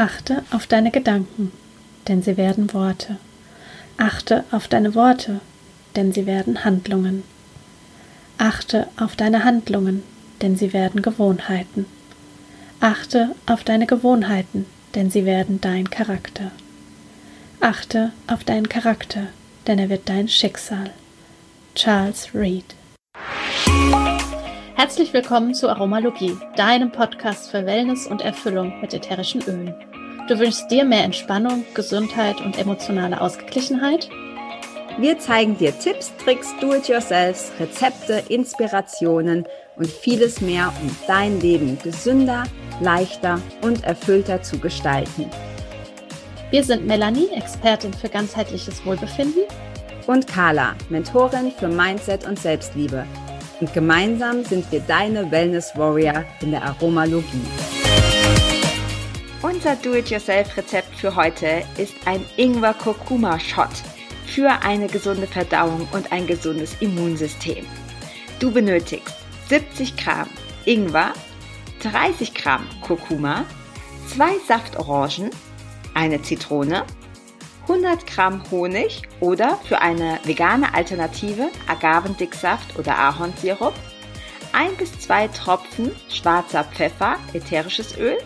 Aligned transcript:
Achte 0.00 0.44
auf 0.52 0.68
deine 0.68 0.92
Gedanken, 0.92 1.50
denn 2.06 2.22
sie 2.22 2.36
werden 2.36 2.72
Worte. 2.72 3.16
Achte 3.96 4.44
auf 4.52 4.68
deine 4.68 4.94
Worte, 4.94 5.40
denn 5.96 6.12
sie 6.12 6.24
werden 6.24 6.64
Handlungen. 6.64 7.24
Achte 8.38 8.86
auf 8.96 9.16
deine 9.16 9.42
Handlungen, 9.42 10.04
denn 10.40 10.54
sie 10.56 10.72
werden 10.72 11.02
Gewohnheiten. 11.02 11.86
Achte 12.78 13.34
auf 13.46 13.64
deine 13.64 13.88
Gewohnheiten, 13.88 14.66
denn 14.94 15.10
sie 15.10 15.24
werden 15.24 15.60
dein 15.60 15.90
Charakter. 15.90 16.52
Achte 17.58 18.12
auf 18.28 18.44
deinen 18.44 18.68
Charakter, 18.68 19.26
denn 19.66 19.80
er 19.80 19.88
wird 19.88 20.08
dein 20.08 20.28
Schicksal. 20.28 20.90
Charles 21.74 22.32
Reed 22.36 22.76
Herzlich 24.78 25.12
willkommen 25.12 25.54
zu 25.54 25.68
Aromalogie, 25.68 26.36
deinem 26.54 26.92
Podcast 26.92 27.50
für 27.50 27.66
Wellness 27.66 28.06
und 28.06 28.22
Erfüllung 28.22 28.80
mit 28.80 28.94
ätherischen 28.94 29.42
Ölen. 29.42 29.74
Du 30.28 30.38
wünschst 30.38 30.70
dir 30.70 30.84
mehr 30.84 31.02
Entspannung, 31.02 31.64
Gesundheit 31.74 32.40
und 32.40 32.56
emotionale 32.56 33.20
Ausgeglichenheit? 33.20 34.08
Wir 34.96 35.18
zeigen 35.18 35.58
dir 35.58 35.76
Tipps, 35.76 36.12
Tricks, 36.18 36.54
Do-it-yourselfs, 36.60 37.50
Rezepte, 37.58 38.22
Inspirationen 38.28 39.48
und 39.74 39.88
vieles 39.88 40.40
mehr, 40.40 40.72
um 40.80 40.96
dein 41.08 41.40
Leben 41.40 41.76
gesünder, 41.82 42.44
leichter 42.80 43.40
und 43.62 43.82
erfüllter 43.82 44.42
zu 44.42 44.60
gestalten. 44.60 45.28
Wir 46.52 46.62
sind 46.62 46.86
Melanie, 46.86 47.30
Expertin 47.34 47.92
für 47.92 48.08
ganzheitliches 48.08 48.86
Wohlbefinden. 48.86 49.42
Und 50.06 50.28
Carla, 50.28 50.76
Mentorin 50.88 51.50
für 51.50 51.66
Mindset 51.66 52.28
und 52.28 52.38
Selbstliebe. 52.38 53.04
Und 53.60 53.72
gemeinsam 53.72 54.44
sind 54.44 54.70
wir 54.70 54.80
deine 54.80 55.30
Wellness 55.30 55.72
Warrior 55.76 56.24
in 56.40 56.52
der 56.52 56.62
Aromalogie. 56.62 57.44
Unser 59.42 59.76
Do-it-yourself-Rezept 59.76 60.94
für 60.96 61.16
heute 61.16 61.62
ist 61.76 61.94
ein 62.04 62.24
Ingwer-Kurkuma-Shot 62.36 63.70
für 64.26 64.50
eine 64.62 64.86
gesunde 64.86 65.26
Verdauung 65.26 65.88
und 65.92 66.12
ein 66.12 66.26
gesundes 66.26 66.76
Immunsystem. 66.80 67.64
Du 68.38 68.52
benötigst 68.52 69.14
70 69.48 69.96
Gramm 69.96 70.28
Ingwer, 70.64 71.12
30 71.82 72.34
Gramm 72.34 72.66
Kurkuma, 72.82 73.44
zwei 74.06 74.32
Saftorangen, 74.46 75.30
eine 75.94 76.22
Zitrone, 76.22 76.84
100 77.68 78.06
Gramm 78.06 78.42
Honig 78.50 79.02
oder 79.20 79.58
für 79.68 79.80
eine 79.80 80.18
vegane 80.24 80.72
Alternative 80.72 81.50
Agavendicksaft 81.66 82.78
oder 82.78 82.98
Ahornsirup, 82.98 83.74
ein 84.52 84.74
bis 84.76 84.98
zwei 84.98 85.28
Tropfen 85.28 85.94
schwarzer 86.08 86.64
Pfeffer, 86.64 87.16
ätherisches 87.34 87.96
Öl, 87.98 88.16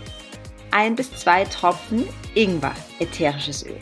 ein 0.71 0.95
bis 0.95 1.15
zwei 1.17 1.45
Tropfen 1.45 2.09
Ingwer, 2.35 2.75
ätherisches 3.01 3.67
Öl. 3.67 3.79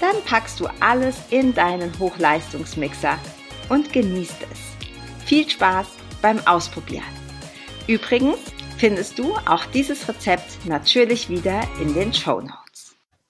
Dann 0.00 0.16
packst 0.24 0.58
du 0.58 0.66
alles 0.80 1.16
in 1.30 1.54
deinen 1.54 1.96
Hochleistungsmixer 1.98 3.18
und 3.68 3.92
genießt 3.92 4.46
es. 4.50 5.26
Viel 5.26 5.48
Spaß 5.48 5.86
beim 6.22 6.44
Ausprobieren. 6.46 7.04
Übrigens 7.86 8.38
findest 8.78 9.18
du 9.18 9.34
auch 9.46 9.66
dieses 9.66 10.08
Rezept 10.08 10.64
natürlich 10.64 11.28
wieder 11.28 11.60
in 11.80 11.94
den 11.94 12.12
Show 12.12 12.40
Notes. 12.40 12.61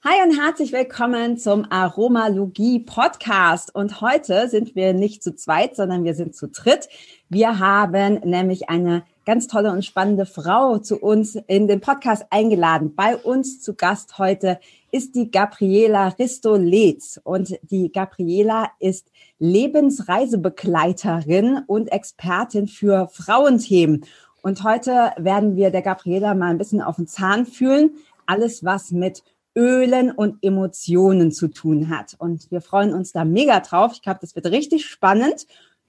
Hi 0.04 0.28
und 0.28 0.36
herzlich 0.36 0.72
willkommen 0.72 1.38
zum 1.38 1.64
Aromalogie 1.70 2.80
Podcast. 2.80 3.72
Und 3.72 4.00
heute 4.00 4.48
sind 4.48 4.74
wir 4.74 4.94
nicht 4.94 5.22
zu 5.22 5.36
zweit, 5.36 5.76
sondern 5.76 6.02
wir 6.02 6.16
sind 6.16 6.34
zu 6.34 6.48
dritt. 6.48 6.88
Wir 7.28 7.60
haben 7.60 8.14
nämlich 8.24 8.68
eine 8.68 9.04
ganz 9.24 9.46
tolle 9.46 9.70
und 9.70 9.84
spannende 9.84 10.26
Frau 10.26 10.78
zu 10.78 10.98
uns 10.98 11.36
in 11.46 11.68
den 11.68 11.80
Podcast 11.80 12.26
eingeladen. 12.30 12.96
Bei 12.96 13.16
uns 13.16 13.62
zu 13.62 13.74
Gast 13.74 14.18
heute 14.18 14.58
ist 14.90 15.14
die 15.14 15.30
Gabriela 15.30 16.08
Risto-Letz. 16.18 17.20
Und 17.22 17.56
die 17.70 17.92
Gabriela 17.92 18.72
ist 18.80 19.06
Lebensreisebegleiterin 19.38 21.60
und 21.68 21.92
Expertin 21.92 22.66
für 22.66 23.06
Frauenthemen. 23.06 24.04
Und 24.42 24.64
heute 24.64 25.12
werden 25.16 25.54
wir 25.54 25.70
der 25.70 25.82
Gabriela 25.82 26.34
mal 26.34 26.50
ein 26.50 26.58
bisschen 26.58 26.82
auf 26.82 26.96
den 26.96 27.06
Zahn 27.06 27.46
fühlen. 27.46 27.92
Alles, 28.26 28.64
was 28.64 28.90
mit 28.90 29.22
Ölen 29.56 30.10
und 30.10 30.42
Emotionen 30.42 31.32
zu 31.32 31.48
tun 31.48 31.88
hat. 31.88 32.14
Und 32.18 32.50
wir 32.50 32.60
freuen 32.60 32.94
uns 32.94 33.12
da 33.12 33.24
mega 33.24 33.60
drauf. 33.60 33.92
Ich 33.94 34.02
glaube, 34.02 34.20
das 34.20 34.34
wird 34.34 34.46
richtig 34.46 34.86
spannend. 34.86 35.46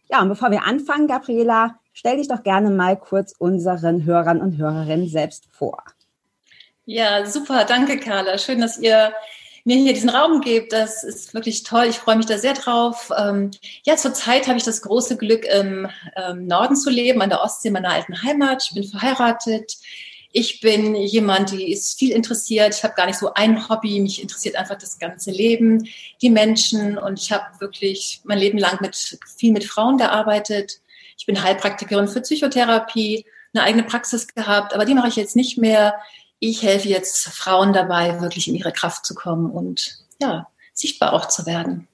Ja, 0.09 0.21
und 0.21 0.29
bevor 0.29 0.51
wir 0.51 0.63
anfangen, 0.65 1.07
Gabriela, 1.07 1.79
stell 1.93 2.17
dich 2.17 2.27
doch 2.27 2.43
gerne 2.43 2.69
mal 2.69 2.97
kurz 2.97 3.33
unseren 3.37 4.03
Hörern 4.05 4.41
und 4.41 4.57
Hörerinnen 4.57 5.07
selbst 5.07 5.47
vor. 5.51 5.83
Ja, 6.85 7.25
super. 7.25 7.63
Danke, 7.65 7.97
Carla. 7.97 8.37
Schön, 8.37 8.59
dass 8.59 8.77
ihr 8.77 9.13
mir 9.63 9.77
hier 9.77 9.93
diesen 9.93 10.09
Raum 10.09 10.41
gebt. 10.41 10.73
Das 10.73 11.03
ist 11.03 11.33
wirklich 11.33 11.63
toll. 11.63 11.85
Ich 11.85 11.97
freue 11.97 12.17
mich 12.17 12.25
da 12.25 12.37
sehr 12.37 12.53
drauf. 12.53 13.11
Ähm, 13.17 13.51
ja, 13.85 13.95
zurzeit 13.95 14.47
habe 14.47 14.57
ich 14.57 14.65
das 14.65 14.81
große 14.81 15.17
Glück, 15.17 15.45
im 15.45 15.87
ähm, 16.15 16.47
Norden 16.47 16.75
zu 16.75 16.89
leben, 16.89 17.21
an 17.21 17.29
der 17.29 17.41
Ostsee 17.41 17.71
meiner 17.71 17.91
alten 17.91 18.21
Heimat. 18.21 18.65
Ich 18.67 18.75
bin 18.75 18.83
verheiratet. 18.83 19.77
Ich 20.35 20.61
bin 20.61 20.95
jemand, 20.95 21.51
die 21.51 21.71
ist 21.71 21.99
viel 21.99 22.11
interessiert. 22.11 22.73
Ich 22.75 22.83
habe 22.83 22.95
gar 22.95 23.05
nicht 23.05 23.19
so 23.19 23.35
ein 23.35 23.69
Hobby. 23.69 23.99
Mich 23.99 24.19
interessiert 24.19 24.55
einfach 24.55 24.79
das 24.79 24.97
ganze 24.97 25.29
Leben, 25.29 25.87
die 26.23 26.31
Menschen. 26.31 26.97
Und 26.97 27.21
ich 27.21 27.31
habe 27.31 27.45
wirklich 27.59 28.19
mein 28.23 28.39
Leben 28.39 28.57
lang 28.57 28.79
mit 28.81 29.19
viel 29.37 29.51
mit 29.51 29.63
Frauen 29.63 29.97
gearbeitet. 29.97 30.81
Ich 31.19 31.27
bin 31.27 31.41
Heilpraktikerin 31.41 32.07
für 32.07 32.21
Psychotherapie, 32.21 33.25
eine 33.53 33.63
eigene 33.63 33.83
Praxis 33.83 34.27
gehabt, 34.27 34.73
aber 34.73 34.85
die 34.85 34.95
mache 34.95 35.09
ich 35.09 35.15
jetzt 35.15 35.35
nicht 35.35 35.59
mehr. 35.59 35.95
Ich 36.39 36.63
helfe 36.63 36.89
jetzt 36.89 37.27
Frauen 37.27 37.71
dabei, 37.71 38.19
wirklich 38.19 38.47
in 38.47 38.55
ihre 38.55 38.71
Kraft 38.71 39.05
zu 39.05 39.13
kommen 39.13 39.51
und 39.51 39.99
ja, 40.19 40.47
sichtbar 40.73 41.13
auch 41.13 41.27
zu 41.27 41.45
werden. 41.45 41.87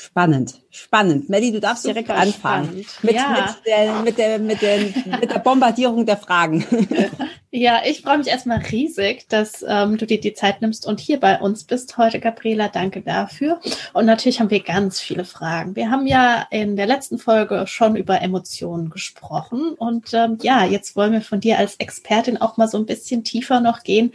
Spannend, 0.00 0.60
spannend. 0.70 1.28
Melly, 1.28 1.50
du 1.50 1.58
darfst 1.58 1.82
Super 1.82 1.94
direkt 1.94 2.10
anfangen 2.10 2.86
mit, 3.02 3.16
ja. 3.16 3.56
mit, 3.56 3.66
der, 3.66 4.02
mit, 4.02 4.18
der, 4.18 4.38
mit, 4.38 4.62
der, 4.62 4.78
mit 5.20 5.30
der 5.32 5.40
Bombardierung 5.40 6.06
der 6.06 6.16
Fragen. 6.16 6.64
Ja, 7.50 7.80
ich 7.86 8.02
freue 8.02 8.18
mich 8.18 8.26
erstmal 8.26 8.58
riesig, 8.58 9.26
dass 9.30 9.64
ähm, 9.66 9.96
du 9.96 10.06
dir 10.06 10.20
die 10.20 10.34
Zeit 10.34 10.60
nimmst 10.60 10.86
und 10.86 11.00
hier 11.00 11.18
bei 11.18 11.40
uns 11.40 11.64
bist 11.64 11.96
heute, 11.96 12.20
Gabriela. 12.20 12.68
Danke 12.68 13.00
dafür. 13.00 13.58
Und 13.94 14.04
natürlich 14.04 14.38
haben 14.38 14.50
wir 14.50 14.62
ganz 14.62 15.00
viele 15.00 15.24
Fragen. 15.24 15.74
Wir 15.74 15.90
haben 15.90 16.06
ja 16.06 16.46
in 16.50 16.76
der 16.76 16.86
letzten 16.86 17.16
Folge 17.16 17.66
schon 17.66 17.96
über 17.96 18.20
Emotionen 18.20 18.90
gesprochen. 18.90 19.72
Und 19.78 20.12
ähm, 20.12 20.36
ja, 20.42 20.66
jetzt 20.66 20.94
wollen 20.94 21.14
wir 21.14 21.22
von 21.22 21.40
dir 21.40 21.56
als 21.58 21.76
Expertin 21.76 22.36
auch 22.36 22.58
mal 22.58 22.68
so 22.68 22.76
ein 22.76 22.84
bisschen 22.84 23.24
tiefer 23.24 23.60
noch 23.60 23.82
gehen. 23.82 24.12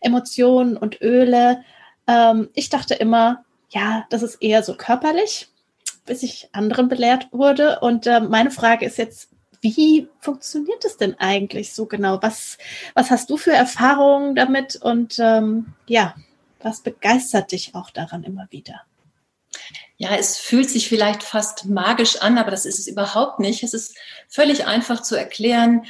Emotionen 0.00 0.76
und 0.76 1.00
Öle. 1.02 1.64
Ähm, 2.06 2.50
ich 2.54 2.68
dachte 2.70 2.94
immer, 2.94 3.44
ja, 3.70 4.06
das 4.10 4.22
ist 4.22 4.36
eher 4.36 4.62
so 4.62 4.74
körperlich, 4.74 5.48
bis 6.06 6.22
ich 6.22 6.48
anderen 6.52 6.88
belehrt 6.88 7.28
wurde. 7.32 7.80
Und 7.80 8.06
äh, 8.06 8.20
meine 8.20 8.50
Frage 8.50 8.84
ist 8.84 8.98
jetzt, 8.98 9.30
wie 9.60 10.08
funktioniert 10.20 10.84
es 10.84 10.96
denn 10.96 11.18
eigentlich 11.18 11.72
so 11.72 11.86
genau? 11.86 12.22
Was, 12.22 12.58
was 12.94 13.10
hast 13.10 13.30
du 13.30 13.36
für 13.36 13.52
Erfahrungen 13.52 14.34
damit 14.34 14.76
und 14.76 15.18
ähm, 15.18 15.74
ja, 15.86 16.14
was 16.62 16.80
begeistert 16.80 17.52
dich 17.52 17.74
auch 17.74 17.90
daran 17.90 18.24
immer 18.24 18.46
wieder? 18.50 18.82
Ja, 19.96 20.16
es 20.16 20.38
fühlt 20.38 20.70
sich 20.70 20.88
vielleicht 20.88 21.22
fast 21.22 21.66
magisch 21.66 22.22
an, 22.22 22.38
aber 22.38 22.50
das 22.50 22.64
ist 22.64 22.78
es 22.78 22.86
überhaupt 22.86 23.38
nicht. 23.38 23.62
Es 23.62 23.74
ist 23.74 23.96
völlig 24.28 24.66
einfach 24.66 25.02
zu 25.02 25.14
erklären, 25.14 25.84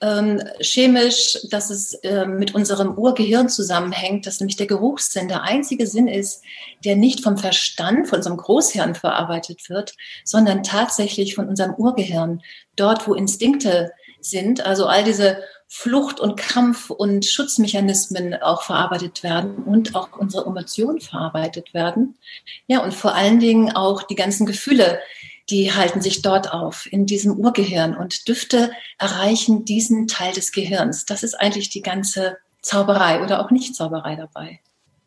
ähm, 0.00 0.42
chemisch, 0.60 1.38
dass 1.50 1.70
es 1.70 1.98
ähm, 2.02 2.38
mit 2.38 2.54
unserem 2.54 2.96
Urgehirn 2.96 3.48
zusammenhängt, 3.48 4.26
dass 4.26 4.40
nämlich 4.40 4.56
der 4.56 4.66
Geruchssinn 4.66 5.28
der 5.28 5.42
einzige 5.42 5.86
Sinn 5.86 6.08
ist, 6.08 6.42
der 6.84 6.96
nicht 6.96 7.22
vom 7.22 7.38
Verstand, 7.38 8.08
von 8.08 8.18
unserem 8.18 8.36
Großhirn 8.36 8.94
verarbeitet 8.94 9.68
wird, 9.70 9.94
sondern 10.24 10.62
tatsächlich 10.62 11.34
von 11.34 11.48
unserem 11.48 11.74
Urgehirn, 11.74 12.42
dort 12.76 13.08
wo 13.08 13.14
Instinkte 13.14 13.92
sind, 14.20 14.64
also 14.64 14.86
all 14.86 15.04
diese 15.04 15.42
Flucht- 15.68 16.20
und 16.20 16.36
Kampf- 16.36 16.90
und 16.90 17.24
Schutzmechanismen 17.24 18.34
auch 18.40 18.62
verarbeitet 18.62 19.22
werden 19.22 19.64
und 19.64 19.94
auch 19.96 20.16
unsere 20.16 20.46
Emotionen 20.46 21.00
verarbeitet 21.00 21.74
werden. 21.74 22.16
Ja, 22.68 22.84
und 22.84 22.94
vor 22.94 23.14
allen 23.14 23.40
Dingen 23.40 23.74
auch 23.74 24.04
die 24.04 24.14
ganzen 24.14 24.46
Gefühle, 24.46 25.00
die 25.50 25.72
halten 25.72 26.00
sich 26.00 26.22
dort 26.22 26.52
auf, 26.52 26.90
in 26.90 27.06
diesem 27.06 27.38
Urgehirn. 27.38 27.96
Und 27.96 28.28
Düfte 28.28 28.70
erreichen 28.98 29.64
diesen 29.64 30.06
Teil 30.08 30.32
des 30.32 30.52
Gehirns. 30.52 31.04
Das 31.04 31.22
ist 31.22 31.34
eigentlich 31.34 31.68
die 31.68 31.82
ganze 31.82 32.38
Zauberei 32.62 33.22
oder 33.22 33.44
auch 33.44 33.50
Nicht-Zauberei 33.50 34.16
dabei. 34.16 34.60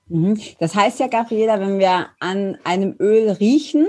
Mhm. 0.07 0.39
Das 0.59 0.75
heißt 0.75 1.00
ja, 1.00 1.07
Gabriela, 1.07 1.59
wenn 1.59 1.80
wir 1.80 2.07
an 2.19 2.57
einem 2.63 2.95
Öl 3.00 3.30
riechen, 3.31 3.88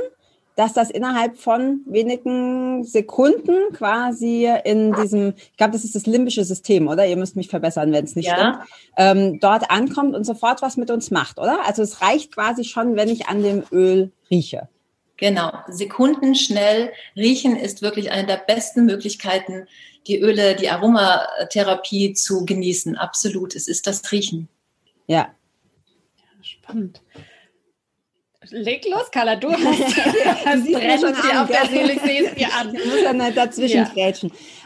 dass 0.56 0.73
das 0.75 0.91
innerhalb 0.91 1.38
von 1.38 1.81
wenigen 1.87 2.85
Sekunden 2.85 3.73
quasi 3.73 4.47
in 4.64 4.93
diesem, 4.93 5.35
ich 5.37 5.56
glaube, 5.56 5.73
das 5.73 5.85
ist 5.85 5.94
das 5.94 6.05
limbische 6.05 6.44
System, 6.44 6.88
oder? 6.88 7.06
Ihr 7.06 7.17
müsst 7.17 7.37
mich 7.37 7.49
verbessern, 7.49 7.93
wenn 7.93 8.05
es 8.05 8.14
nicht 8.14 8.26
ja. 8.26 8.37
stimmt. 8.37 8.58
Ähm, 8.97 9.41
dort 9.41 9.70
ankommt 9.70 10.14
und 10.14 10.25
sofort 10.25 10.61
was 10.61 10.76
mit 10.76 10.91
uns 10.91 11.11
macht, 11.11 11.38
oder? 11.38 11.67
Also 11.67 11.82
es 11.82 12.02
reicht 12.02 12.35
quasi 12.35 12.64
schon, 12.64 12.97
wenn 12.97 13.08
ich 13.08 13.29
an 13.29 13.43
dem 13.43 13.62
Öl 13.73 14.12
rieche. 14.31 14.69
Genau, 15.20 15.52
sekundenschnell 15.69 16.93
riechen 17.14 17.55
ist 17.55 17.82
wirklich 17.82 18.11
eine 18.11 18.26
der 18.26 18.38
besten 18.38 18.87
Möglichkeiten, 18.87 19.69
die 20.06 20.19
Öle, 20.19 20.56
die 20.56 20.70
Aromatherapie 20.70 22.14
zu 22.14 22.46
genießen. 22.46 22.96
Absolut, 22.96 23.55
es 23.55 23.69
ist 23.69 23.87
das 23.87 24.11
Riechen. 24.11 24.49
Ja. 25.06 25.28
ja 26.17 26.43
spannend. 26.43 27.02
Leg 28.49 28.87
los, 28.88 29.11
Carla, 29.11 29.37
du 29.37 29.52
hast, 29.52 30.46
hast 30.46 30.72
brennend 30.72 31.17
schon 31.19 31.37
auf 31.37 31.49
der 31.49 31.66
Seele, 31.66 31.93
ich 31.93 32.00
sehe 32.00 32.26
es 32.26 32.34
dir 32.34 32.49
an. 32.55 32.75
Ich 32.75 32.84
muss 32.87 33.02
dann 33.05 33.23
halt 33.23 33.37
dazwischen 33.37 33.87
ja. 33.94 34.12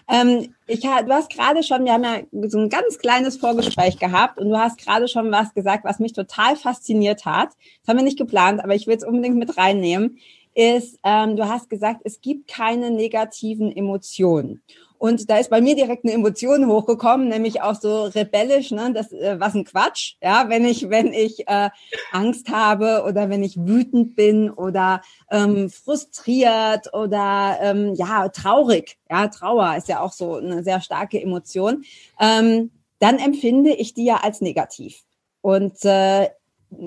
Ähm, 0.08 0.54
ich, 0.68 0.80
du 0.80 0.88
hast 0.88 1.30
gerade 1.30 1.64
schon, 1.64 1.84
wir 1.84 1.94
haben 1.94 2.04
ja 2.04 2.20
so 2.48 2.58
ein 2.58 2.68
ganz 2.68 2.98
kleines 2.98 3.38
Vorgespräch 3.38 3.98
gehabt 3.98 4.38
und 4.38 4.50
du 4.50 4.58
hast 4.58 4.78
gerade 4.78 5.08
schon 5.08 5.32
was 5.32 5.52
gesagt, 5.52 5.84
was 5.84 5.98
mich 5.98 6.12
total 6.12 6.54
fasziniert 6.54 7.24
hat. 7.24 7.48
Das 7.80 7.88
haben 7.88 7.96
wir 7.96 8.04
nicht 8.04 8.18
geplant, 8.18 8.62
aber 8.62 8.76
ich 8.76 8.86
will 8.86 8.96
es 8.96 9.04
unbedingt 9.04 9.36
mit 9.36 9.56
reinnehmen. 9.58 10.18
Ist, 10.54 10.98
ähm, 11.02 11.36
du 11.36 11.48
hast 11.48 11.68
gesagt, 11.68 12.02
es 12.04 12.20
gibt 12.20 12.48
keine 12.48 12.90
negativen 12.90 13.74
Emotionen. 13.74 14.62
Und 15.04 15.28
da 15.28 15.36
ist 15.36 15.50
bei 15.50 15.60
mir 15.60 15.74
direkt 15.74 16.04
eine 16.04 16.14
Emotion 16.14 16.66
hochgekommen, 16.66 17.28
nämlich 17.28 17.60
auch 17.60 17.74
so 17.74 18.04
rebellisch, 18.04 18.70
ne? 18.70 18.90
Das 18.94 19.12
äh, 19.12 19.38
was 19.38 19.54
ein 19.54 19.64
Quatsch, 19.64 20.14
ja, 20.22 20.48
wenn 20.48 20.64
ich 20.64 20.88
wenn 20.88 21.12
ich 21.12 21.46
äh, 21.46 21.68
Angst 22.12 22.48
habe 22.48 23.04
oder 23.06 23.28
wenn 23.28 23.42
ich 23.42 23.58
wütend 23.58 24.16
bin 24.16 24.48
oder 24.48 25.02
ähm, 25.30 25.68
frustriert 25.68 26.94
oder 26.94 27.58
ähm, 27.60 27.92
ja 27.96 28.28
traurig, 28.30 28.96
ja 29.10 29.28
Trauer 29.28 29.76
ist 29.76 29.88
ja 29.88 30.00
auch 30.00 30.12
so 30.12 30.36
eine 30.36 30.62
sehr 30.62 30.80
starke 30.80 31.20
Emotion, 31.20 31.84
ähm, 32.18 32.70
dann 32.98 33.18
empfinde 33.18 33.74
ich 33.74 33.92
die 33.92 34.06
ja 34.06 34.20
als 34.22 34.40
negativ. 34.40 35.02
Und 35.42 35.84
äh, 35.84 36.30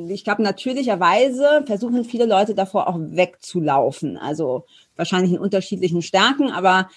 ich 0.09 0.23
glaube, 0.23 0.43
natürlicherweise 0.43 1.63
versuchen 1.65 2.05
viele 2.05 2.25
Leute 2.25 2.55
davor 2.55 2.87
auch 2.87 2.97
wegzulaufen. 2.99 4.17
Also 4.17 4.65
wahrscheinlich 4.95 5.31
in 5.31 5.39
unterschiedlichen 5.39 6.01
Stärken, 6.01 6.51
aber 6.51 6.89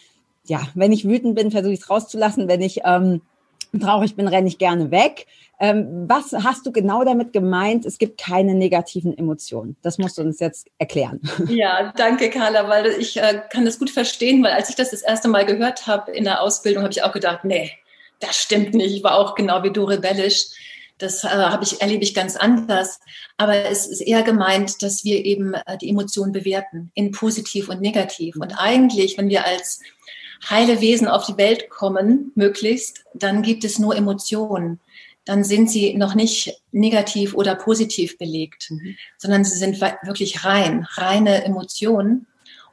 ja, 0.46 0.60
wenn 0.74 0.92
ich 0.92 1.06
wütend 1.06 1.34
bin, 1.34 1.50
versuche 1.50 1.72
ich 1.72 1.80
es 1.80 1.90
rauszulassen. 1.90 2.48
Wenn 2.48 2.62
ich 2.62 2.80
ähm, 2.84 3.20
traurig 3.78 4.16
bin, 4.16 4.26
renne 4.28 4.48
ich 4.48 4.58
gerne 4.58 4.90
weg. 4.90 5.26
Ähm, 5.62 6.06
was 6.08 6.32
hast 6.32 6.64
du 6.64 6.72
genau 6.72 7.04
damit 7.04 7.34
gemeint? 7.34 7.84
Es 7.84 7.98
gibt 7.98 8.18
keine 8.18 8.54
negativen 8.54 9.16
Emotionen. 9.16 9.76
Das 9.82 9.98
musst 9.98 10.16
du 10.16 10.22
uns 10.22 10.40
jetzt 10.40 10.68
erklären. 10.78 11.20
Ja, 11.48 11.92
danke, 11.96 12.30
Carla, 12.30 12.68
weil 12.68 12.86
ich 12.86 13.18
äh, 13.18 13.42
kann 13.50 13.66
das 13.66 13.78
gut 13.78 13.90
verstehen, 13.90 14.42
weil 14.42 14.52
als 14.52 14.70
ich 14.70 14.76
das 14.76 14.90
das 14.90 15.02
erste 15.02 15.28
Mal 15.28 15.44
gehört 15.44 15.86
habe 15.86 16.12
in 16.12 16.24
der 16.24 16.40
Ausbildung, 16.40 16.82
habe 16.82 16.92
ich 16.92 17.02
auch 17.02 17.12
gedacht, 17.12 17.44
nee, 17.44 17.72
das 18.20 18.36
stimmt 18.36 18.74
nicht. 18.74 18.94
Ich 18.94 19.04
war 19.04 19.18
auch 19.18 19.34
genau 19.34 19.62
wie 19.62 19.72
du 19.72 19.84
rebellisch. 19.84 20.46
Das 21.00 21.24
äh, 21.24 21.28
habe 21.28 21.64
ich, 21.64 21.80
erlebe 21.80 22.04
ich 22.04 22.14
ganz 22.14 22.36
anders. 22.36 23.00
Aber 23.36 23.56
es 23.56 23.86
ist 23.86 24.00
eher 24.00 24.22
gemeint, 24.22 24.82
dass 24.82 25.02
wir 25.02 25.24
eben 25.24 25.54
äh, 25.54 25.78
die 25.78 25.88
Emotionen 25.88 26.32
bewerten 26.32 26.92
in 26.94 27.10
positiv 27.10 27.68
und 27.68 27.80
negativ. 27.80 28.36
Und 28.36 28.52
eigentlich, 28.52 29.18
wenn 29.18 29.28
wir 29.28 29.44
als 29.44 29.80
heile 30.48 30.80
Wesen 30.80 31.08
auf 31.08 31.26
die 31.26 31.36
Welt 31.36 31.68
kommen, 31.70 32.32
möglichst, 32.34 33.04
dann 33.14 33.42
gibt 33.42 33.64
es 33.64 33.78
nur 33.78 33.96
Emotionen. 33.96 34.80
Dann 35.24 35.44
sind 35.44 35.70
sie 35.70 35.94
noch 35.94 36.14
nicht 36.14 36.62
negativ 36.72 37.34
oder 37.34 37.54
positiv 37.54 38.16
belegt, 38.18 38.70
mhm. 38.70 38.96
sondern 39.18 39.44
sie 39.44 39.58
sind 39.58 39.80
wirklich 39.80 40.44
rein, 40.44 40.86
reine 40.92 41.44
Emotionen. 41.44 42.26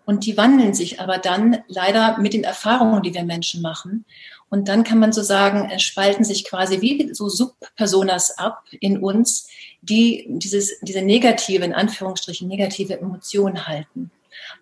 Und 0.05 0.25
die 0.25 0.37
wandeln 0.37 0.73
sich 0.73 1.01
aber 1.01 1.17
dann 1.17 1.63
leider 1.67 2.17
mit 2.19 2.33
den 2.33 2.45
Erfahrungen, 2.45 3.03
die 3.03 3.13
wir 3.13 3.25
Menschen 3.25 3.61
machen. 3.61 4.05
Und 4.49 4.69
dann 4.69 4.83
kann 4.83 4.99
man 4.99 5.11
so 5.11 5.21
sagen, 5.23 5.69
es 5.73 5.83
spalten 5.83 6.23
sich 6.23 6.45
quasi 6.45 6.81
wie 6.81 7.13
so 7.13 7.27
Subpersonas 7.27 8.37
ab 8.37 8.63
in 8.79 8.97
uns, 8.97 9.49
die 9.81 10.25
dieses, 10.29 10.79
diese 10.81 11.01
negative, 11.01 11.65
in 11.65 11.73
Anführungsstrichen, 11.73 12.47
negative 12.47 12.99
Emotion 12.99 13.67
halten. 13.67 14.11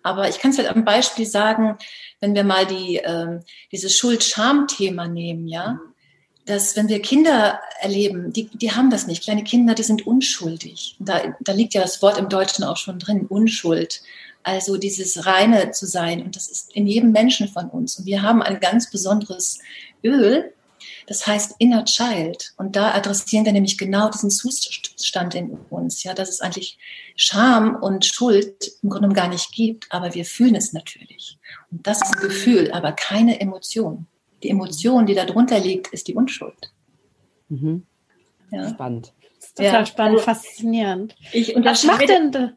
Aber 0.02 0.28
ich 0.28 0.38
kann 0.38 0.50
es 0.50 0.58
halt 0.58 0.68
am 0.68 0.84
Beispiel 0.84 1.26
sagen, 1.26 1.78
wenn 2.20 2.34
wir 2.34 2.44
mal 2.44 2.66
die, 2.66 2.98
äh, 2.98 3.40
dieses 3.72 3.96
Schuld-Scham-Thema 3.96 5.06
nehmen, 5.08 5.46
ja, 5.48 5.78
dass 6.46 6.76
wenn 6.76 6.88
wir 6.88 7.02
Kinder 7.02 7.60
erleben, 7.80 8.32
die, 8.32 8.46
die 8.46 8.70
haben 8.70 8.88
das 8.88 9.06
nicht. 9.06 9.24
Kleine 9.24 9.42
Kinder, 9.42 9.74
die 9.74 9.82
sind 9.82 10.06
unschuldig. 10.06 10.96
Da, 11.00 11.34
da 11.40 11.52
liegt 11.52 11.74
ja 11.74 11.82
das 11.82 12.00
Wort 12.02 12.18
im 12.18 12.28
Deutschen 12.28 12.64
auch 12.64 12.76
schon 12.76 13.00
drin, 13.00 13.26
Unschuld. 13.26 14.00
Also 14.46 14.76
dieses 14.76 15.26
Reine 15.26 15.72
zu 15.72 15.86
sein. 15.86 16.22
Und 16.22 16.36
das 16.36 16.46
ist 16.46 16.72
in 16.72 16.86
jedem 16.86 17.10
Menschen 17.10 17.48
von 17.48 17.68
uns. 17.68 17.98
Und 17.98 18.06
wir 18.06 18.22
haben 18.22 18.42
ein 18.42 18.60
ganz 18.60 18.88
besonderes 18.88 19.58
Öl, 20.04 20.52
das 21.08 21.26
heißt 21.26 21.56
Inner 21.58 21.84
Child. 21.84 22.54
Und 22.56 22.76
da 22.76 22.94
adressieren 22.94 23.44
wir 23.44 23.50
nämlich 23.50 23.76
genau 23.76 24.08
diesen 24.08 24.30
Zustand 24.30 25.34
in 25.34 25.50
uns. 25.68 26.04
Ja, 26.04 26.14
dass 26.14 26.28
es 26.28 26.40
eigentlich 26.42 26.78
Scham 27.16 27.74
und 27.74 28.06
Schuld 28.06 28.70
im 28.84 28.90
Grunde 28.90 29.08
gar 29.08 29.26
nicht 29.26 29.50
gibt, 29.50 29.90
aber 29.90 30.14
wir 30.14 30.24
fühlen 30.24 30.54
es 30.54 30.72
natürlich. 30.72 31.40
Und 31.72 31.84
das 31.84 32.00
ist 32.00 32.14
ein 32.14 32.20
Gefühl, 32.20 32.70
aber 32.70 32.92
keine 32.92 33.40
Emotion. 33.40 34.06
Die 34.44 34.50
Emotion, 34.50 35.06
die 35.06 35.16
darunter 35.16 35.58
liegt, 35.58 35.88
ist 35.88 36.06
die 36.06 36.14
Unschuld. 36.14 36.72
Mhm. 37.48 37.84
Ja. 38.52 38.68
Spannend. 38.68 39.12
Das 39.40 39.48
ist 39.48 39.56
total 39.56 39.72
ja. 39.72 39.86
spannend, 39.86 40.20
faszinierend. 40.20 41.16
Ich 41.32 41.52
Was 41.56 41.82
macht 41.82 42.08
denn? 42.08 42.54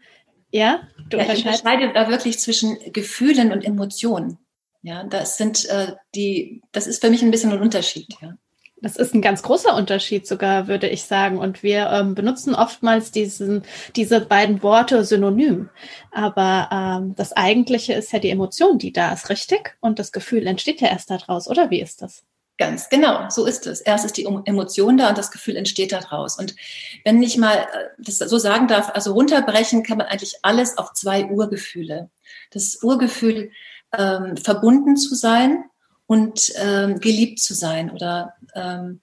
Ja, 0.51 0.87
du 1.09 1.17
ja, 1.17 1.31
ich 1.31 1.45
unterscheide 1.45 1.93
da 1.93 2.09
wirklich 2.09 2.39
zwischen 2.39 2.77
Gefühlen 2.91 3.51
und 3.51 3.63
Emotionen. 3.63 4.37
Ja, 4.81 5.03
das 5.03 5.37
sind 5.37 5.65
äh, 5.65 5.93
die, 6.15 6.61
das 6.71 6.87
ist 6.87 7.01
für 7.01 7.09
mich 7.09 7.21
ein 7.21 7.31
bisschen 7.31 7.51
ein 7.51 7.61
Unterschied, 7.61 8.07
ja. 8.21 8.35
Das 8.81 8.95
ist 8.95 9.13
ein 9.13 9.21
ganz 9.21 9.43
großer 9.43 9.75
Unterschied 9.75 10.25
sogar, 10.25 10.67
würde 10.67 10.87
ich 10.87 11.03
sagen. 11.03 11.37
Und 11.37 11.63
wir 11.63 11.89
ähm, 11.89 12.15
benutzen 12.15 12.55
oftmals 12.55 13.11
diesen, 13.11 13.63
diese 13.95 14.21
beiden 14.21 14.63
Worte 14.63 15.03
synonym. 15.03 15.69
Aber 16.11 16.69
ähm, 16.71 17.13
das 17.15 17.33
Eigentliche 17.33 17.93
ist 17.93 18.13
ja 18.13 18.19
die 18.19 18.29
Emotion, 18.29 18.77
die 18.77 18.93
da 18.93 19.11
ist, 19.11 19.29
richtig? 19.29 19.75
Und 19.81 19.99
das 19.99 20.13
Gefühl 20.13 20.47
entsteht 20.47 20.79
ja 20.79 20.87
erst 20.87 21.09
daraus, 21.09 21.49
oder 21.49 21.69
wie 21.69 21.81
ist 21.81 22.01
das? 22.01 22.23
Ganz 22.59 22.89
genau, 22.89 23.29
so 23.29 23.45
ist 23.45 23.65
es. 23.67 23.79
Erst 23.79 24.03
ist 24.03 24.17
die 24.17 24.25
Emotion 24.25 24.97
da 24.97 25.07
und 25.07 25.17
das 25.17 25.31
Gefühl 25.31 25.55
entsteht 25.55 25.93
daraus. 25.93 26.37
Und 26.37 26.57
wenn 27.05 27.23
ich 27.23 27.37
mal 27.37 27.55
äh, 27.55 27.87
das 27.97 28.17
so 28.17 28.37
sagen 28.37 28.67
darf, 28.67 28.91
also 28.93 29.13
runterbrechen 29.13 29.81
kann 29.81 29.97
man 29.97 30.07
eigentlich 30.07 30.35
alles 30.41 30.77
auf 30.77 30.91
zwei 30.91 31.27
Urgefühle. 31.27 32.09
Das 32.51 32.83
Urgefühl 32.83 33.51
ähm, 33.97 34.35
verbunden 34.35 34.97
zu 34.97 35.15
sein 35.15 35.63
und 36.05 36.51
ähm, 36.57 36.99
geliebt 36.99 37.39
zu 37.39 37.53
sein 37.53 37.91
oder 37.91 38.33
ähm, 38.53 38.99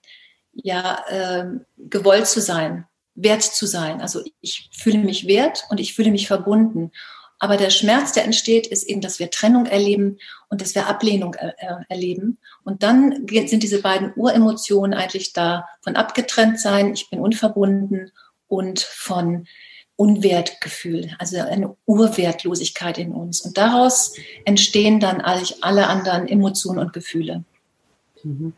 ja 0.52 1.02
ähm, 1.08 1.64
gewollt 1.78 2.26
zu 2.26 2.42
sein, 2.42 2.84
wert 3.14 3.42
zu 3.42 3.64
sein. 3.64 4.02
Also 4.02 4.22
ich 4.42 4.68
fühle 4.70 4.98
mich 4.98 5.26
wert 5.28 5.64
und 5.70 5.80
ich 5.80 5.94
fühle 5.94 6.10
mich 6.10 6.26
verbunden. 6.26 6.92
Aber 7.38 7.56
der 7.56 7.70
Schmerz, 7.70 8.12
der 8.12 8.24
entsteht, 8.24 8.66
ist 8.66 8.84
eben, 8.84 9.00
dass 9.00 9.18
wir 9.18 9.30
Trennung 9.30 9.66
erleben 9.66 10.18
und 10.48 10.60
dass 10.62 10.74
wir 10.74 10.86
Ablehnung 10.86 11.34
er 11.34 11.54
äh, 11.58 11.84
erleben. 11.88 12.38
Und 12.64 12.82
dann 12.82 13.26
sind 13.28 13.62
diese 13.62 13.82
beiden 13.82 14.12
Uremotionen 14.14 14.94
eigentlich 14.94 15.32
da 15.32 15.68
von 15.82 15.96
abgetrennt 15.96 16.58
sein, 16.58 16.94
ich 16.94 17.10
bin 17.10 17.20
unverbunden 17.20 18.10
und 18.48 18.80
von 18.80 19.46
Unwertgefühl, 19.96 21.14
also 21.18 21.38
eine 21.40 21.74
Urwertlosigkeit 21.86 22.98
in 22.98 23.12
uns. 23.12 23.40
Und 23.40 23.56
daraus 23.56 24.14
entstehen 24.44 25.00
dann 25.00 25.22
alle 25.22 25.86
anderen 25.88 26.28
Emotionen 26.28 26.78
und 26.78 26.92
Gefühle. 26.92 27.44
Mhm. 28.22 28.52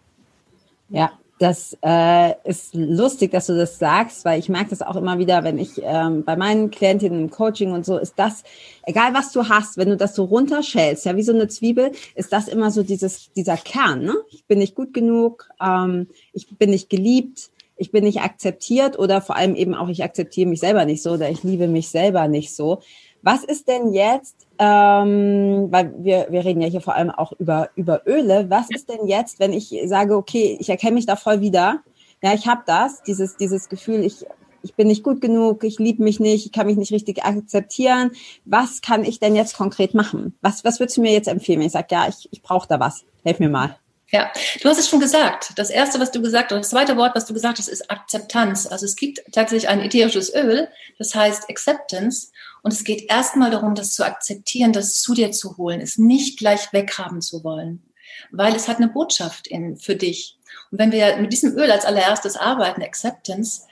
Ja, 0.88 1.12
das 1.38 1.76
äh, 1.82 2.34
ist 2.44 2.74
lustig, 2.74 3.30
dass 3.30 3.46
du 3.46 3.56
das 3.56 3.78
sagst, 3.78 4.24
weil 4.24 4.40
ich 4.40 4.48
merke 4.48 4.70
das 4.70 4.82
auch 4.82 4.96
immer 4.96 5.18
wieder, 5.18 5.44
wenn 5.44 5.58
ich 5.58 5.80
ähm, 5.82 6.24
bei 6.24 6.36
meinen 6.36 6.70
Klientinnen 6.70 7.20
im 7.20 7.30
Coaching 7.30 7.72
und 7.72 7.86
so 7.86 7.96
ist 7.96 8.14
das, 8.16 8.42
egal 8.84 9.14
was 9.14 9.32
du 9.32 9.48
hast, 9.48 9.76
wenn 9.78 9.88
du 9.88 9.96
das 9.96 10.14
so 10.14 10.24
runterschälst, 10.24 11.06
ja, 11.06 11.16
wie 11.16 11.22
so 11.22 11.32
eine 11.32 11.48
Zwiebel, 11.48 11.92
ist 12.14 12.32
das 12.32 12.48
immer 12.48 12.70
so 12.70 12.82
dieses, 12.82 13.32
dieser 13.32 13.56
Kern, 13.56 14.02
ne? 14.02 14.14
Ich 14.30 14.44
bin 14.46 14.58
nicht 14.58 14.74
gut 14.74 14.92
genug, 14.92 15.48
ähm, 15.60 16.08
ich 16.32 16.48
bin 16.58 16.70
nicht 16.70 16.90
geliebt, 16.90 17.50
ich 17.76 17.92
bin 17.92 18.02
nicht 18.02 18.20
akzeptiert 18.20 18.98
oder 18.98 19.20
vor 19.20 19.36
allem 19.36 19.54
eben 19.54 19.74
auch, 19.74 19.88
ich 19.88 20.02
akzeptiere 20.02 20.48
mich 20.48 20.60
selber 20.60 20.84
nicht 20.84 21.02
so 21.02 21.12
oder 21.12 21.30
ich 21.30 21.44
liebe 21.44 21.68
mich 21.68 21.88
selber 21.88 22.26
nicht 22.26 22.54
so. 22.54 22.80
Was 23.22 23.44
ist 23.44 23.68
denn 23.68 23.92
jetzt, 23.92 24.47
ähm, 24.58 25.68
weil 25.70 25.94
wir, 25.98 26.26
wir 26.30 26.44
reden 26.44 26.60
ja 26.60 26.68
hier 26.68 26.80
vor 26.80 26.94
allem 26.94 27.10
auch 27.10 27.32
über, 27.38 27.70
über 27.76 28.02
Öle, 28.06 28.50
was 28.50 28.70
ist 28.70 28.88
denn 28.88 29.06
jetzt, 29.06 29.38
wenn 29.40 29.52
ich 29.52 29.74
sage, 29.86 30.16
okay, 30.16 30.56
ich 30.60 30.68
erkenne 30.68 30.94
mich 30.94 31.06
da 31.06 31.16
voll 31.16 31.40
wieder, 31.40 31.82
ja, 32.22 32.34
ich 32.34 32.46
habe 32.46 32.62
das, 32.66 33.02
dieses, 33.02 33.36
dieses 33.36 33.68
Gefühl, 33.68 34.04
ich, 34.04 34.24
ich 34.62 34.74
bin 34.74 34.88
nicht 34.88 35.04
gut 35.04 35.20
genug, 35.20 35.62
ich 35.62 35.78
liebe 35.78 36.02
mich 36.02 36.18
nicht, 36.18 36.46
ich 36.46 36.52
kann 36.52 36.66
mich 36.66 36.76
nicht 36.76 36.92
richtig 36.92 37.24
akzeptieren. 37.24 38.10
Was 38.44 38.80
kann 38.80 39.04
ich 39.04 39.20
denn 39.20 39.36
jetzt 39.36 39.56
konkret 39.56 39.94
machen? 39.94 40.36
Was, 40.40 40.64
was 40.64 40.80
würdest 40.80 40.96
du 40.96 41.02
mir 41.02 41.12
jetzt 41.12 41.28
empfehlen, 41.28 41.62
ich 41.62 41.72
sage, 41.72 41.88
ja, 41.90 42.08
ich, 42.08 42.28
ich 42.32 42.42
brauche 42.42 42.66
da 42.68 42.80
was? 42.80 43.04
Helf 43.22 43.38
mir 43.38 43.50
mal. 43.50 43.76
Ja, 44.10 44.32
du 44.62 44.68
hast 44.68 44.78
es 44.78 44.88
schon 44.88 45.00
gesagt. 45.00 45.52
Das 45.56 45.68
erste, 45.68 46.00
was 46.00 46.10
du 46.10 46.22
gesagt 46.22 46.50
hast, 46.50 46.58
das 46.58 46.70
zweite 46.70 46.96
Wort, 46.96 47.14
was 47.14 47.26
du 47.26 47.34
gesagt 47.34 47.58
hast, 47.58 47.68
ist 47.68 47.90
Akzeptanz. 47.90 48.66
Also 48.66 48.86
es 48.86 48.96
gibt 48.96 49.20
tatsächlich 49.32 49.68
ein 49.68 49.80
ätherisches 49.80 50.34
Öl, 50.34 50.68
das 50.96 51.14
heißt 51.14 51.50
Acceptance. 51.50 52.28
Und 52.62 52.72
es 52.72 52.84
geht 52.84 53.10
erstmal 53.10 53.50
darum, 53.50 53.74
das 53.74 53.92
zu 53.92 54.04
akzeptieren, 54.04 54.72
das 54.72 55.00
zu 55.02 55.12
dir 55.12 55.30
zu 55.30 55.58
holen, 55.58 55.80
es 55.80 55.98
nicht 55.98 56.38
gleich 56.38 56.72
weghaben 56.72 57.20
zu 57.20 57.44
wollen, 57.44 57.82
weil 58.30 58.56
es 58.56 58.66
hat 58.66 58.78
eine 58.78 58.88
Botschaft 58.88 59.46
in, 59.46 59.76
für 59.76 59.94
dich. 59.94 60.38
Und 60.70 60.78
wenn 60.78 60.90
wir 60.90 61.18
mit 61.18 61.32
diesem 61.32 61.54
Öl 61.56 61.70
als 61.70 61.84
allererstes 61.84 62.36
arbeiten, 62.36 62.82
Acceptance, 62.82 63.62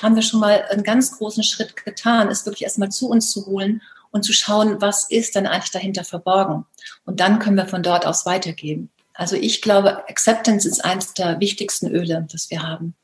haben 0.00 0.14
wir 0.14 0.22
schon 0.22 0.38
mal 0.38 0.64
einen 0.70 0.84
ganz 0.84 1.18
großen 1.18 1.42
Schritt 1.42 1.84
getan, 1.84 2.28
es 2.28 2.46
wirklich 2.46 2.62
erstmal 2.62 2.90
zu 2.90 3.08
uns 3.08 3.32
zu 3.32 3.46
holen 3.46 3.82
und 4.12 4.24
zu 4.24 4.32
schauen, 4.32 4.80
was 4.80 5.10
ist 5.10 5.34
denn 5.34 5.48
eigentlich 5.48 5.72
dahinter 5.72 6.04
verborgen. 6.04 6.64
Und 7.04 7.18
dann 7.18 7.40
können 7.40 7.56
wir 7.56 7.66
von 7.66 7.82
dort 7.82 8.06
aus 8.06 8.24
weitergehen. 8.24 8.88
Also 9.20 9.36
ich 9.36 9.60
glaube, 9.60 10.08
Acceptance 10.08 10.66
ist 10.66 10.82
eines 10.82 11.12
der 11.12 11.40
wichtigsten 11.40 11.88
Öle, 11.88 12.26
das 12.32 12.50
wir 12.50 12.62
haben. 12.62 12.94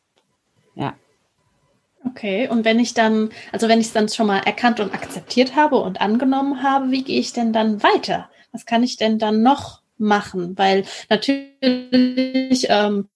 Ja. 0.74 0.96
Okay, 2.06 2.48
und 2.48 2.64
wenn 2.64 2.78
ich 2.78 2.94
dann, 2.94 3.28
also 3.52 3.68
wenn 3.68 3.80
ich 3.80 3.88
es 3.88 3.92
dann 3.92 4.08
schon 4.08 4.26
mal 4.26 4.38
erkannt 4.38 4.80
und 4.80 4.94
akzeptiert 4.94 5.56
habe 5.56 5.76
und 5.76 6.00
angenommen 6.00 6.62
habe, 6.62 6.90
wie 6.90 7.04
gehe 7.04 7.20
ich 7.20 7.34
denn 7.34 7.52
dann 7.52 7.82
weiter? 7.82 8.30
Was 8.50 8.64
kann 8.64 8.82
ich 8.82 8.96
denn 8.96 9.18
dann 9.18 9.42
noch 9.42 9.82
machen? 9.98 10.56
Weil 10.56 10.86
natürlich 11.10 12.66
ähm, 12.70 13.10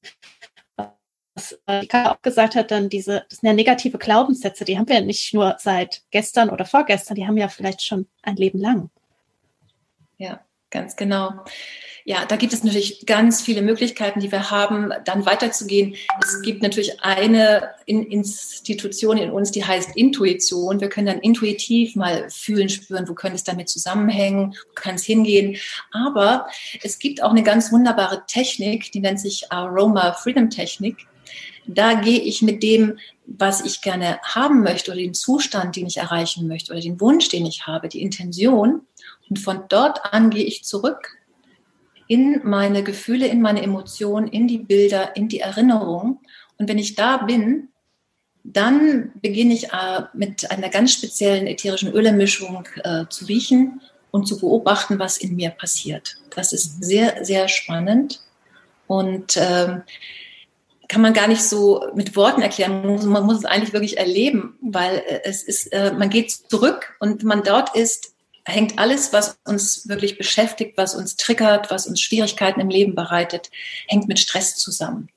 was 1.34 1.58
Rika 1.66 2.04
äh, 2.04 2.08
auch 2.08 2.20
gesagt 2.20 2.54
hat, 2.54 2.70
dann 2.70 2.90
diese, 2.90 3.24
das 3.30 3.38
sind 3.38 3.46
ja 3.46 3.54
negative 3.54 3.96
Glaubenssätze, 3.96 4.66
die 4.66 4.76
haben 4.76 4.90
wir 4.90 5.00
nicht 5.00 5.32
nur 5.32 5.56
seit 5.58 6.02
gestern 6.10 6.50
oder 6.50 6.66
vorgestern, 6.66 7.14
die 7.14 7.26
haben 7.26 7.36
wir 7.36 7.44
ja 7.44 7.48
vielleicht 7.48 7.80
schon 7.80 8.08
ein 8.20 8.36
Leben 8.36 8.58
lang. 8.58 8.90
Ja, 10.18 10.44
ganz 10.68 10.96
genau. 10.96 11.32
Ja, 12.10 12.24
da 12.26 12.34
gibt 12.34 12.52
es 12.52 12.64
natürlich 12.64 13.06
ganz 13.06 13.40
viele 13.40 13.62
Möglichkeiten, 13.62 14.18
die 14.18 14.32
wir 14.32 14.50
haben, 14.50 14.92
dann 15.04 15.26
weiterzugehen. 15.26 15.94
Es 16.20 16.42
gibt 16.42 16.60
natürlich 16.60 17.00
eine 17.04 17.70
Institution 17.86 19.16
in 19.16 19.30
uns, 19.30 19.52
die 19.52 19.64
heißt 19.64 19.90
Intuition. 19.94 20.80
Wir 20.80 20.88
können 20.88 21.06
dann 21.06 21.20
intuitiv 21.20 21.94
mal 21.94 22.28
fühlen, 22.28 22.68
spüren, 22.68 23.08
wo 23.08 23.14
könnte 23.14 23.36
es 23.36 23.44
damit 23.44 23.68
zusammenhängen, 23.68 24.56
wo 24.70 24.74
kann 24.74 24.96
es 24.96 25.04
hingehen. 25.04 25.56
Aber 25.92 26.48
es 26.82 26.98
gibt 26.98 27.22
auch 27.22 27.30
eine 27.30 27.44
ganz 27.44 27.70
wunderbare 27.70 28.24
Technik, 28.26 28.90
die 28.90 28.98
nennt 28.98 29.20
sich 29.20 29.52
Aroma 29.52 30.12
Freedom 30.14 30.50
Technik 30.50 31.06
da 31.66 31.94
gehe 31.94 32.18
ich 32.18 32.42
mit 32.42 32.64
dem, 32.64 32.98
was 33.26 33.64
ich 33.64 33.80
gerne 33.80 34.18
haben 34.24 34.64
möchte 34.64 34.90
oder 34.90 34.98
den 34.98 35.14
Zustand, 35.14 35.76
den 35.76 35.86
ich 35.86 35.98
erreichen 35.98 36.48
möchte 36.48 36.72
oder 36.72 36.80
den 36.80 37.00
Wunsch, 37.00 37.28
den 37.28 37.46
ich 37.46 37.68
habe, 37.68 37.88
die 37.88 38.02
Intention. 38.02 38.80
Und 39.28 39.38
von 39.38 39.62
dort 39.68 40.12
an 40.12 40.30
gehe 40.30 40.42
ich 40.42 40.64
zurück 40.64 41.19
in 42.10 42.40
meine 42.42 42.82
Gefühle, 42.82 43.28
in 43.28 43.40
meine 43.40 43.62
Emotionen, 43.62 44.26
in 44.26 44.48
die 44.48 44.58
Bilder, 44.58 45.14
in 45.14 45.28
die 45.28 45.38
Erinnerung. 45.38 46.18
Und 46.58 46.68
wenn 46.68 46.76
ich 46.76 46.96
da 46.96 47.18
bin, 47.18 47.68
dann 48.42 49.12
beginne 49.22 49.54
ich 49.54 49.66
äh, 49.66 50.02
mit 50.12 50.50
einer 50.50 50.70
ganz 50.70 50.92
speziellen 50.92 51.46
ätherischen 51.46 51.92
Ölemischung 51.92 52.66
äh, 52.82 53.04
zu 53.08 53.26
riechen 53.26 53.80
und 54.10 54.26
zu 54.26 54.40
beobachten, 54.40 54.98
was 54.98 55.18
in 55.18 55.36
mir 55.36 55.50
passiert. 55.50 56.16
Das 56.34 56.52
ist 56.52 56.82
sehr, 56.82 57.24
sehr 57.24 57.46
spannend. 57.46 58.20
Und 58.88 59.36
ähm, 59.36 59.82
kann 60.88 61.02
man 61.02 61.12
gar 61.14 61.28
nicht 61.28 61.44
so 61.44 61.92
mit 61.94 62.16
Worten 62.16 62.42
erklären. 62.42 62.82
Man 63.08 63.24
muss, 63.24 63.38
es 63.38 63.44
eigentlich 63.44 63.72
wirklich 63.72 63.98
erleben, 63.98 64.58
weil 64.60 64.96
äh, 64.96 65.20
es 65.22 65.44
ist, 65.44 65.72
man 65.72 66.10
geht 66.10 66.32
zurück 66.32 66.92
und 66.98 67.22
man 67.22 67.44
dort 67.44 67.76
ist, 67.76 68.09
hängt 68.44 68.78
alles, 68.78 69.12
was 69.12 69.38
uns 69.44 69.88
wirklich 69.88 70.18
beschäftigt, 70.18 70.76
was 70.76 70.94
uns 70.94 71.16
triggert, 71.16 71.70
was 71.70 71.86
uns 71.86 72.00
Schwierigkeiten 72.00 72.60
im 72.60 72.70
Leben 72.70 72.94
bereitet, 72.94 73.50
hängt 73.86 74.08
mit 74.08 74.18
Stress 74.18 74.56
zusammen. 74.56 75.08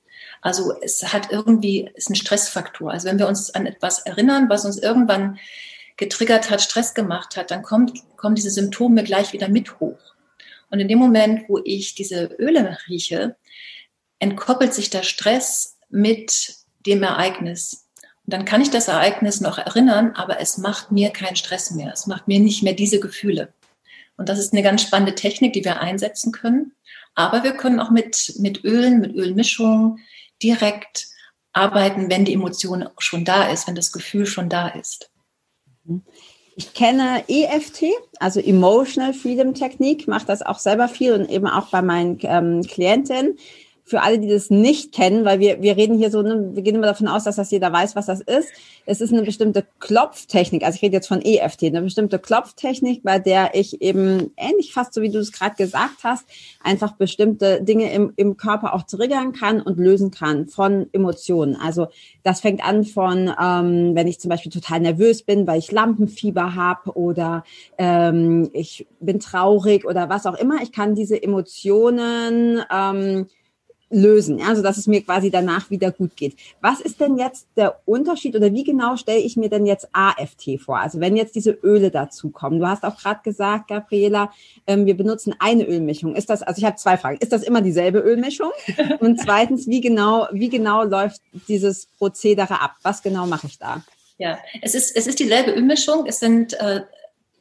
Also 0.42 0.74
es 0.82 1.02
hat 1.14 1.32
irgendwie, 1.32 1.90
ist 1.96 2.10
ein 2.10 2.16
Stressfaktor. 2.16 2.92
Also 2.92 3.08
wenn 3.08 3.20
wir 3.20 3.28
uns 3.28 3.50
an 3.56 3.66
etwas 3.66 4.00
erinnern, 4.00 4.50
was 4.50 4.66
uns 4.66 4.78
irgendwann 4.78 5.40
getriggert 5.96 6.50
hat, 6.50 6.62
Stress 6.62 6.94
gemacht 6.94 7.38
hat, 7.38 7.52
dann 7.52 7.64
kommt, 7.64 7.94
kommen 8.18 8.36
diese 8.36 8.52
Symptome 8.52 9.04
gleich 9.04 9.32
wieder 9.32 9.48
mit 9.48 9.80
hoch. 9.80 10.00
Und 10.70 10.80
in 10.80 10.88
dem 10.88 11.00
Moment, 11.00 11.48
wo 11.48 11.62
ich 11.64 11.96
diese 11.96 12.26
Öle 12.40 12.78
rieche, 12.88 13.38
entkoppelt 14.20 14.74
sich 14.74 14.90
der 14.90 15.04
Stress 15.04 15.78
mit 15.90 16.56
dem 16.86 17.04
Ereignis. 17.04 17.83
Dann 18.26 18.46
kann 18.46 18.62
ich 18.62 18.70
das 18.70 18.88
Ereignis 18.88 19.42
noch 19.42 19.58
erinnern, 19.58 20.14
aber 20.16 20.40
es 20.40 20.58
macht 20.58 20.92
mir 20.92 21.10
keinen 21.10 21.36
Stress 21.36 21.72
mehr. 21.72 21.92
Es 21.92 22.08
macht 22.08 22.28
mir 22.28 22.40
nicht 22.40 22.64
mehr 22.64 22.74
diese 22.74 23.00
Gefühle. 23.00 23.54
Und 24.16 24.30
das 24.30 24.40
ist 24.40 24.54
eine 24.54 24.64
ganz 24.64 24.82
spannende 24.82 25.16
Technik, 25.16 25.54
die 25.54 25.66
wir 25.66 25.82
einsetzen 25.82 26.32
können. 26.32 26.74
Aber 27.16 27.44
wir 27.44 27.54
können 27.54 27.80
auch 27.80 27.92
mit, 27.92 28.36
mit 28.40 28.64
Ölen, 28.64 29.02
mit 29.02 29.14
Ölmischungen 29.14 30.00
direkt 30.42 31.08
arbeiten, 31.52 32.10
wenn 32.10 32.26
die 32.26 32.34
Emotion 32.34 32.88
schon 32.98 33.26
da 33.26 33.50
ist, 33.50 33.68
wenn 33.68 33.76
das 33.76 33.92
Gefühl 33.92 34.26
schon 34.26 34.50
da 34.50 34.70
ist. 34.70 35.12
Ich 36.56 36.74
kenne 36.74 37.24
EFT, 37.28 37.86
also 38.20 38.40
Emotional 38.40 39.14
Freedom 39.14 39.54
Technik, 39.54 40.08
mache 40.08 40.26
das 40.26 40.42
auch 40.42 40.60
selber 40.60 40.88
viel 40.88 41.14
und 41.14 41.30
eben 41.30 41.48
auch 41.48 41.68
bei 41.68 41.82
meinen 41.82 42.20
ähm, 42.22 42.62
Klientinnen 42.64 43.38
für 43.94 44.02
alle, 44.02 44.18
die 44.18 44.28
das 44.28 44.50
nicht 44.50 44.92
kennen, 44.92 45.24
weil 45.24 45.40
wir, 45.40 45.62
wir 45.62 45.78
reden 45.78 46.00
hier 46.00 46.10
so, 46.10 46.24
ne, 46.24 46.50
wir 46.54 46.64
gehen 46.64 46.74
immer 46.74 46.88
davon 46.88 47.08
aus, 47.08 47.26
dass 47.26 47.36
das 47.36 47.52
jeder 47.52 47.72
weiß, 47.72 47.96
was 47.96 48.08
das 48.08 48.22
ist. 48.22 48.50
Es 48.88 49.02
ist 49.02 49.14
eine 49.14 49.22
bestimmte 49.22 49.68
Klopftechnik, 49.80 50.64
also 50.64 50.78
ich 50.78 50.82
rede 50.82 50.96
jetzt 50.96 51.08
von 51.08 51.22
EFT, 51.22 51.66
eine 51.66 51.84
bestimmte 51.84 52.18
Klopftechnik, 52.18 53.04
bei 53.04 53.20
der 53.20 53.54
ich 53.54 53.84
eben 53.84 54.32
ähnlich 54.36 54.74
fast 54.74 54.96
so 54.96 55.04
wie 55.04 55.12
du 55.12 55.20
es 55.20 55.32
gerade 55.32 55.54
gesagt 55.56 56.04
hast, 56.04 56.26
einfach 56.64 56.94
bestimmte 56.94 57.62
Dinge 57.62 57.94
im, 57.94 58.14
im 58.16 58.36
Körper 58.36 58.74
auch 58.74 58.82
triggern 58.82 59.32
kann 59.32 59.62
und 59.62 59.78
lösen 59.78 60.10
kann 60.10 60.48
von 60.48 60.88
Emotionen. 60.92 61.56
Also 61.56 61.90
das 62.24 62.42
fängt 62.42 62.68
an 62.68 62.86
von, 62.86 63.32
ähm, 63.40 63.92
wenn 63.94 64.08
ich 64.08 64.20
zum 64.20 64.30
Beispiel 64.30 64.52
total 64.52 64.80
nervös 64.80 65.22
bin, 65.22 65.46
weil 65.46 65.60
ich 65.60 65.72
Lampenfieber 65.72 66.56
habe 66.56 66.98
oder 66.98 67.44
ähm, 67.78 68.50
ich 68.54 68.88
bin 69.00 69.20
traurig 69.20 69.86
oder 69.86 70.10
was 70.10 70.26
auch 70.26 70.36
immer. 70.36 70.64
Ich 70.64 70.72
kann 70.72 70.96
diese 70.96 71.22
Emotionen 71.22 72.60
ähm, 72.74 73.28
lösen, 73.94 74.42
also 74.42 74.62
dass 74.62 74.78
es 74.78 74.88
mir 74.88 75.04
quasi 75.04 75.30
danach 75.30 75.70
wieder 75.70 75.92
gut 75.92 76.16
geht. 76.16 76.36
Was 76.62 76.82
ist 76.82 77.00
denn 77.00 77.18
jetzt 77.18 77.48
der 77.56 77.80
Unterschied 77.86 78.36
oder 78.36 78.52
wie 78.52 78.64
genau 78.64 78.98
stelle 78.98 79.20
ich 79.20 79.38
mir 79.38 79.50
denn 79.50 79.66
jetzt 79.66 79.88
AFT 79.94 80.60
vor? 80.60 80.80
Also 80.80 81.00
wenn 81.00 81.16
jetzt 81.16 81.36
diese 81.36 81.52
Öle 81.52 81.92
dazukommen. 81.92 82.60
Du 82.60 82.68
hast 82.68 82.84
auch 82.84 82.98
gerade 82.98 83.22
gesagt, 83.24 83.70
Gabriela, 83.70 84.32
ähm, 84.68 84.86
wir 84.86 84.98
benutzen 84.98 85.36
eine 85.40 85.66
Ölmischung. 85.66 86.16
Ist 86.16 86.30
das, 86.30 86.42
also 86.42 86.60
ich 86.60 86.66
habe 86.66 86.76
zwei 86.76 86.98
Fragen. 86.98 87.18
Ist 87.20 87.32
das 87.32 87.44
immer 87.44 87.62
dieselbe 87.62 88.00
Ölmischung? 88.00 88.52
Und 89.00 89.20
zweitens, 89.20 89.68
wie 89.68 89.82
genau, 89.82 90.28
wie 90.32 90.50
genau 90.50 90.84
läuft 90.84 91.22
dieses 91.48 91.86
Prozedere 91.98 92.62
ab? 92.62 92.76
Was 92.82 93.02
genau 93.02 93.26
mache 93.26 93.48
ich 93.48 93.60
da? 93.60 93.84
Ja, 94.18 94.38
es 94.62 94.76
ist, 94.76 94.96
es 94.96 95.08
ist 95.08 95.20
dieselbe 95.20 95.52
Ölmischung. 95.52 96.06
Es 96.06 96.20
sind 96.20 96.54
äh, 96.60 96.82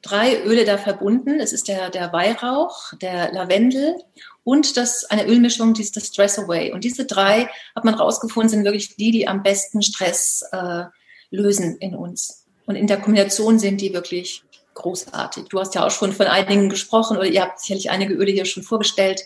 drei 0.02 0.42
Öle 0.42 0.64
da 0.64 0.78
verbunden. 0.78 1.40
Es 1.40 1.52
ist 1.52 1.68
der, 1.68 1.90
der 1.90 2.12
Weihrauch, 2.12 2.92
der 3.00 3.32
Lavendel 3.32 3.96
und 4.44 4.76
das 4.76 5.04
eine 5.04 5.26
Ölmischung, 5.26 5.74
die 5.74 5.82
ist 5.82 5.96
das 5.96 6.08
Stress 6.08 6.38
Away. 6.38 6.72
Und 6.72 6.84
diese 6.84 7.04
drei 7.04 7.48
hat 7.74 7.84
man 7.84 7.94
rausgefunden, 7.94 8.50
sind 8.50 8.64
wirklich 8.64 8.96
die, 8.96 9.10
die 9.12 9.28
am 9.28 9.42
besten 9.42 9.82
Stress 9.82 10.44
äh, 10.52 10.84
lösen 11.30 11.76
in 11.78 11.94
uns. 11.94 12.44
Und 12.66 12.76
in 12.76 12.86
der 12.86 13.00
Kombination 13.00 13.58
sind 13.58 13.80
die 13.80 13.92
wirklich 13.92 14.42
großartig. 14.74 15.44
Du 15.48 15.60
hast 15.60 15.74
ja 15.74 15.86
auch 15.86 15.90
schon 15.90 16.12
von 16.12 16.26
einigen 16.26 16.68
gesprochen 16.68 17.16
oder 17.16 17.26
ihr 17.26 17.42
habt 17.42 17.60
sicherlich 17.60 17.90
einige 17.90 18.14
Öle 18.14 18.32
hier 18.32 18.44
schon 18.44 18.62
vorgestellt. 18.62 19.22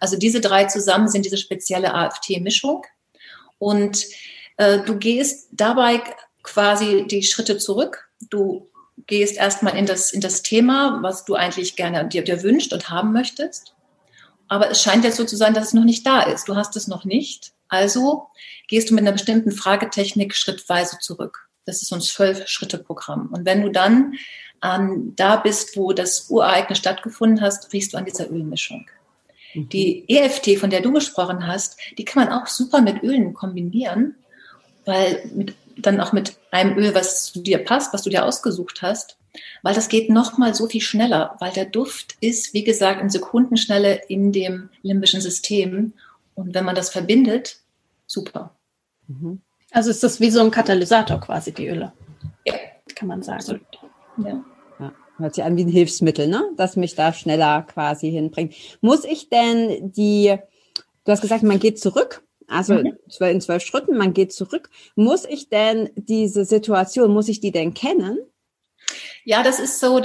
Also 0.00 0.16
diese 0.16 0.40
drei 0.40 0.64
zusammen 0.64 1.08
sind 1.08 1.24
diese 1.24 1.36
spezielle 1.36 1.92
AFT-Mischung. 1.94 2.84
Und 3.58 4.06
äh, 4.56 4.80
du 4.80 4.96
gehst 4.96 5.48
dabei 5.52 6.00
quasi 6.42 7.06
die 7.06 7.22
Schritte 7.22 7.58
zurück. 7.58 8.08
Du 8.30 8.70
gehst 9.06 9.36
erstmal 9.36 9.76
in 9.76 9.86
das, 9.86 10.12
in 10.12 10.20
das 10.20 10.42
Thema, 10.42 11.00
was 11.02 11.24
du 11.24 11.34
eigentlich 11.34 11.76
gerne 11.76 12.06
dir, 12.08 12.22
dir 12.22 12.42
wünscht 12.42 12.72
und 12.72 12.90
haben 12.90 13.12
möchtest. 13.12 13.74
Aber 14.48 14.70
es 14.70 14.82
scheint 14.82 15.04
jetzt 15.04 15.16
so 15.16 15.24
zu 15.24 15.36
sein, 15.36 15.54
dass 15.54 15.68
es 15.68 15.74
noch 15.74 15.84
nicht 15.84 16.06
da 16.06 16.22
ist. 16.22 16.48
Du 16.48 16.56
hast 16.56 16.76
es 16.76 16.88
noch 16.88 17.04
nicht. 17.04 17.52
Also 17.68 18.28
gehst 18.68 18.90
du 18.90 18.94
mit 18.94 19.02
einer 19.02 19.12
bestimmten 19.12 19.52
Fragetechnik 19.52 20.34
schrittweise 20.34 20.98
zurück. 21.00 21.48
Das 21.64 21.82
ist 21.82 21.88
so 21.88 21.96
ein 21.96 22.02
Zwölf-Schritte-Programm. 22.02 23.30
Und 23.32 23.46
wenn 23.46 23.62
du 23.62 23.70
dann 23.70 24.14
ähm, 24.62 25.14
da 25.16 25.36
bist, 25.36 25.76
wo 25.76 25.92
das 25.92 26.30
Ureignis 26.30 26.78
stattgefunden 26.78 27.40
hast, 27.40 27.72
riechst 27.72 27.92
du 27.92 27.98
an 27.98 28.04
dieser 28.04 28.30
Ölmischung. 28.30 28.86
Mhm. 29.54 29.68
Die 29.70 30.04
EFT, 30.08 30.58
von 30.58 30.70
der 30.70 30.80
du 30.80 30.92
gesprochen 30.92 31.46
hast, 31.46 31.78
die 31.98 32.04
kann 32.04 32.24
man 32.24 32.32
auch 32.32 32.46
super 32.46 32.80
mit 32.80 33.02
Ölen 33.02 33.34
kombinieren, 33.34 34.16
weil 34.84 35.30
mit, 35.34 35.54
dann 35.76 36.00
auch 36.00 36.12
mit 36.12 36.36
einem 36.50 36.76
Öl, 36.76 36.94
was 36.94 37.32
zu 37.32 37.40
dir 37.40 37.58
passt, 37.58 37.92
was 37.92 38.02
du 38.02 38.10
dir 38.10 38.24
ausgesucht 38.24 38.82
hast, 38.82 39.16
weil 39.62 39.74
das 39.74 39.88
geht 39.88 40.10
noch 40.10 40.38
mal 40.38 40.54
so 40.54 40.66
viel 40.66 40.80
schneller, 40.80 41.36
weil 41.40 41.52
der 41.52 41.64
Duft 41.64 42.16
ist, 42.20 42.54
wie 42.54 42.64
gesagt, 42.64 43.00
in 43.00 43.10
Sekundenschnelle 43.10 44.00
in 44.08 44.32
dem 44.32 44.70
limbischen 44.82 45.20
System. 45.20 45.92
Und 46.34 46.54
wenn 46.54 46.64
man 46.64 46.74
das 46.74 46.90
verbindet, 46.90 47.58
super. 48.06 48.54
Mhm. 49.08 49.40
Also 49.70 49.90
ist 49.90 50.02
das 50.02 50.20
wie 50.20 50.30
so 50.30 50.40
ein 50.40 50.50
Katalysator 50.50 51.20
quasi, 51.20 51.52
die 51.52 51.68
Öle. 51.68 51.92
Ja. 52.46 52.54
Kann 52.94 53.08
man 53.08 53.22
sagen. 53.22 53.60
Ja. 54.18 54.44
ja. 54.78 54.92
Hört 55.16 55.34
sich 55.34 55.44
an 55.44 55.56
wie 55.56 55.64
ein 55.64 55.68
Hilfsmittel, 55.68 56.28
ne? 56.28 56.42
Das 56.56 56.76
mich 56.76 56.94
da 56.94 57.12
schneller 57.12 57.62
quasi 57.62 58.10
hinbringt. 58.10 58.54
Muss 58.80 59.04
ich 59.04 59.28
denn 59.30 59.92
die, 59.92 60.36
du 61.04 61.12
hast 61.12 61.22
gesagt, 61.22 61.42
man 61.42 61.58
geht 61.58 61.80
zurück, 61.80 62.22
also 62.46 62.74
mhm. 62.74 62.96
in 63.20 63.40
zwölf 63.40 63.62
Schritten, 63.62 63.96
man 63.96 64.12
geht 64.12 64.32
zurück. 64.32 64.70
Muss 64.94 65.24
ich 65.24 65.48
denn 65.48 65.90
diese 65.96 66.44
Situation, 66.44 67.12
muss 67.12 67.28
ich 67.28 67.40
die 67.40 67.52
denn 67.52 67.74
kennen? 67.74 68.18
Ja, 69.26 69.42
das 69.42 69.58
ist 69.58 69.80
so, 69.80 70.02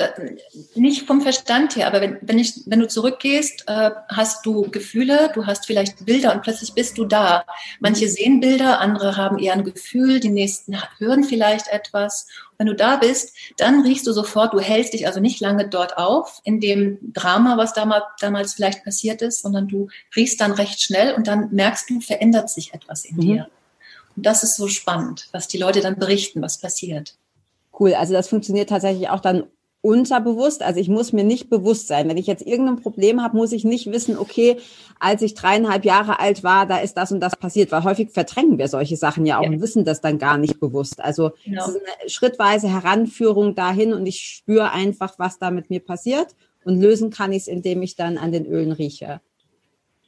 nicht 0.76 1.06
vom 1.06 1.20
Verstand 1.22 1.76
her, 1.76 1.88
aber 1.88 2.00
wenn, 2.00 2.18
wenn, 2.22 2.40
ich, 2.40 2.62
wenn 2.68 2.80
du 2.80 2.88
zurückgehst, 2.88 3.66
äh, 3.68 3.92
hast 4.08 4.46
du 4.46 4.62
Gefühle, 4.72 5.30
du 5.34 5.46
hast 5.46 5.66
vielleicht 5.66 6.06
Bilder 6.06 6.34
und 6.34 6.42
plötzlich 6.42 6.74
bist 6.74 6.98
du 6.98 7.04
da. 7.04 7.46
Manche 7.82 8.06
mhm. 8.06 8.10
sehen 8.10 8.40
Bilder, 8.40 8.80
andere 8.80 9.18
haben 9.18 9.38
eher 9.38 9.54
ein 9.54 9.66
Gefühl, 9.66 10.22
die 10.22 10.30
nächsten 10.30 10.78
hören 11.00 11.26
vielleicht 11.26 11.68
etwas. 11.68 12.28
Wenn 12.58 12.68
du 12.68 12.76
da 12.76 12.96
bist, 12.96 13.36
dann 13.58 13.82
riechst 13.82 14.08
du 14.08 14.14
sofort, 14.14 14.54
du 14.54 14.60
hältst 14.60 14.94
dich 14.94 15.06
also 15.06 15.20
nicht 15.20 15.42
lange 15.42 15.68
dort 15.68 15.98
auf, 15.98 16.40
in 16.46 16.62
dem 16.62 16.98
Drama, 17.14 17.58
was 17.58 17.74
damals, 17.74 18.06
damals 18.22 18.54
vielleicht 18.54 18.86
passiert 18.86 19.22
ist, 19.22 19.42
sondern 19.42 19.68
du 19.68 19.90
riechst 20.16 20.40
dann 20.40 20.54
recht 20.54 20.82
schnell 20.82 21.14
und 21.14 21.28
dann 21.28 21.50
merkst 21.52 21.90
du, 21.90 22.00
verändert 22.00 22.50
sich 22.50 22.74
etwas 22.74 23.04
in 23.04 23.18
mhm. 23.18 23.22
dir. 23.22 23.50
Und 24.16 24.26
das 24.26 24.44
ist 24.44 24.56
so 24.56 24.70
spannend, 24.70 25.28
was 25.34 25.50
die 25.50 25.58
Leute 25.58 25.82
dann 25.82 26.00
berichten, 26.00 26.42
was 26.42 26.58
passiert. 26.58 27.16
Cool. 27.80 27.94
Also 27.94 28.14
das 28.14 28.28
funktioniert 28.28 28.70
tatsächlich 28.70 29.10
auch 29.10 29.22
dann 29.22 29.46
unterbewusst. 29.82 30.62
Also 30.62 30.80
ich 30.80 30.90
muss 30.90 31.14
mir 31.14 31.24
nicht 31.24 31.50
bewusst 31.50 31.88
sein. 31.88 32.10
Wenn 32.10 32.18
ich 32.18 32.28
jetzt 32.28 32.46
irgendein 32.46 32.82
Problem 32.82 33.24
habe, 33.24 33.38
muss 33.38 33.54
ich 33.54 33.64
nicht 33.64 33.92
wissen, 33.92 34.18
okay, 34.18 34.58
als 35.00 35.22
ich 35.22 35.36
dreieinhalb 35.36 35.86
Jahre 35.86 36.20
alt 36.20 36.44
war, 36.44 36.66
da 36.66 36.80
ist 36.80 36.96
das 36.96 37.12
und 37.14 37.22
das 37.22 37.38
passiert. 37.38 37.72
Weil 37.72 37.86
häufig 37.86 38.12
verdrängen 38.12 38.58
wir 38.58 38.68
solche 38.68 38.98
Sachen 38.98 39.26
ja 39.26 39.40
auch 39.40 39.44
ja. 39.44 39.50
und 39.50 39.62
wissen 39.62 39.86
das 39.86 40.02
dann 40.02 40.18
gar 40.18 40.38
nicht 40.38 40.60
bewusst. 40.60 41.02
Also 41.02 41.32
genau. 41.46 41.64
es 41.64 41.70
ist 41.70 41.82
eine 41.82 42.10
schrittweise 42.10 42.68
Heranführung 42.70 43.56
dahin 43.56 43.94
und 43.94 44.06
ich 44.06 44.20
spüre 44.20 44.72
einfach, 44.72 45.18
was 45.18 45.40
da 45.40 45.50
mit 45.50 45.70
mir 45.70 45.80
passiert. 45.80 46.36
Und 46.66 46.82
lösen 46.82 47.10
kann 47.10 47.32
ich 47.32 47.44
es, 47.44 47.48
indem 47.48 47.82
ich 47.82 47.96
dann 47.96 48.18
an 48.18 48.34
den 48.34 48.46
Ölen 48.46 48.74
rieche. 48.74 49.22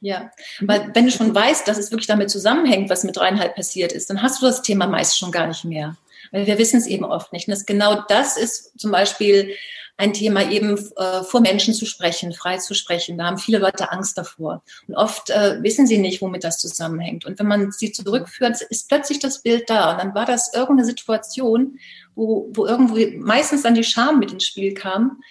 Ja, 0.00 0.30
weil 0.60 0.90
wenn 0.94 1.06
du 1.06 1.10
schon 1.10 1.34
weißt, 1.34 1.66
dass 1.66 1.78
es 1.78 1.92
wirklich 1.92 2.08
damit 2.08 2.28
zusammenhängt, 2.28 2.90
was 2.90 3.04
mit 3.04 3.16
dreieinhalb 3.16 3.54
passiert 3.54 3.92
ist, 3.92 4.10
dann 4.10 4.20
hast 4.20 4.42
du 4.42 4.46
das 4.46 4.60
Thema 4.60 4.86
meist 4.86 5.16
schon 5.16 5.30
gar 5.30 5.46
nicht 5.46 5.64
mehr 5.64 5.96
weil 6.32 6.46
wir 6.46 6.58
wissen 6.58 6.78
es 6.78 6.86
eben 6.86 7.04
oft 7.04 7.32
nicht. 7.32 7.46
Und 7.46 7.52
das, 7.52 7.66
genau 7.66 8.02
das 8.08 8.36
ist 8.36 8.78
zum 8.78 8.90
Beispiel 8.90 9.54
ein 9.98 10.14
Thema, 10.14 10.50
eben 10.50 10.78
äh, 10.96 11.22
vor 11.22 11.40
Menschen 11.42 11.74
zu 11.74 11.86
sprechen, 11.86 12.32
frei 12.32 12.56
zu 12.56 12.74
sprechen. 12.74 13.18
Da 13.18 13.26
haben 13.26 13.38
viele 13.38 13.58
Leute 13.58 13.92
Angst 13.92 14.16
davor. 14.18 14.62
Und 14.88 14.96
oft 14.96 15.30
äh, 15.30 15.62
wissen 15.62 15.86
sie 15.86 15.98
nicht, 15.98 16.22
womit 16.22 16.44
das 16.44 16.58
zusammenhängt. 16.58 17.24
Und 17.24 17.38
wenn 17.38 17.46
man 17.46 17.70
sie 17.70 17.92
zurückführt, 17.92 18.62
ist 18.62 18.88
plötzlich 18.88 19.18
das 19.18 19.42
Bild 19.42 19.68
da. 19.68 19.92
Und 19.92 19.98
dann 19.98 20.14
war 20.14 20.24
das 20.24 20.52
irgendeine 20.54 20.86
Situation, 20.86 21.78
wo, 22.14 22.48
wo 22.52 22.66
irgendwo 22.66 22.96
meistens 23.18 23.62
dann 23.62 23.74
die 23.74 23.84
Scham 23.84 24.18
mit 24.18 24.32
ins 24.32 24.46
Spiel 24.46 24.74
kam, 24.74 25.22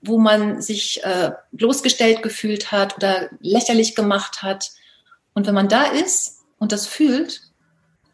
wo 0.00 0.18
man 0.18 0.62
sich 0.62 1.04
äh, 1.04 1.32
bloßgestellt 1.52 2.22
gefühlt 2.22 2.72
hat 2.72 2.96
oder 2.96 3.28
lächerlich 3.40 3.94
gemacht 3.94 4.42
hat. 4.42 4.70
Und 5.34 5.46
wenn 5.46 5.54
man 5.54 5.68
da 5.68 5.84
ist 5.84 6.40
und 6.58 6.72
das 6.72 6.86
fühlt 6.86 7.42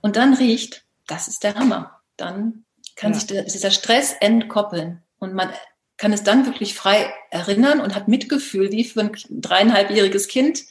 und 0.03 0.17
dann 0.17 0.35
riecht, 0.35 0.85
das 1.07 1.29
ist 1.29 1.45
der 1.45 1.55
Hammer 1.55 1.96
dann 2.17 2.65
kann 2.97 3.13
ja. 3.13 3.19
sich 3.19 3.27
der, 3.27 3.43
dieser 3.45 3.71
Stress 3.71 4.15
entkoppeln 4.21 5.03
und 5.19 5.35
man 5.35 5.51
kann 5.97 6.13
es 6.13 6.23
dann 6.23 6.47
wirklich 6.47 6.75
frei 6.75 7.13
erinnern 7.31 7.81
und 7.81 7.95
hat 7.95 8.09
Mitgefühl, 8.09 8.71
wie 8.71 8.85
für 8.85 9.01
ein 9.01 9.17
dreieinhalbjähriges 9.31 10.29
Kind, 10.29 10.65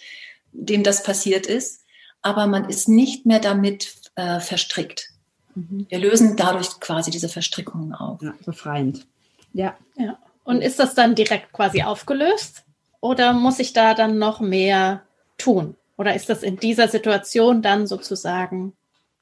dem 0.52 0.84
das 0.84 1.04
passiert 1.04 1.48
ist. 1.48 1.84
Aber 2.22 2.48
man 2.48 2.70
ist 2.70 2.88
nicht 2.88 3.26
mehr 3.26 3.40
damit 3.40 3.96
äh, 4.16 4.40
verstrickt. 4.40 5.10
Mhm. 5.56 5.88
Wir 5.90 6.00
lösen 6.00 6.36
dadurch 6.36 6.80
quasi 6.80 7.12
diese 7.12 7.30
Verstrickungen 7.30 7.94
auf. 7.94 8.22
Ja, 8.22 8.34
befreiend. 8.46 9.08
Ja. 9.54 9.76
ja. 9.96 10.18
Und 10.44 10.62
ist 10.62 10.80
das 10.80 10.94
dann 10.94 11.16
direkt 11.16 11.54
quasi 11.54 11.82
aufgelöst? 11.82 12.64
Oder 13.02 13.34
muss 13.34 13.60
ich 13.60 13.74
da 13.74 13.94
dann 13.94 14.20
noch 14.20 14.40
mehr 14.40 15.04
tun? 15.38 15.76
Oder 15.98 16.16
ist 16.16 16.30
das 16.30 16.44
in 16.44 16.58
dieser 16.58 16.88
Situation 16.88 17.62
dann 17.62 17.88
sozusagen 17.88 18.74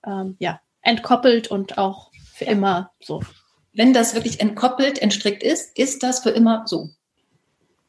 ähm, 0.06 0.36
ja, 0.39 0.60
entkoppelt 0.82 1.50
und 1.50 1.77
auch 1.77 2.12
für 2.34 2.46
immer 2.46 2.92
so. 3.00 3.22
Wenn 3.74 3.94
das 3.94 4.13
wirklich 4.13 4.40
entkoppelt, 4.40 5.00
entstrickt 5.00 5.44
ist, 5.44 5.78
ist 5.78 6.04
das 6.04 6.20
für 6.20 6.30
immer 6.30 6.63
so. 6.68 6.90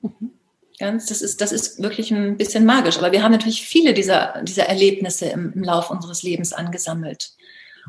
Mhm. 0.00 0.30
Ganz, 0.78 1.06
das 1.06 1.22
ist, 1.22 1.40
das 1.40 1.52
ist 1.52 1.82
wirklich 1.82 2.10
ein 2.10 2.36
bisschen 2.36 2.64
magisch. 2.64 2.98
Aber 2.98 3.12
wir 3.12 3.22
haben 3.22 3.32
natürlich 3.32 3.64
viele 3.64 3.94
dieser, 3.94 4.42
dieser 4.42 4.64
Erlebnisse 4.64 5.26
im, 5.26 5.52
im 5.52 5.62
Lauf 5.62 5.90
unseres 5.90 6.22
Lebens 6.22 6.52
angesammelt. 6.52 7.32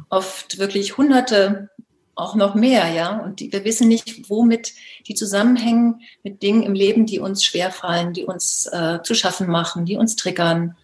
Oft 0.09 0.59
wirklich 0.59 0.97
hunderte, 0.97 1.69
auch 2.13 2.35
noch 2.35 2.53
mehr, 2.53 2.89
ja. 2.89 3.17
Und 3.17 3.39
die, 3.39 3.51
wir 3.51 3.63
wissen 3.65 3.87
nicht, 3.87 4.29
womit 4.29 4.73
die 5.07 5.15
zusammenhängen 5.15 6.01
mit 6.23 6.43
Dingen 6.43 6.63
im 6.63 6.73
Leben, 6.73 7.05
die 7.05 7.19
uns 7.19 7.43
schwerfallen, 7.43 8.13
die 8.13 8.23
uns 8.23 8.67
äh, 8.67 8.99
zu 9.03 9.15
schaffen 9.15 9.47
machen, 9.47 9.85
die 9.85 9.97
uns 9.97 10.15
triggern. 10.15 10.77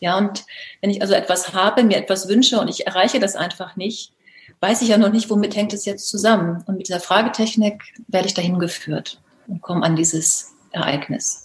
Ja, 0.00 0.18
und 0.18 0.44
wenn 0.80 0.90
ich 0.90 1.02
also 1.02 1.14
etwas 1.14 1.54
habe, 1.54 1.84
mir 1.84 1.96
etwas 1.96 2.28
wünsche 2.28 2.58
und 2.58 2.68
ich 2.68 2.86
erreiche 2.86 3.20
das 3.20 3.36
einfach 3.36 3.76
nicht, 3.76 4.12
weiß 4.60 4.82
ich 4.82 4.88
ja 4.88 4.98
noch 4.98 5.12
nicht, 5.12 5.30
womit 5.30 5.56
hängt 5.56 5.72
es 5.72 5.84
jetzt 5.84 6.08
zusammen. 6.08 6.62
Und 6.66 6.76
mit 6.76 6.88
dieser 6.88 7.00
Fragetechnik 7.00 7.82
werde 8.08 8.28
ich 8.28 8.34
dahin 8.34 8.58
geführt 8.58 9.20
und 9.46 9.60
komme 9.60 9.84
an 9.84 9.96
dieses 9.96 10.54
Ereignis. 10.70 11.43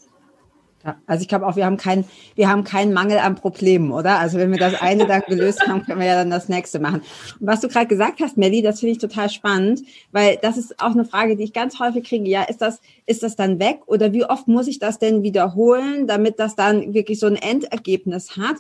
Ja, 0.86 0.96
also 1.08 1.22
ich 1.22 1.28
glaube 1.28 1.46
auch, 1.46 1.58
wir 1.58 1.66
haben 1.66 1.76
keinen, 1.76 2.06
wir 2.36 2.50
haben 2.50 2.64
keinen 2.64 2.94
Mangel 2.94 3.20
an 3.20 3.36
Problemen, 3.36 3.92
oder? 3.92 4.18
Also 4.18 4.38
wenn 4.38 4.52
wir 4.52 4.60
das 4.60 4.82
eine 4.82 5.06
dann 5.08 5.24
gelöst 5.28 5.68
haben, 5.68 5.84
können 5.84 6.00
wir 6.00 6.08
ja 6.08 6.16
dann 6.16 6.30
das 6.30 6.48
nächste 6.48 6.80
machen. 6.80 7.02
Und 7.40 7.48
was 7.48 7.60
du 7.60 7.68
gerade 7.68 7.88
gesagt 7.88 8.22
hast, 8.22 8.38
Melly, 8.38 8.62
das 8.62 8.80
finde 8.80 8.94
ich 8.94 8.98
total 8.98 9.30
spannend, 9.30 9.82
weil 10.14 10.38
das 10.42 10.58
ist 10.58 10.82
auch 10.82 10.92
eine 10.92 11.04
Frage, 11.04 11.36
die 11.36 11.44
ich 11.44 11.52
ganz 11.52 11.80
häufig 11.80 12.06
kriege. 12.06 12.30
Ja, 12.30 12.44
ist 12.44 12.62
das, 12.62 12.80
ist 13.06 13.24
das 13.24 13.36
dann 13.36 13.60
weg 13.60 13.82
oder 13.88 14.14
wie 14.14 14.24
oft 14.24 14.48
muss 14.48 14.68
ich 14.68 14.80
das 14.80 15.00
denn 15.00 15.22
wiederholen, 15.22 16.08
damit 16.08 16.40
das 16.40 16.56
dann 16.56 16.94
wirklich 16.94 17.20
so 17.20 17.28
ein 17.28 17.36
Endergebnis 17.36 18.38
hat? 18.38 18.56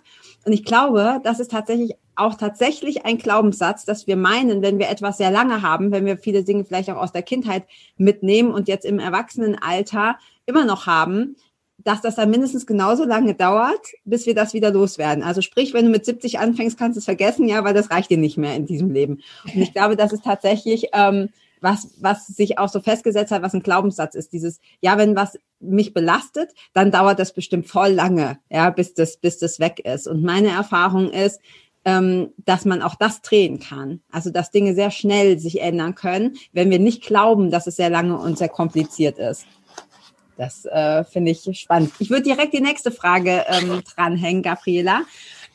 Und 0.45 0.51
ich 0.51 0.65
glaube, 0.65 1.21
das 1.23 1.39
ist 1.39 1.51
tatsächlich 1.51 1.95
auch 2.19 2.35
tatsächlich 2.35 3.05
ein 3.05 3.17
Glaubenssatz, 3.17 3.85
dass 3.85 4.05
wir 4.05 4.17
meinen, 4.17 4.61
wenn 4.61 4.77
wir 4.77 4.89
etwas 4.89 5.17
sehr 5.17 5.31
lange 5.31 5.61
haben, 5.61 5.93
wenn 5.93 6.05
wir 6.05 6.17
viele 6.17 6.43
Dinge 6.43 6.65
vielleicht 6.65 6.89
auch 6.89 6.97
aus 6.97 7.13
der 7.13 7.21
Kindheit 7.21 7.63
mitnehmen 7.95 8.51
und 8.51 8.67
jetzt 8.67 8.85
im 8.85 8.99
Erwachsenenalter 8.99 10.17
immer 10.45 10.65
noch 10.65 10.85
haben, 10.85 11.37
dass 11.83 12.01
das 12.01 12.15
dann 12.15 12.29
mindestens 12.29 12.65
genauso 12.65 13.05
lange 13.05 13.35
dauert, 13.35 13.87
bis 14.05 14.25
wir 14.25 14.35
das 14.35 14.53
wieder 14.53 14.71
loswerden. 14.71 15.23
Also 15.23 15.41
sprich, 15.41 15.73
wenn 15.73 15.85
du 15.85 15.91
mit 15.91 16.05
70 16.05 16.39
anfängst, 16.39 16.77
kannst 16.77 16.97
du 16.97 16.99
es 16.99 17.05
vergessen, 17.05 17.47
ja, 17.47 17.63
weil 17.63 17.73
das 17.73 17.89
reicht 17.89 18.09
dir 18.09 18.17
nicht 18.17 18.37
mehr 18.37 18.55
in 18.55 18.65
diesem 18.65 18.91
Leben. 18.91 19.21
Und 19.45 19.61
ich 19.61 19.73
glaube, 19.73 19.95
das 19.95 20.11
ist 20.11 20.23
tatsächlich 20.23 20.89
ähm, 20.93 21.29
was, 21.61 21.89
was 21.99 22.27
sich 22.27 22.57
auch 22.57 22.69
so 22.69 22.79
festgesetzt 22.79 23.31
hat, 23.31 23.41
was 23.41 23.53
ein 23.53 23.63
Glaubenssatz 23.63 24.15
ist. 24.15 24.33
Dieses, 24.33 24.59
ja, 24.81 24.97
wenn 24.97 25.15
was 25.15 25.37
mich 25.59 25.93
belastet, 25.93 26.51
dann 26.73 26.91
dauert 26.91 27.19
das 27.19 27.33
bestimmt 27.33 27.67
voll 27.67 27.89
lange, 27.89 28.39
ja, 28.49 28.69
bis 28.69 28.93
das, 28.93 29.17
bis 29.17 29.37
das 29.39 29.59
weg 29.59 29.79
ist. 29.79 30.07
Und 30.07 30.23
meine 30.23 30.49
Erfahrung 30.49 31.09
ist, 31.09 31.41
ähm, 31.85 32.33
dass 32.37 32.65
man 32.65 32.81
auch 32.81 32.95
das 32.95 33.21
drehen 33.21 33.59
kann. 33.59 34.01
Also 34.11 34.29
dass 34.29 34.51
Dinge 34.51 34.75
sehr 34.75 34.91
schnell 34.91 35.39
sich 35.39 35.61
ändern 35.61 35.95
können, 35.95 36.35
wenn 36.51 36.69
wir 36.69 36.79
nicht 36.79 37.03
glauben, 37.03 37.51
dass 37.51 37.67
es 37.67 37.77
sehr 37.77 37.89
lange 37.89 38.17
und 38.17 38.37
sehr 38.37 38.49
kompliziert 38.49 39.17
ist. 39.17 39.45
Das 40.39 40.63
äh, 40.63 41.03
finde 41.03 41.31
ich 41.31 41.59
spannend. 41.59 41.91
Ich 41.99 42.09
würde 42.09 42.23
direkt 42.23 42.53
die 42.53 42.61
nächste 42.61 42.91
Frage 42.91 43.43
ähm, 43.49 43.81
dranhängen, 43.83 44.41
Gabriela. 44.41 45.01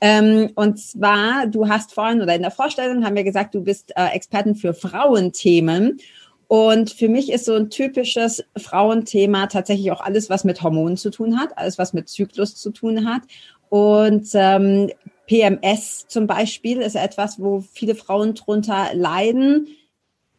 Ähm, 0.02 0.50
und 0.56 0.78
zwar, 0.78 1.46
du 1.46 1.70
hast 1.70 1.94
vorhin 1.94 2.20
oder 2.20 2.34
in 2.34 2.42
der 2.42 2.50
Vorstellung 2.50 3.02
haben 3.02 3.16
wir 3.16 3.24
gesagt, 3.24 3.54
du 3.54 3.62
bist 3.62 3.92
äh, 3.96 4.08
Expertin 4.08 4.54
für 4.54 4.74
Frauenthemen. 4.74 6.00
Und 6.48 6.90
für 6.90 7.08
mich 7.08 7.32
ist 7.32 7.46
so 7.46 7.54
ein 7.54 7.70
typisches 7.70 8.44
Frauenthema 8.58 9.46
tatsächlich 9.46 9.90
auch 9.90 10.02
alles, 10.02 10.28
was 10.28 10.44
mit 10.44 10.60
Hormonen 10.60 10.98
zu 10.98 11.10
tun 11.10 11.40
hat, 11.40 11.56
alles, 11.56 11.78
was 11.78 11.94
mit 11.94 12.10
Zyklus 12.10 12.54
zu 12.54 12.70
tun 12.70 13.08
hat. 13.08 13.22
Und 13.70 14.28
ähm, 14.34 14.90
PMS 15.26 16.06
zum 16.08 16.26
Beispiel 16.26 16.82
ist 16.82 16.96
etwas, 16.96 17.40
wo 17.40 17.64
viele 17.72 17.94
Frauen 17.94 18.34
drunter 18.34 18.90
leiden 18.92 19.68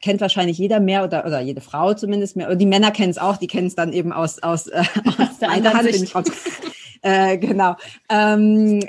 kennt 0.05 0.21
wahrscheinlich 0.21 0.59
jeder 0.59 0.79
mehr 0.79 1.03
oder, 1.03 1.25
oder 1.25 1.41
jede 1.41 1.61
Frau 1.61 1.95
zumindest 1.95 2.35
mehr. 2.35 2.51
Und 2.51 2.59
die 2.59 2.67
Männer 2.67 2.91
kennen 2.91 3.09
es 3.09 3.17
auch, 3.17 3.37
die 3.37 3.47
kennen 3.47 3.65
es 3.65 3.73
dann 3.73 3.91
eben 3.91 4.13
aus, 4.13 4.37
aus, 4.43 4.67
äh, 4.67 4.83
aus 5.17 5.39
der 5.41 5.49
anderen 5.49 5.77
Hand. 5.77 5.91
Bin 5.91 6.23
äh, 7.01 7.37
genau. 7.39 7.75
Ähm, 8.07 8.87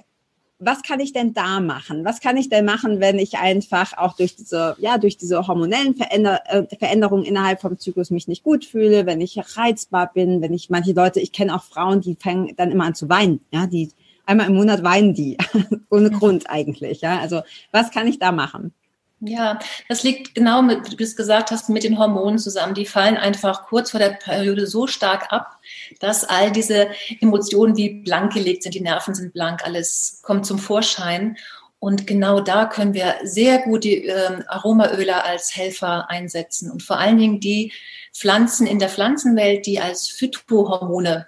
was 0.58 0.82
kann 0.82 1.00
ich 1.00 1.14
denn 1.14 1.32
da 1.32 1.60
machen? 1.60 2.04
Was 2.04 2.20
kann 2.20 2.36
ich 2.36 2.50
denn 2.50 2.66
machen, 2.66 3.00
wenn 3.00 3.18
ich 3.18 3.38
einfach 3.38 3.96
auch 3.96 4.14
durch 4.14 4.36
diese, 4.36 4.76
ja, 4.78 4.98
durch 4.98 5.16
diese 5.16 5.46
hormonellen 5.46 5.96
Veränder 5.96 6.40
äh, 6.46 6.76
Veränderungen 6.76 7.24
innerhalb 7.24 7.62
vom 7.62 7.78
Zyklus 7.78 8.10
mich 8.10 8.28
nicht 8.28 8.42
gut 8.42 8.66
fühle, 8.66 9.06
wenn 9.06 9.22
ich 9.22 9.38
reizbar 9.56 10.12
bin, 10.12 10.42
wenn 10.42 10.52
ich 10.52 10.68
manche 10.68 10.92
Leute, 10.92 11.20
ich 11.20 11.32
kenne 11.32 11.56
auch 11.56 11.64
Frauen, 11.64 12.02
die 12.02 12.16
fangen 12.20 12.54
dann 12.56 12.70
immer 12.70 12.84
an 12.84 12.94
zu 12.94 13.08
weinen, 13.08 13.40
ja, 13.50 13.66
die 13.66 13.90
einmal 14.26 14.48
im 14.48 14.54
Monat 14.56 14.82
weinen 14.82 15.14
die, 15.14 15.38
ohne 15.90 16.10
Grund 16.10 16.50
eigentlich, 16.50 17.00
ja. 17.00 17.20
Also 17.20 17.40
was 17.72 17.90
kann 17.90 18.06
ich 18.06 18.18
da 18.18 18.32
machen? 18.32 18.74
Ja, 19.20 19.58
das 19.88 20.02
liegt 20.02 20.34
genau 20.34 20.60
mit, 20.60 20.90
wie 20.90 20.96
du 20.96 21.02
es 21.02 21.16
gesagt 21.16 21.50
hast, 21.50 21.70
mit 21.70 21.84
den 21.84 21.98
Hormonen 21.98 22.38
zusammen. 22.38 22.74
Die 22.74 22.84
fallen 22.84 23.16
einfach 23.16 23.66
kurz 23.66 23.92
vor 23.92 24.00
der 24.00 24.10
Periode 24.10 24.66
so 24.66 24.86
stark 24.86 25.32
ab, 25.32 25.58
dass 26.00 26.24
all 26.24 26.52
diese 26.52 26.88
Emotionen 27.20 27.76
wie 27.78 28.02
blank 28.02 28.34
gelegt 28.34 28.62
sind, 28.62 28.74
die 28.74 28.82
Nerven 28.82 29.14
sind 29.14 29.32
blank, 29.32 29.64
alles 29.64 30.20
kommt 30.22 30.44
zum 30.44 30.58
Vorschein. 30.58 31.38
Und 31.78 32.06
genau 32.06 32.40
da 32.40 32.66
können 32.66 32.92
wir 32.92 33.16
sehr 33.22 33.60
gut 33.60 33.84
die 33.84 34.06
äh, 34.06 34.42
Aromaöle 34.48 35.24
als 35.24 35.56
Helfer 35.56 36.10
einsetzen 36.10 36.70
und 36.70 36.82
vor 36.82 36.98
allen 36.98 37.18
Dingen 37.18 37.40
die 37.40 37.72
Pflanzen 38.14 38.66
in 38.66 38.78
der 38.78 38.88
Pflanzenwelt, 38.88 39.66
die 39.66 39.80
als 39.80 40.08
Phytohormone 40.08 41.26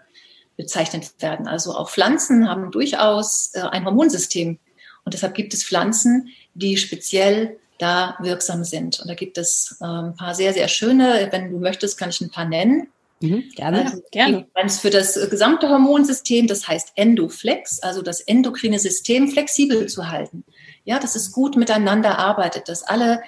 bezeichnet 0.57 1.13
werden. 1.21 1.47
Also 1.47 1.75
auch 1.75 1.91
Pflanzen 1.91 2.49
haben 2.49 2.71
durchaus 2.71 3.51
äh, 3.55 3.61
ein 3.61 3.85
Hormonsystem. 3.85 4.59
Und 5.05 5.15
deshalb 5.15 5.35
gibt 5.35 5.55
es 5.55 5.65
Pflanzen, 5.65 6.29
die 6.55 6.77
speziell 6.77 7.59
da 7.79 8.17
wirksam 8.21 8.65
sind. 8.65 9.01
Und 9.01 9.09
da 9.09 9.15
gibt 9.15 9.39
es 9.39 9.77
äh, 9.81 9.85
ein 9.85 10.15
paar 10.15 10.35
sehr, 10.35 10.53
sehr 10.53 10.69
schöne. 10.69 11.29
Wenn 11.31 11.51
du 11.51 11.59
möchtest, 11.59 11.99
kann 11.99 12.11
ich 12.11 12.21
ein 12.21 12.31
paar 12.31 12.45
nennen. 12.45 12.89
Mhm, 13.21 13.45
gerne. 13.55 13.85
Also, 13.85 14.03
gerne. 14.13 14.47
Eins 14.55 14.79
für 14.79 14.91
das 14.91 15.19
gesamte 15.29 15.69
Hormonsystem, 15.69 16.47
das 16.47 16.69
heißt 16.69 16.93
Endoflex, 16.95 17.81
also 17.81 18.03
das 18.03 18.21
endokrine 18.21 18.79
System 18.79 19.29
flexibel 19.29 19.87
zu 19.87 20.09
halten. 20.09 20.45
Ja, 20.85 20.99
dass 20.99 21.17
es 21.17 21.33
gut 21.33 21.57
miteinander 21.57 22.19
arbeitet, 22.19 22.69
dass 22.69 22.83
alle 22.83 23.23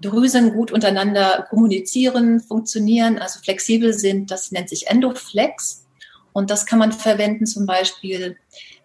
Drüsen 0.00 0.52
gut 0.52 0.70
untereinander 0.70 1.46
kommunizieren, 1.48 2.40
funktionieren, 2.40 3.18
also 3.18 3.40
flexibel 3.40 3.92
sind. 3.92 4.30
Das 4.30 4.52
nennt 4.52 4.68
sich 4.68 4.88
Endoflex. 4.88 5.86
Und 6.32 6.50
das 6.50 6.66
kann 6.66 6.78
man 6.78 6.92
verwenden 6.92 7.46
zum 7.46 7.66
Beispiel 7.66 8.36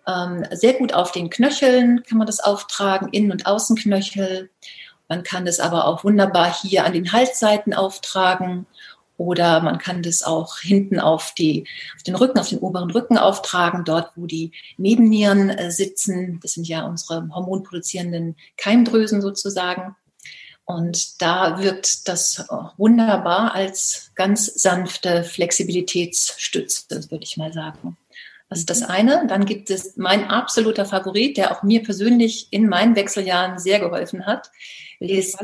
ähm, 0.07 0.45
sehr 0.51 0.73
gut 0.73 0.93
auf 0.93 1.11
den 1.11 1.29
Knöcheln, 1.29 2.03
kann 2.03 2.17
man 2.17 2.27
das 2.27 2.39
auftragen, 2.39 3.09
Innen- 3.11 3.31
und 3.31 3.45
Außenknöchel. 3.45 4.49
Man 5.09 5.23
kann 5.23 5.45
das 5.45 5.59
aber 5.59 5.85
auch 5.85 6.03
wunderbar 6.03 6.53
hier 6.53 6.85
an 6.85 6.93
den 6.93 7.11
Halsseiten 7.11 7.73
auftragen 7.73 8.65
oder 9.17 9.61
man 9.61 9.79
kann 9.79 10.03
das 10.03 10.21
auch 10.21 10.59
hinten 10.59 10.99
auf, 10.99 11.33
die, 11.33 11.65
auf 11.95 12.03
den 12.03 12.15
Rücken, 12.15 12.39
auf 12.39 12.49
den 12.49 12.59
oberen 12.59 12.91
Rücken 12.91 13.17
auftragen, 13.17 13.83
dort 13.83 14.11
wo 14.15 14.27
die 14.27 14.51
Nebennieren 14.77 15.49
äh, 15.49 15.71
sitzen. 15.71 16.39
Das 16.41 16.53
sind 16.53 16.67
ja 16.67 16.85
unsere 16.85 17.27
hormonproduzierenden 17.33 18.35
Keimdrüsen 18.57 19.21
sozusagen. 19.21 19.95
Und 20.65 21.21
da 21.21 21.59
wirkt 21.59 22.09
das 22.09 22.45
wunderbar 22.75 23.55
als 23.55 24.11
ganz 24.15 24.47
sanfte 24.47 25.23
Flexibilitätsstütze, 25.23 27.09
würde 27.09 27.23
ich 27.23 27.37
mal 27.37 27.53
sagen. 27.53 27.97
Das 28.49 28.59
ist 28.59 28.69
das 28.69 28.81
mhm. 28.81 28.87
eine. 28.87 29.27
Dann 29.27 29.45
gibt 29.45 29.69
es 29.69 29.97
mein 29.97 30.25
absoluter 30.25 30.85
Favorit, 30.85 31.37
der 31.37 31.51
auch 31.51 31.63
mir 31.63 31.83
persönlich 31.83 32.47
in 32.51 32.67
meinen 32.67 32.95
Wechseljahren 32.95 33.59
sehr 33.59 33.79
geholfen 33.79 34.25
hat, 34.25 34.51
ist 34.99 35.37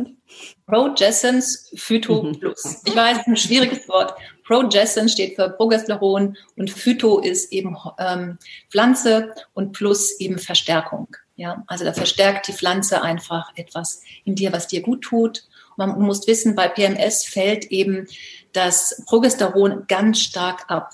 Progessence 0.66 1.72
Phyto 1.76 2.24
mhm. 2.24 2.40
Plus. 2.40 2.82
Ich 2.86 2.96
weiß, 2.96 3.28
ein 3.28 3.38
schwieriges 3.38 3.88
Wort. 3.88 4.14
Progessence 4.46 5.12
steht 5.12 5.36
für 5.36 5.50
Progesteron 5.50 6.38
und 6.56 6.72
Phyto 6.72 7.20
ist 7.20 7.52
eben 7.52 7.78
ähm, 8.00 8.38
Pflanze 8.70 9.34
und 9.54 9.74
Plus 9.74 10.20
eben 10.20 10.40
Verstärkung. 10.40 11.16
Ja, 11.36 11.64
also 11.68 11.84
da 11.84 11.94
verstärkt 11.94 12.48
die 12.48 12.54
Pflanze 12.54 13.02
einfach 13.02 13.52
etwas 13.56 14.02
in 14.24 14.36
dir, 14.36 14.54
was 14.54 14.68
dir 14.68 14.82
gut 14.82 15.02
tut. 15.02 15.44
Man 15.78 16.00
muss 16.00 16.28
wissen, 16.28 16.56
bei 16.56 16.68
PMS 16.68 17.26
fällt 17.26 17.66
eben 17.66 18.08
das 18.54 19.04
Progesteron 19.08 19.86
ganz 19.88 20.20
stark 20.20 20.70
ab. 20.70 20.92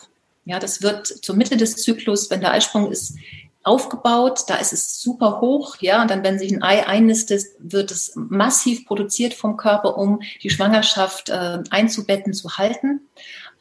Ja, 0.49 0.57
das 0.57 0.81
wird 0.81 1.05
zur 1.05 1.35
Mitte 1.35 1.57
des 1.57 1.75
Zyklus, 1.75 2.31
wenn 2.31 2.41
der 2.41 2.53
Eisprung 2.53 2.91
ist, 2.91 3.13
aufgebaut, 3.61 4.45
da 4.47 4.55
ist 4.55 4.73
es 4.73 4.99
super 4.99 5.41
hoch, 5.41 5.75
ja, 5.79 6.01
und 6.01 6.09
dann, 6.09 6.23
wenn 6.23 6.39
sich 6.39 6.51
ein 6.51 6.63
Ei 6.63 6.87
einnistet, 6.87 7.43
wird 7.59 7.91
es 7.91 8.13
massiv 8.15 8.87
produziert 8.87 9.35
vom 9.35 9.57
Körper, 9.57 9.95
um 9.95 10.23
die 10.41 10.49
Schwangerschaft 10.49 11.29
äh, 11.29 11.59
einzubetten, 11.69 12.33
zu 12.33 12.57
halten. 12.57 13.01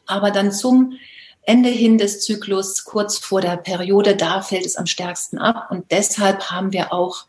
Aber 0.07 0.31
dann 0.31 0.51
zum 0.51 0.95
Ende 1.43 1.69
hin 1.69 1.99
des 1.99 2.23
Zyklus, 2.23 2.85
kurz 2.85 3.19
vor 3.19 3.43
der 3.43 3.59
Periode, 3.59 4.17
da 4.17 4.41
fällt 4.41 4.65
es 4.65 4.77
am 4.77 4.87
stärksten 4.87 5.37
ab. 5.37 5.69
Und 5.71 5.91
deshalb 5.91 6.51
haben 6.51 6.73
wir 6.73 6.91
auch 6.91 7.27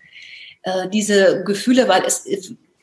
äh, 0.61 0.87
diese 0.87 1.43
Gefühle, 1.43 1.89
weil 1.89 2.03
es 2.05 2.25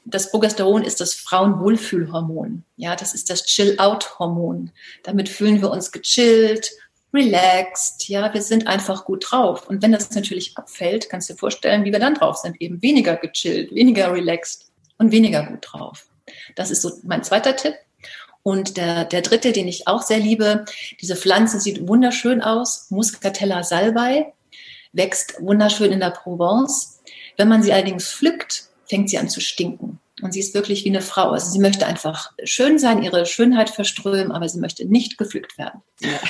das 0.06 0.30
Progesteron 0.30 0.84
ist 0.84 1.00
das 1.00 1.14
Frauenwohlfühlhormon. 1.14 2.64
Ja, 2.76 2.94
das 2.94 3.12
ist 3.12 3.28
das 3.28 3.44
Chill-out-Hormon. 3.44 4.70
Damit 5.02 5.28
fühlen 5.28 5.60
wir 5.60 5.70
uns 5.70 5.90
gechillt, 5.90 6.70
relaxed. 7.12 8.08
Ja, 8.08 8.32
wir 8.32 8.42
sind 8.42 8.68
einfach 8.68 9.04
gut 9.04 9.26
drauf. 9.30 9.68
Und 9.68 9.82
wenn 9.82 9.92
das 9.92 10.10
natürlich 10.12 10.56
abfällt, 10.56 11.10
kannst 11.10 11.28
du 11.28 11.34
dir 11.34 11.38
vorstellen, 11.38 11.84
wie 11.84 11.92
wir 11.92 11.98
dann 11.98 12.14
drauf 12.14 12.36
sind. 12.36 12.60
Eben 12.60 12.80
weniger 12.82 13.16
gechillt, 13.16 13.74
weniger 13.74 14.12
relaxed 14.12 14.70
und 14.98 15.10
weniger 15.10 15.44
gut 15.44 15.58
drauf. 15.62 16.06
Das 16.54 16.70
ist 16.70 16.82
so 16.82 16.92
mein 17.02 17.24
zweiter 17.24 17.56
Tipp. 17.56 17.74
Und 18.44 18.76
der, 18.76 19.04
der 19.04 19.22
dritte, 19.22 19.50
den 19.50 19.66
ich 19.66 19.88
auch 19.88 20.02
sehr 20.02 20.20
liebe, 20.20 20.66
diese 21.00 21.16
Pflanze 21.16 21.58
sieht 21.58 21.88
wunderschön 21.88 22.42
aus, 22.42 22.86
Muscatella 22.90 23.64
salbei, 23.64 24.32
wächst 24.92 25.34
wunderschön 25.40 25.90
in 25.90 25.98
der 25.98 26.10
Provence. 26.10 27.02
Wenn 27.36 27.48
man 27.48 27.64
sie 27.64 27.72
allerdings 27.72 28.08
pflückt, 28.12 28.65
fängt 28.88 29.10
sie 29.10 29.18
an 29.18 29.28
zu 29.28 29.40
stinken. 29.40 29.98
Und 30.22 30.32
sie 30.32 30.40
ist 30.40 30.54
wirklich 30.54 30.84
wie 30.84 30.88
eine 30.88 31.02
Frau. 31.02 31.30
Also 31.30 31.50
sie 31.50 31.58
möchte 31.58 31.86
einfach 31.86 32.32
schön 32.42 32.78
sein, 32.78 33.02
ihre 33.02 33.26
Schönheit 33.26 33.68
verströmen, 33.68 34.32
aber 34.32 34.48
sie 34.48 34.60
möchte 34.60 34.86
nicht 34.86 35.18
gepflückt 35.18 35.58
werden. 35.58 35.82
Ja, 36.00 36.20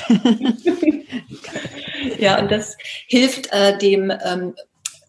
ja 2.17 2.39
und 2.39 2.51
das 2.51 2.77
hilft 3.07 3.51
äh, 3.53 3.77
dem, 3.77 4.11
ähm, 4.25 4.55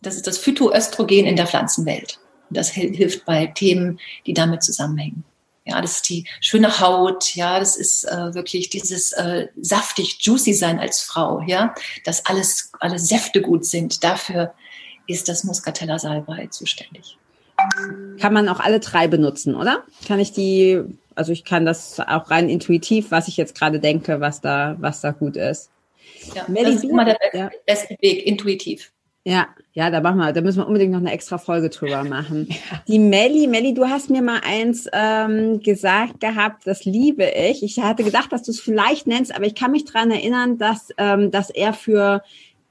das 0.01 0.15
ist 0.15 0.29
das 0.29 0.39
Phytoöstrogen 0.39 1.27
in 1.27 1.35
der 1.35 1.49
Pflanzenwelt. 1.49 2.21
Und 2.49 2.57
das 2.57 2.71
hilft 2.71 3.25
bei 3.25 3.47
Themen, 3.47 3.99
die 4.27 4.33
damit 4.33 4.63
zusammenhängen. 4.63 5.25
Ja, 5.65 5.83
das 5.83 5.97
ist 5.97 6.09
die 6.09 6.25
schöne 6.41 6.81
Haut. 6.81 7.35
Ja, 7.35 7.59
das 7.59 7.77
ist 7.77 8.05
äh, 8.05 8.35
wirklich 8.35 8.71
dieses 8.71 9.13
äh, 9.13 9.49
saftig, 9.61 10.19
juicy 10.21 10.55
sein 10.55 10.79
als 10.79 11.01
Frau. 11.01 11.43
Ja, 11.47 11.75
dass 12.05 12.25
alles, 12.25 12.71
alle 12.79 12.99
Säfte 12.99 13.43
gut 13.43 13.67
sind. 13.67 14.03
Dafür 14.05 14.55
ist 15.09 15.29
das 15.29 15.43
Muscatella 15.43 15.99
salbei 15.99 16.47
zuständig. 16.47 17.19
Kann 18.21 18.33
man 18.33 18.49
auch 18.49 18.61
alle 18.61 18.81
drei 18.81 19.09
benutzen, 19.09 19.55
oder? 19.55 19.85
Kann 20.07 20.21
ich 20.21 20.33
die, 20.33 20.83
also 21.15 21.33
ich 21.33 21.45
kann 21.45 21.65
das 21.65 22.01
auch 22.01 22.31
rein 22.31 22.49
intuitiv, 22.49 23.11
was 23.11 23.29
ich 23.29 23.37
jetzt 23.37 23.57
gerade 23.57 23.81
denke, 23.81 24.21
was 24.21 24.41
da, 24.41 24.77
was 24.81 25.01
da 25.01 25.13
gut 25.13 25.37
ist. 25.37 25.71
Ja, 26.35 26.45
Melli, 26.49 26.75
das 26.75 26.85
ist 26.85 26.91
immer 26.91 27.05
der 27.05 27.17
beste, 27.21 27.39
ja. 27.39 27.51
beste 27.67 27.97
Weg, 28.01 28.27
intuitiv. 28.27 28.93
Ja, 29.25 29.49
ja, 29.75 29.91
da 29.91 30.01
machen 30.01 30.19
wir, 30.19 30.33
da 30.33 30.41
müssen 30.41 30.59
wir 30.59 30.67
unbedingt 30.67 30.93
noch 30.93 31.01
eine 31.01 31.13
extra 31.13 31.37
Folge 31.37 31.69
drüber 31.69 32.03
machen. 32.09 32.49
Die 32.87 32.99
Melli, 32.99 33.47
Melli, 33.47 33.75
du 33.75 33.87
hast 33.87 34.11
mir 34.11 34.23
mal 34.23 34.41
eins 34.43 34.89
ähm, 34.93 35.61
gesagt 35.61 36.21
gehabt, 36.21 36.67
das 36.67 36.85
liebe 36.85 37.25
ich. 37.25 37.63
Ich 37.63 37.79
hatte 37.79 38.05
gedacht, 38.05 38.33
dass 38.33 38.43
du 38.43 38.53
es 38.53 38.61
vielleicht 38.61 39.07
nennst, 39.07 39.35
aber 39.35 39.45
ich 39.45 39.55
kann 39.55 39.73
mich 39.73 39.85
dran 39.85 40.11
erinnern, 40.11 40.57
dass, 40.57 40.89
ähm, 40.97 41.31
dass 41.31 41.51
er 41.51 41.75
für 41.75 42.23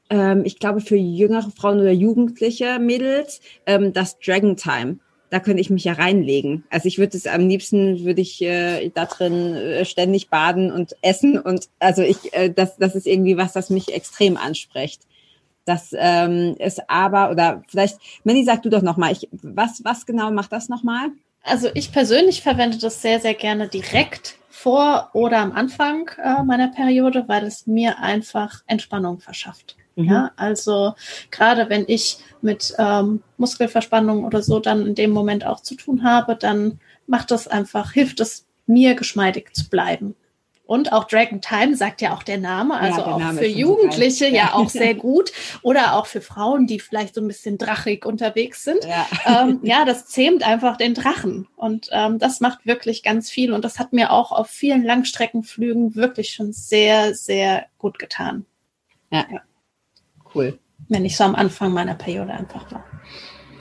ähm, 0.09 0.43
ich 0.45 0.59
glaube, 0.59 0.81
für 0.81 0.95
jüngere 0.95 1.49
Frauen 1.51 1.79
oder 1.79 1.91
jugendliche 1.91 2.79
Mädels, 2.79 3.41
ähm, 3.65 3.93
das 3.93 4.19
Dragon 4.19 4.55
Time. 4.55 4.99
Da 5.29 5.41
könnte 5.41 5.59
ich 5.59 5.69
mich 5.69 5.83
ja 5.83 5.93
reinlegen. 5.93 6.63
Also 6.69 6.87
ich 6.87 6.99
würde 6.99 7.17
es 7.17 7.27
am 7.27 7.49
liebsten, 7.49 8.05
würde 8.05 8.21
ich 8.21 8.41
äh, 8.41 8.89
da 8.89 9.05
drin 9.05 9.55
äh, 9.55 9.83
ständig 9.83 10.29
baden 10.29 10.71
und 10.71 10.95
essen. 11.01 11.37
Und 11.37 11.67
also 11.79 12.01
ich, 12.01 12.33
äh, 12.33 12.49
das, 12.49 12.77
das 12.77 12.95
ist 12.95 13.07
irgendwie 13.07 13.35
was, 13.35 13.51
das 13.51 13.69
mich 13.69 13.93
extrem 13.93 14.37
anspricht. 14.37 15.01
Das 15.65 15.93
ähm, 15.97 16.55
ist 16.59 16.89
aber, 16.89 17.29
oder 17.29 17.61
vielleicht, 17.67 17.99
Manny, 18.23 18.45
sag 18.45 18.63
du 18.63 18.69
doch 18.69 18.81
nochmal, 18.81 19.17
was, 19.41 19.83
was 19.83 20.05
genau 20.05 20.31
macht 20.31 20.53
das 20.53 20.69
nochmal? 20.69 21.09
Also 21.43 21.67
ich 21.73 21.91
persönlich 21.91 22.41
verwende 22.41 22.77
das 22.77 23.01
sehr, 23.01 23.19
sehr 23.19 23.33
gerne 23.33 23.67
direkt 23.67 24.37
vor 24.49 25.09
oder 25.13 25.39
am 25.39 25.51
Anfang 25.51 26.09
äh, 26.23 26.41
meiner 26.43 26.69
Periode, 26.69 27.25
weil 27.27 27.45
es 27.45 27.67
mir 27.67 27.99
einfach 27.99 28.63
Entspannung 28.65 29.19
verschafft. 29.19 29.75
Mhm. 29.97 30.09
Ja, 30.09 30.31
also 30.35 30.93
gerade 31.31 31.69
wenn 31.69 31.85
ich 31.87 32.19
mit 32.41 32.73
ähm, 32.77 33.23
Muskelverspannung 33.37 34.23
oder 34.23 34.41
so 34.43 34.59
dann 34.59 34.85
in 34.85 34.95
dem 34.95 35.09
Moment 35.09 35.45
auch 35.45 35.59
zu 35.59 35.75
tun 35.75 36.03
habe, 36.03 36.35
dann 36.35 36.79
macht 37.07 37.31
das 37.31 37.47
einfach, 37.47 37.93
hilft 37.93 38.19
es 38.19 38.45
mir 38.67 38.93
geschmeidig 38.95 39.53
zu 39.53 39.69
bleiben. 39.69 40.15
Und 40.67 40.91
auch 40.91 41.05
Dragon 41.05 41.39
Time 41.39 41.75
sagt 41.75 42.01
ja 42.01 42.13
auch 42.13 42.23
der 42.23 42.37
Name, 42.37 42.77
also 42.77 42.99
ja, 42.99 43.05
der 43.05 43.17
Name 43.17 43.39
auch 43.39 43.41
für 43.41 43.47
Jugendliche 43.47 44.25
ja. 44.25 44.33
ja. 44.33 44.53
auch 44.53 44.69
sehr 44.69 44.93
gut. 44.95 45.31
Oder 45.61 45.95
auch 45.95 46.05
für 46.05 46.19
Frauen, 46.21 46.67
die 46.67 46.79
vielleicht 46.79 47.15
so 47.15 47.21
ein 47.21 47.27
bisschen 47.27 47.57
drachig 47.57 48.05
unterwegs 48.05 48.65
sind. 48.65 48.85
Ja, 48.85 49.07
ähm, 49.43 49.61
ja 49.63 49.85
das 49.85 50.07
zähmt 50.07 50.45
einfach 50.45 50.75
den 50.75 50.93
Drachen. 50.93 51.47
Und 51.55 51.87
ähm, 51.91 52.19
das 52.19 52.41
macht 52.41 52.65
wirklich 52.65 53.01
ganz 53.01 53.29
viel. 53.29 53.53
Und 53.53 53.63
das 53.63 53.79
hat 53.79 53.93
mir 53.93 54.11
auch 54.11 54.33
auf 54.33 54.47
vielen 54.47 54.83
Langstreckenflügen 54.83 55.95
wirklich 55.95 56.33
schon 56.33 56.51
sehr, 56.51 57.15
sehr 57.15 57.65
gut 57.77 57.97
getan. 57.97 58.45
Ja. 59.09 59.25
ja. 59.31 59.41
Cool. 60.37 60.59
Wenn 60.89 61.05
ich 61.05 61.17
so 61.17 61.23
am 61.23 61.35
Anfang 61.35 61.73
meiner 61.73 61.95
Periode 61.95 62.31
einfach 62.31 62.71
war. 62.71 62.85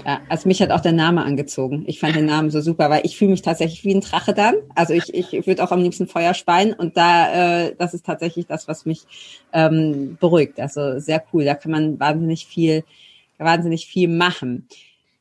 Ja, 0.04 0.20
also 0.28 0.46
mich 0.46 0.60
hat 0.62 0.70
auch 0.70 0.80
der 0.80 0.92
Name 0.92 1.24
angezogen. 1.24 1.84
Ich 1.88 1.98
fand 1.98 2.14
den 2.14 2.26
Namen 2.26 2.50
so 2.50 2.60
super, 2.60 2.90
weil 2.90 3.04
ich 3.04 3.16
fühle 3.16 3.32
mich 3.32 3.42
tatsächlich 3.42 3.84
wie 3.84 3.94
ein 3.94 4.02
Drache 4.02 4.34
dann. 4.34 4.54
Also 4.74 4.92
ich, 4.92 5.12
ich 5.12 5.46
würde 5.46 5.64
auch 5.64 5.72
am 5.72 5.80
liebsten 5.80 6.06
Feuer 6.06 6.34
speien 6.34 6.74
und 6.74 6.96
da, 6.96 7.64
äh, 7.64 7.74
das 7.76 7.94
ist 7.94 8.06
tatsächlich 8.06 8.46
das, 8.46 8.68
was 8.68 8.86
mich 8.86 9.00
ähm, 9.52 10.16
beruhigt. 10.20 10.60
Also 10.60 11.00
sehr 11.00 11.24
cool. 11.32 11.44
Da 11.44 11.54
kann 11.54 11.72
man 11.72 11.98
wahnsinnig 11.98 12.46
viel, 12.46 12.84
wahnsinnig 13.38 13.86
viel 13.86 14.06
machen. 14.08 14.68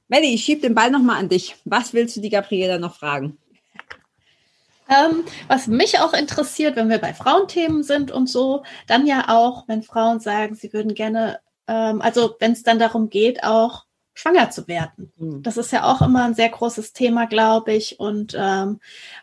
Melli, 0.07 0.35
ich 0.35 0.43
schieb 0.43 0.61
den 0.61 0.75
Ball 0.75 0.91
nochmal 0.91 1.17
an 1.17 1.29
dich. 1.29 1.55
Was 1.65 1.93
willst 1.93 2.17
du 2.17 2.21
die 2.21 2.29
Gabriela 2.29 2.77
noch 2.77 2.95
fragen? 2.95 3.37
Ähm, 4.87 5.23
was 5.47 5.65
mich 5.65 5.99
auch 5.99 6.13
interessiert, 6.13 6.75
wenn 6.75 6.89
wir 6.89 6.99
bei 6.99 7.13
Frauenthemen 7.13 7.81
sind 7.81 8.11
und 8.11 8.29
so, 8.29 8.63
dann 8.85 9.07
ja 9.07 9.29
auch, 9.29 9.67
wenn 9.67 9.81
Frauen 9.81 10.19
sagen, 10.19 10.53
sie 10.53 10.71
würden 10.73 10.93
gerne, 10.93 11.39
ähm, 11.67 12.01
also 12.01 12.35
wenn 12.39 12.51
es 12.51 12.63
dann 12.63 12.79
darum 12.79 13.09
geht, 13.09 13.43
auch 13.43 13.85
schwanger 14.13 14.49
zu 14.49 14.67
werden. 14.67 15.11
Mhm. 15.17 15.43
Das 15.43 15.57
ist 15.57 15.71
ja 15.71 15.83
auch 15.83 16.01
immer 16.01 16.25
ein 16.25 16.35
sehr 16.35 16.49
großes 16.49 16.93
Thema, 16.93 17.25
glaube 17.27 17.73
ich. 17.73 17.99
Und 17.99 18.35
ähm, 18.37 18.79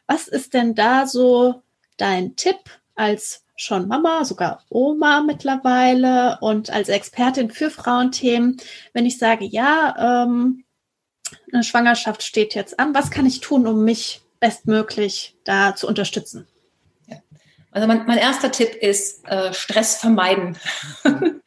was 0.07 0.29
ist 0.29 0.55
denn 0.55 0.75
da 0.75 1.07
so 1.07 1.63
dein 1.97 2.37
Tipp 2.37 2.59
als 2.95 3.45
schon 3.57 3.89
Mama, 3.89 4.25
sogar 4.25 4.63
Oma 4.69 5.23
mittlerweile 5.23 6.39
und 6.41 6.71
als 6.71 6.89
Expertin 6.89 7.51
für 7.51 7.71
Frauenthemen, 7.71 8.57
wenn 8.93 9.07
ich 9.07 9.19
sage, 9.19 9.45
ja, 9.45 10.25
ähm, 10.25 10.65
eine 11.53 11.65
Schwangerschaft 11.65 12.23
steht 12.23 12.55
jetzt 12.55 12.79
an. 12.79 12.95
Was 12.95 13.11
kann 13.11 13.27
ich 13.27 13.41
tun, 13.41 13.67
um 13.67 13.85
mich 13.85 14.23
bestmöglich 14.41 15.37
da 15.45 15.75
zu 15.75 15.87
unterstützen? 15.87 16.47
Also 17.71 17.89
mein, 17.89 18.05
mein 18.07 18.19
erster 18.19 18.53
Tipp 18.53 18.75
ist 18.75 19.27
äh, 19.27 19.55
Stress 19.55 19.97
vermeiden. 19.97 20.59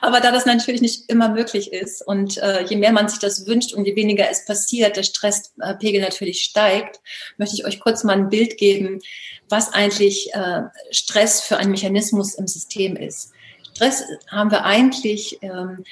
Aber 0.00 0.20
da 0.20 0.32
das 0.32 0.46
natürlich 0.46 0.80
nicht 0.80 1.08
immer 1.08 1.28
möglich 1.28 1.72
ist 1.72 2.06
und 2.06 2.38
äh, 2.38 2.64
je 2.64 2.76
mehr 2.76 2.92
man 2.92 3.08
sich 3.08 3.18
das 3.18 3.46
wünscht 3.46 3.74
und 3.74 3.86
je 3.86 3.96
weniger 3.96 4.28
es 4.30 4.44
passiert, 4.44 4.96
der 4.96 5.02
Stresspegel 5.02 6.00
natürlich 6.00 6.42
steigt, 6.42 7.00
möchte 7.38 7.56
ich 7.56 7.64
euch 7.64 7.80
kurz 7.80 8.04
mal 8.04 8.16
ein 8.16 8.28
Bild 8.28 8.58
geben, 8.58 9.00
was 9.48 9.72
eigentlich 9.72 10.32
äh, 10.34 10.62
Stress 10.90 11.40
für 11.40 11.56
ein 11.56 11.70
Mechanismus 11.70 12.34
im 12.34 12.46
System 12.46 12.96
ist. 12.96 13.32
Stress 13.74 14.04
haben 14.30 14.50
wir 14.50 14.64
eigentlich, 14.64 15.38
ähm, 15.42 15.84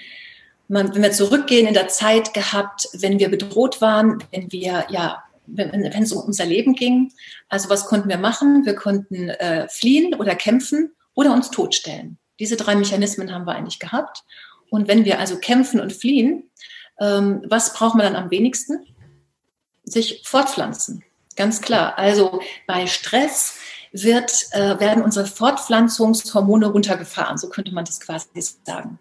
wenn 0.68 1.02
wir 1.02 1.12
zurückgehen 1.12 1.66
in 1.66 1.74
der 1.74 1.88
Zeit 1.88 2.32
gehabt, 2.32 2.88
wenn 2.94 3.18
wir 3.18 3.28
bedroht 3.28 3.80
waren, 3.80 4.24
wenn 4.32 4.50
wir 4.50 4.86
ja 4.88 5.22
wenn, 5.46 5.72
wenn 5.72 6.02
es 6.02 6.12
um 6.12 6.24
unser 6.24 6.46
Leben 6.46 6.74
ging. 6.74 7.12
Also 7.48 7.68
was 7.68 7.86
konnten 7.86 8.08
wir 8.08 8.18
machen? 8.18 8.64
Wir 8.64 8.74
konnten 8.74 9.28
äh, 9.28 9.68
fliehen 9.68 10.14
oder 10.14 10.34
kämpfen 10.34 10.94
oder 11.14 11.32
uns 11.32 11.50
totstellen. 11.50 12.18
Diese 12.38 12.56
drei 12.56 12.74
Mechanismen 12.74 13.32
haben 13.32 13.46
wir 13.46 13.54
eigentlich 13.54 13.78
gehabt. 13.78 14.24
Und 14.70 14.88
wenn 14.88 15.04
wir 15.04 15.18
also 15.18 15.38
kämpfen 15.38 15.80
und 15.80 15.92
fliehen, 15.92 16.50
ähm, 17.00 17.42
was 17.48 17.72
braucht 17.74 17.96
man 17.96 18.12
dann 18.12 18.22
am 18.22 18.30
wenigsten? 18.30 18.86
Sich 19.84 20.22
fortpflanzen. 20.24 21.04
Ganz 21.36 21.60
klar. 21.60 21.98
Also 21.98 22.40
bei 22.66 22.86
Stress 22.86 23.58
wird, 23.92 24.46
äh, 24.52 24.80
werden 24.80 25.02
unsere 25.04 25.26
Fortpflanzungshormone 25.26 26.66
runtergefahren. 26.66 27.38
So 27.38 27.48
könnte 27.48 27.72
man 27.72 27.84
das 27.84 28.00
quasi 28.00 28.28
sagen. 28.64 28.98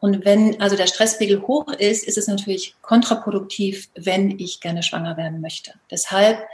Und 0.00 0.24
wenn 0.24 0.60
also 0.60 0.76
der 0.76 0.86
Stresspegel 0.86 1.42
hoch 1.42 1.68
ist, 1.72 2.04
ist 2.04 2.18
es 2.18 2.26
natürlich 2.26 2.74
kontraproduktiv, 2.82 3.88
wenn 3.94 4.38
ich 4.38 4.60
gerne 4.60 4.82
schwanger 4.82 5.16
werden 5.16 5.40
möchte. 5.40 5.74
Deshalb 5.90 6.46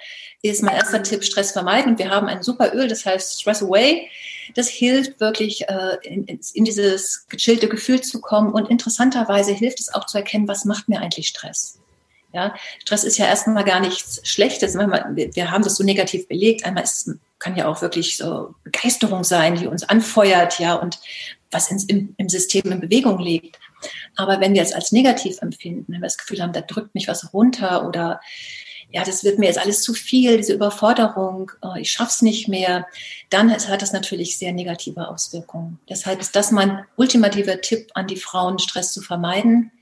ist 0.42 0.62
mein 0.62 0.77
erster 0.77 1.03
Tipp 1.03 1.25
Stress 1.25 1.53
vermeiden. 1.53 1.98
Wir 1.98 2.11
haben 2.11 2.29
ein 2.29 2.42
super 2.42 2.72
Öl, 2.75 2.88
das 2.88 3.05
heißt 3.05 3.40
Stress 3.40 3.62
Away. 3.62 4.09
Das 4.54 4.68
hilft 4.68 5.20
wirklich, 5.20 5.68
äh, 5.68 5.96
in, 6.02 6.64
dieses 6.64 7.26
gechillte 7.28 7.68
Gefühl 7.68 8.00
zu 8.00 8.20
kommen. 8.20 8.52
Und 8.52 8.70
interessanterweise 8.70 9.52
hilft 9.52 9.80
es 9.80 9.92
auch 9.92 10.06
zu 10.06 10.18
erkennen, 10.18 10.48
was 10.48 10.64
macht 10.64 10.88
mir 10.88 11.00
eigentlich 11.00 11.28
Stress. 11.28 11.78
Ja, 12.32 12.54
Stress 12.80 13.04
ist 13.04 13.18
ja 13.18 13.26
erstmal 13.26 13.64
gar 13.64 13.80
nichts 13.80 14.20
Schlechtes. 14.26 14.74
Wir 14.74 15.50
haben 15.50 15.64
das 15.64 15.76
so 15.76 15.84
negativ 15.84 16.28
belegt. 16.28 16.64
Einmal 16.64 16.84
ist, 16.84 17.10
kann 17.38 17.56
ja 17.56 17.68
auch 17.68 17.82
wirklich 17.82 18.16
so 18.16 18.54
Begeisterung 18.64 19.22
sein, 19.22 19.56
die 19.56 19.66
uns 19.66 19.82
anfeuert, 19.82 20.58
ja, 20.58 20.74
und 20.74 20.98
was 21.50 21.70
ins, 21.70 21.84
im, 21.84 22.14
im 22.16 22.28
System 22.30 22.72
in 22.72 22.80
Bewegung 22.80 23.18
liegt. 23.18 23.58
Aber 24.16 24.40
wenn 24.40 24.54
wir 24.54 24.62
es 24.62 24.72
als 24.72 24.92
negativ 24.92 25.42
empfinden, 25.42 25.86
wenn 25.88 26.00
wir 26.00 26.06
das 26.06 26.18
Gefühl 26.18 26.40
haben, 26.40 26.52
da 26.52 26.62
drückt 26.62 26.94
mich 26.94 27.08
was 27.08 27.32
runter 27.34 27.86
oder 27.86 28.20
ja, 28.92 29.05
das 29.05 29.24
wird 29.24 29.38
mir 29.38 29.46
jetzt 29.46 29.59
alles 29.59 29.83
zu 29.83 29.94
viel, 29.94 30.37
diese 30.37 30.52
Überforderung, 30.52 31.50
äh, 31.64 31.81
ich 31.81 31.90
schaff's 31.90 32.22
nicht 32.22 32.48
mehr, 32.48 32.87
dann 33.31 33.50
hat 33.50 33.83
das 33.83 33.92
natürlich 33.92 34.38
sehr 34.38 34.52
negative 34.52 35.09
Auswirkungen. 35.09 35.78
Deshalb 35.88 36.20
ist 36.20 36.37
das 36.37 36.50
mein 36.50 36.85
ultimativer 36.96 37.61
Tipp 37.61 37.90
an 37.94 38.07
die 38.07 38.16
Frauen, 38.16 38.59
Stress 38.59 38.92
zu 38.92 39.00
vermeiden, 39.00 39.72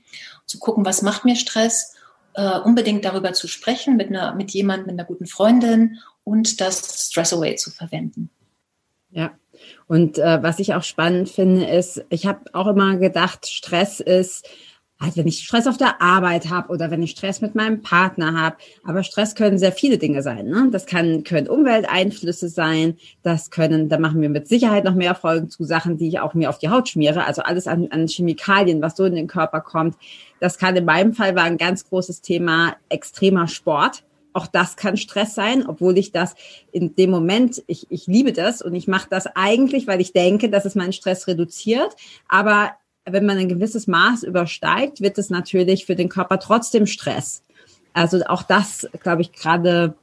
zu 0.45 0.59
gucken, 0.59 0.85
was 0.85 1.01
macht 1.01 1.25
mir 1.25 1.35
Stress, 1.35 1.95
äh, 2.33 2.59
unbedingt 2.59 3.03
darüber 3.03 3.33
zu 3.33 3.47
sprechen 3.47 3.97
mit 3.97 4.07
einer, 4.07 4.33
mit 4.33 4.51
jemandem, 4.51 4.87
mit 4.87 4.99
einer 4.99 5.07
guten 5.07 5.27
Freundin 5.27 5.99
und 6.23 6.61
das 6.61 7.07
Stress 7.09 7.33
Away 7.33 7.55
zu 7.55 7.71
verwenden. 7.71 8.29
Ja, 9.09 9.31
und 9.87 10.17
äh, 10.17 10.41
was 10.41 10.59
ich 10.59 10.73
auch 10.73 10.83
spannend 10.83 11.29
finde, 11.29 11.65
ist, 11.65 12.03
ich 12.09 12.25
habe 12.25 12.39
auch 12.53 12.67
immer 12.67 12.95
gedacht, 12.95 13.47
Stress 13.47 13.99
ist, 13.99 14.47
halt, 15.01 15.17
wenn 15.17 15.27
ich 15.27 15.39
Stress 15.39 15.67
auf 15.67 15.77
der 15.77 16.01
Arbeit 16.01 16.49
habe 16.49 16.71
oder 16.71 16.91
wenn 16.91 17.01
ich 17.01 17.11
Stress 17.11 17.41
mit 17.41 17.55
meinem 17.55 17.81
Partner 17.81 18.39
habe. 18.39 18.57
Aber 18.83 19.03
Stress 19.03 19.35
können 19.35 19.57
sehr 19.57 19.71
viele 19.71 19.97
Dinge 19.97 20.21
sein. 20.21 20.45
Ne? 20.47 20.69
Das 20.71 20.85
kann, 20.85 21.23
können 21.23 21.47
Umwelteinflüsse 21.47 22.49
sein. 22.49 22.97
Das 23.23 23.49
können, 23.49 23.89
da 23.89 23.97
machen 23.97 24.21
wir 24.21 24.29
mit 24.29 24.47
Sicherheit 24.47 24.83
noch 24.83 24.95
mehr 24.95 25.15
Folgen 25.15 25.49
zu 25.49 25.63
Sachen, 25.63 25.97
die 25.97 26.07
ich 26.07 26.19
auch 26.19 26.33
mir 26.33 26.49
auf 26.49 26.59
die 26.59 26.69
Haut 26.69 26.87
schmiere. 26.87 27.25
Also 27.25 27.41
alles 27.41 27.67
an, 27.67 27.87
an 27.89 28.07
Chemikalien, 28.07 28.81
was 28.81 28.95
so 28.95 29.05
in 29.05 29.15
den 29.15 29.27
Körper 29.27 29.61
kommt. 29.61 29.95
Das 30.39 30.57
kann 30.57 30.75
in 30.75 30.85
meinem 30.85 31.13
Fall 31.13 31.35
war 31.35 31.43
ein 31.43 31.57
ganz 31.57 31.87
großes 31.89 32.21
Thema 32.21 32.75
extremer 32.89 33.47
Sport 33.47 34.03
auch 34.33 34.47
das 34.47 34.75
kann 34.75 34.97
Stress 34.97 35.35
sein, 35.35 35.67
obwohl 35.67 35.97
ich 35.97 36.11
das 36.11 36.35
in 36.71 36.95
dem 36.95 37.09
Moment, 37.09 37.61
ich, 37.67 37.87
ich 37.89 38.07
liebe 38.07 38.31
das 38.31 38.61
und 38.61 38.73
ich 38.75 38.87
mache 38.87 39.07
das 39.09 39.27
eigentlich, 39.27 39.87
weil 39.87 39.99
ich 39.99 40.13
denke, 40.13 40.49
dass 40.49 40.65
es 40.65 40.75
meinen 40.75 40.93
Stress 40.93 41.27
reduziert. 41.27 41.95
Aber 42.29 42.71
wenn 43.11 43.25
man 43.25 43.37
ein 43.37 43.49
gewisses 43.49 43.87
Maß 43.87 44.23
übersteigt, 44.23 45.01
wird 45.01 45.17
es 45.17 45.29
natürlich 45.29 45.85
für 45.85 45.95
den 45.95 46.09
Körper 46.09 46.39
trotzdem 46.39 46.85
Stress. 46.85 47.43
Also 47.93 48.21
auch 48.25 48.43
das, 48.43 48.87
glaube 49.01 49.21
ich, 49.21 49.33
gerade 49.33 49.95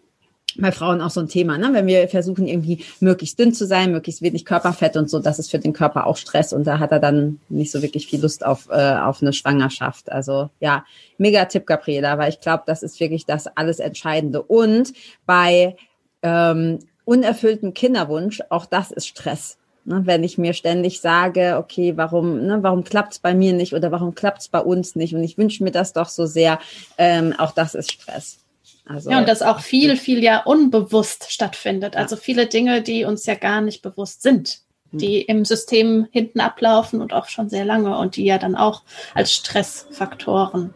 bei 0.56 0.72
Frauen 0.72 1.00
auch 1.00 1.10
so 1.10 1.20
ein 1.20 1.28
Thema, 1.28 1.58
ne? 1.58 1.70
wenn 1.72 1.86
wir 1.86 2.08
versuchen, 2.08 2.46
irgendwie 2.46 2.84
möglichst 3.00 3.38
dünn 3.38 3.52
zu 3.52 3.66
sein, 3.66 3.92
möglichst 3.92 4.22
wenig 4.22 4.44
Körperfett 4.44 4.96
und 4.96 5.08
so, 5.08 5.20
das 5.20 5.38
ist 5.38 5.50
für 5.50 5.58
den 5.58 5.72
Körper 5.72 6.06
auch 6.06 6.16
Stress 6.16 6.52
und 6.52 6.66
da 6.66 6.78
hat 6.78 6.90
er 6.90 6.98
dann 7.00 7.38
nicht 7.48 7.70
so 7.70 7.82
wirklich 7.82 8.06
viel 8.06 8.20
Lust 8.20 8.44
auf, 8.44 8.68
äh, 8.70 8.94
auf 8.94 9.22
eine 9.22 9.32
Schwangerschaft. 9.32 10.10
Also 10.10 10.50
ja, 10.58 10.84
mega 11.18 11.44
Tipp, 11.44 11.66
Gabriela, 11.66 12.18
weil 12.18 12.30
ich 12.30 12.40
glaube, 12.40 12.64
das 12.66 12.82
ist 12.82 12.98
wirklich 12.98 13.26
das 13.26 13.46
alles 13.46 13.78
Entscheidende. 13.78 14.42
Und 14.42 14.92
bei 15.26 15.76
ähm, 16.22 16.80
unerfülltem 17.04 17.74
Kinderwunsch, 17.74 18.42
auch 18.48 18.66
das 18.66 18.90
ist 18.90 19.06
Stress. 19.06 19.57
Ne? 19.88 20.02
Wenn 20.04 20.22
ich 20.22 20.36
mir 20.36 20.52
ständig 20.52 21.00
sage, 21.00 21.56
okay, 21.58 21.96
warum, 21.96 22.44
ne, 22.44 22.62
warum 22.62 22.84
klappt 22.84 23.14
es 23.14 23.18
bei 23.18 23.34
mir 23.34 23.54
nicht 23.54 23.72
oder 23.72 23.90
warum 23.90 24.14
klappt 24.14 24.42
es 24.42 24.48
bei 24.48 24.60
uns 24.60 24.96
nicht 24.96 25.14
und 25.14 25.24
ich 25.24 25.38
wünsche 25.38 25.64
mir 25.64 25.70
das 25.70 25.94
doch 25.94 26.10
so 26.10 26.26
sehr, 26.26 26.58
ähm, 26.98 27.34
auch 27.38 27.52
das 27.52 27.74
ist 27.74 27.92
Stress. 27.92 28.38
Also, 28.84 29.10
ja, 29.10 29.18
und 29.18 29.28
das 29.28 29.40
auch 29.40 29.60
viel, 29.60 29.96
viel 29.96 30.22
ja 30.22 30.42
unbewusst 30.42 31.32
stattfindet. 31.32 31.96
Also 31.96 32.16
viele 32.16 32.46
Dinge, 32.46 32.82
die 32.82 33.04
uns 33.04 33.24
ja 33.26 33.34
gar 33.34 33.62
nicht 33.62 33.80
bewusst 33.82 34.22
sind, 34.22 34.60
hm. 34.90 34.98
die 34.98 35.22
im 35.22 35.46
System 35.46 36.06
hinten 36.10 36.40
ablaufen 36.40 37.00
und 37.00 37.14
auch 37.14 37.28
schon 37.28 37.48
sehr 37.48 37.64
lange 37.64 37.96
und 37.96 38.16
die 38.16 38.24
ja 38.24 38.38
dann 38.38 38.56
auch 38.56 38.82
als 39.14 39.32
Stressfaktoren. 39.32 40.74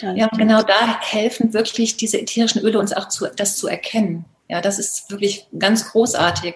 Ja, 0.00 0.12
ja 0.14 0.28
genau 0.28 0.62
da 0.62 1.00
helfen 1.00 1.52
wirklich 1.52 1.96
diese 1.96 2.20
ätherischen 2.20 2.62
Öle 2.62 2.78
uns 2.78 2.92
auch 2.92 3.08
zu, 3.08 3.26
das 3.34 3.56
zu 3.56 3.66
erkennen. 3.66 4.24
Ja, 4.48 4.60
das 4.60 4.78
ist 4.78 5.10
wirklich 5.10 5.46
ganz 5.58 5.90
großartig, 5.90 6.54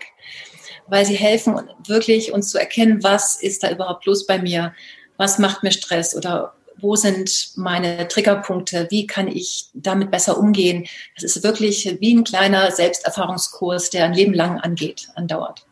weil 0.88 1.04
sie 1.06 1.14
helfen 1.14 1.60
wirklich 1.86 2.32
uns 2.32 2.50
zu 2.50 2.58
erkennen, 2.58 3.02
was 3.02 3.40
ist 3.40 3.62
da 3.62 3.70
überhaupt 3.70 4.06
los 4.06 4.26
bei 4.26 4.38
mir, 4.38 4.74
was 5.16 5.38
macht 5.38 5.62
mir 5.62 5.72
Stress 5.72 6.16
oder 6.16 6.54
wo 6.78 6.96
sind 6.96 7.52
meine 7.56 8.08
Triggerpunkte, 8.08 8.88
wie 8.90 9.06
kann 9.06 9.28
ich 9.28 9.66
damit 9.72 10.10
besser 10.10 10.38
umgehen. 10.38 10.86
Das 11.14 11.36
ist 11.36 11.44
wirklich 11.44 11.96
wie 12.00 12.14
ein 12.14 12.24
kleiner 12.24 12.70
Selbsterfahrungskurs, 12.70 13.90
der 13.90 14.06
ein 14.06 14.14
Leben 14.14 14.34
lang 14.34 14.58
angeht, 14.58 15.08
andauert. 15.14 15.64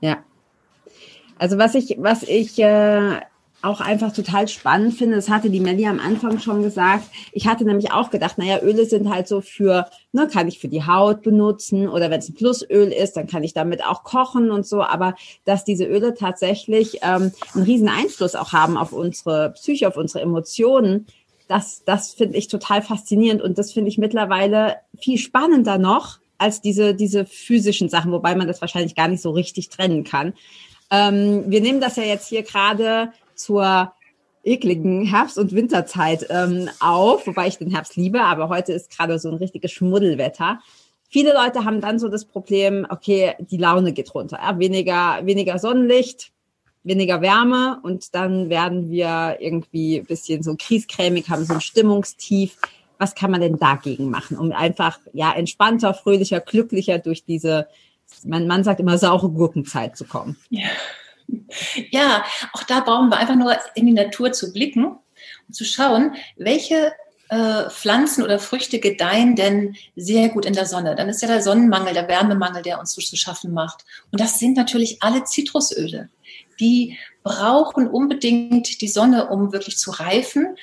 Ja. 0.00 0.24
Also 1.38 1.58
was 1.58 1.74
ich, 1.74 1.96
was 1.98 2.22
ich 2.22 2.58
äh, 2.58 3.20
auch 3.62 3.80
einfach 3.80 4.12
total 4.12 4.48
spannend 4.48 4.94
finde, 4.94 5.16
das 5.16 5.28
hatte 5.28 5.50
die 5.50 5.60
Melli 5.60 5.86
am 5.86 6.00
Anfang 6.00 6.38
schon 6.38 6.62
gesagt. 6.62 7.04
Ich 7.32 7.46
hatte 7.46 7.64
nämlich 7.64 7.92
auch 7.92 8.10
gedacht, 8.10 8.38
naja, 8.38 8.60
Öle 8.62 8.84
sind 8.86 9.08
halt 9.08 9.28
so 9.28 9.40
für, 9.40 9.86
ne, 10.12 10.26
kann 10.26 10.48
ich 10.48 10.58
für 10.58 10.68
die 10.68 10.84
Haut 10.84 11.22
benutzen 11.22 11.88
oder 11.88 12.10
wenn 12.10 12.18
es 12.18 12.28
ein 12.28 12.34
Plusöl 12.34 12.92
ist, 12.92 13.16
dann 13.16 13.26
kann 13.26 13.44
ich 13.44 13.54
damit 13.54 13.84
auch 13.84 14.02
kochen 14.04 14.50
und 14.50 14.66
so. 14.66 14.82
Aber 14.82 15.14
dass 15.44 15.64
diese 15.64 15.84
Öle 15.84 16.14
tatsächlich 16.14 16.98
ähm, 17.02 17.32
einen 17.54 17.64
riesen 17.64 17.88
Einfluss 17.88 18.34
auch 18.34 18.52
haben 18.52 18.76
auf 18.76 18.92
unsere 18.92 19.50
Psyche, 19.50 19.88
auf 19.88 19.96
unsere 19.96 20.22
Emotionen, 20.22 21.06
das, 21.48 21.82
das 21.84 22.12
finde 22.12 22.38
ich 22.38 22.48
total 22.48 22.82
faszinierend 22.82 23.42
und 23.42 23.58
das 23.58 23.72
finde 23.72 23.90
ich 23.90 23.98
mittlerweile 23.98 24.76
viel 24.98 25.18
spannender 25.18 25.78
noch 25.78 26.18
als 26.38 26.60
diese, 26.60 26.94
diese 26.94 27.24
physischen 27.24 27.88
Sachen, 27.88 28.10
wobei 28.10 28.34
man 28.34 28.48
das 28.48 28.60
wahrscheinlich 28.60 28.94
gar 28.94 29.08
nicht 29.08 29.22
so 29.22 29.30
richtig 29.30 29.68
trennen 29.68 30.02
kann. 30.02 30.34
Ähm, 30.90 31.44
wir 31.46 31.60
nehmen 31.60 31.80
das 31.80 31.96
ja 31.96 32.02
jetzt 32.02 32.28
hier 32.28 32.42
gerade 32.42 33.12
zur 33.42 33.92
ekligen 34.44 35.04
Herbst- 35.04 35.38
und 35.38 35.52
Winterzeit 35.52 36.26
ähm, 36.30 36.68
auf, 36.80 37.26
wobei 37.26 37.48
ich 37.48 37.58
den 37.58 37.70
Herbst 37.70 37.96
liebe, 37.96 38.22
aber 38.22 38.48
heute 38.48 38.72
ist 38.72 38.96
gerade 38.96 39.18
so 39.18 39.28
ein 39.28 39.36
richtiges 39.36 39.70
Schmuddelwetter. 39.72 40.60
Viele 41.08 41.34
Leute 41.34 41.64
haben 41.64 41.80
dann 41.80 41.98
so 41.98 42.08
das 42.08 42.24
Problem, 42.24 42.86
okay, 42.88 43.34
die 43.38 43.58
Laune 43.58 43.92
geht 43.92 44.14
runter, 44.14 44.38
ja, 44.42 44.58
weniger, 44.58 45.20
weniger 45.24 45.58
Sonnenlicht, 45.58 46.32
weniger 46.82 47.20
Wärme 47.20 47.80
und 47.82 48.14
dann 48.14 48.48
werden 48.48 48.90
wir 48.90 49.36
irgendwie 49.38 49.98
ein 49.98 50.06
bisschen 50.06 50.42
so 50.42 50.56
kriescremig, 50.58 51.28
haben 51.28 51.44
so 51.44 51.54
ein 51.54 51.60
Stimmungstief. 51.60 52.56
Was 52.98 53.14
kann 53.14 53.32
man 53.32 53.40
denn 53.40 53.58
dagegen 53.58 54.10
machen, 54.10 54.38
um 54.38 54.52
einfach 54.52 55.00
ja 55.12 55.32
entspannter, 55.32 55.92
fröhlicher, 55.92 56.40
glücklicher 56.40 56.98
durch 56.98 57.24
diese, 57.24 57.66
mein 58.24 58.46
Mann 58.46 58.62
sagt 58.62 58.80
immer 58.80 58.96
saure 58.96 59.28
Gurkenzeit 59.28 59.96
zu 59.96 60.04
kommen? 60.04 60.36
Ja. 60.50 60.68
Ja, 61.90 62.24
auch 62.52 62.62
da 62.62 62.80
brauchen 62.80 63.08
wir 63.08 63.18
einfach 63.18 63.36
nur 63.36 63.56
in 63.74 63.86
die 63.86 63.92
Natur 63.92 64.32
zu 64.32 64.52
blicken 64.52 64.84
und 65.48 65.54
zu 65.54 65.64
schauen, 65.64 66.14
welche 66.36 66.92
äh, 67.32 67.70
Pflanzen 67.70 68.22
oder 68.22 68.38
Früchte 68.38 68.78
gedeihen 68.78 69.36
denn 69.36 69.74
sehr 69.96 70.28
gut 70.28 70.44
in 70.44 70.52
der 70.52 70.66
Sonne. 70.66 70.94
Dann 70.94 71.08
ist 71.08 71.22
ja 71.22 71.28
der 71.28 71.42
Sonnenmangel, 71.42 71.94
der 71.94 72.08
Wärmemangel, 72.08 72.62
der 72.62 72.78
uns 72.78 72.92
so 72.92 73.00
zu 73.00 73.16
schaffen 73.16 73.52
macht. 73.52 73.84
Und 74.10 74.20
das 74.20 74.38
sind 74.38 74.56
natürlich 74.56 75.02
alle 75.02 75.24
Zitrusöle. 75.24 76.10
Die 76.60 76.98
brauchen 77.22 77.88
unbedingt 77.88 78.80
die 78.82 78.88
Sonne, 78.88 79.28
um 79.28 79.52
wirklich 79.52 79.78
zu 79.78 79.92
reifen. 79.92 80.56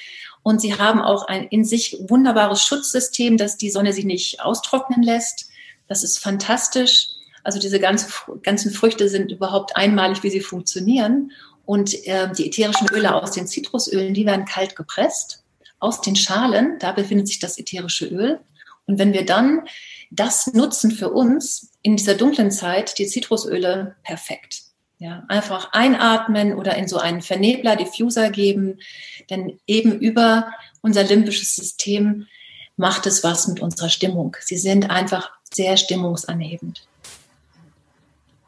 Und 0.43 0.61
sie 0.61 0.77
haben 0.77 1.01
auch 1.01 1.27
ein 1.27 1.47
in 1.47 1.65
sich 1.65 1.97
wunderbares 2.07 2.61
Schutzsystem, 2.61 3.37
dass 3.37 3.57
die 3.57 3.71
Sonne 3.71 3.91
sie 3.91 4.05
nicht 4.05 4.41
austrocknen 4.41 5.01
lässt. 5.01 5.49
Das 5.87 6.03
ist 6.03 6.19
fantastisch. 6.19 7.07
Also 7.49 7.57
diese 7.57 7.79
ganzen, 7.79 8.11
ganzen 8.43 8.69
Früchte 8.69 9.09
sind 9.09 9.31
überhaupt 9.31 9.75
einmalig, 9.75 10.21
wie 10.21 10.29
sie 10.29 10.39
funktionieren. 10.39 11.31
Und 11.65 12.05
äh, 12.05 12.31
die 12.31 12.45
ätherischen 12.45 12.87
Öle 12.89 13.15
aus 13.15 13.31
den 13.31 13.47
Zitrusölen, 13.47 14.13
die 14.13 14.27
werden 14.27 14.45
kalt 14.45 14.75
gepresst. 14.75 15.43
Aus 15.79 15.99
den 16.01 16.15
Schalen, 16.15 16.77
da 16.77 16.91
befindet 16.91 17.27
sich 17.27 17.39
das 17.39 17.57
ätherische 17.57 18.05
Öl. 18.05 18.39
Und 18.85 18.99
wenn 18.99 19.13
wir 19.13 19.25
dann 19.25 19.63
das 20.11 20.53
nutzen 20.53 20.91
für 20.91 21.09
uns 21.09 21.71
in 21.81 21.97
dieser 21.97 22.13
dunklen 22.13 22.51
Zeit, 22.51 22.99
die 22.99 23.07
Zitrusöle 23.07 23.95
perfekt. 24.03 24.61
Ja, 24.99 25.23
einfach 25.27 25.73
einatmen 25.73 26.53
oder 26.53 26.75
in 26.75 26.87
so 26.87 26.99
einen 26.99 27.23
Vernebler, 27.23 27.75
Diffuser 27.75 28.29
geben, 28.29 28.77
denn 29.31 29.59
eben 29.65 29.97
über 29.97 30.51
unser 30.81 31.03
limbisches 31.03 31.55
System 31.55 32.27
macht 32.77 33.07
es 33.07 33.23
was 33.23 33.47
mit 33.47 33.59
unserer 33.59 33.89
Stimmung. 33.89 34.37
Sie 34.39 34.57
sind 34.57 34.91
einfach 34.91 35.31
sehr 35.51 35.77
stimmungsanhebend. 35.77 36.83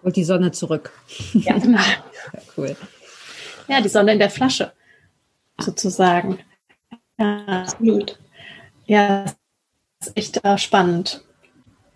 Und 0.03 0.15
die 0.15 0.23
Sonne 0.23 0.51
zurück. 0.51 0.91
Ja, 1.33 1.55
cool. 2.57 2.75
Ja, 3.67 3.81
die 3.81 3.89
Sonne 3.89 4.13
in 4.13 4.19
der 4.19 4.29
Flasche, 4.29 4.73
sozusagen. 5.59 6.39
Ja, 7.17 7.45
absolut. 7.45 8.19
Ja, 8.85 9.25
ist 10.01 10.17
echt 10.17 10.43
äh, 10.43 10.57
spannend. 10.57 11.23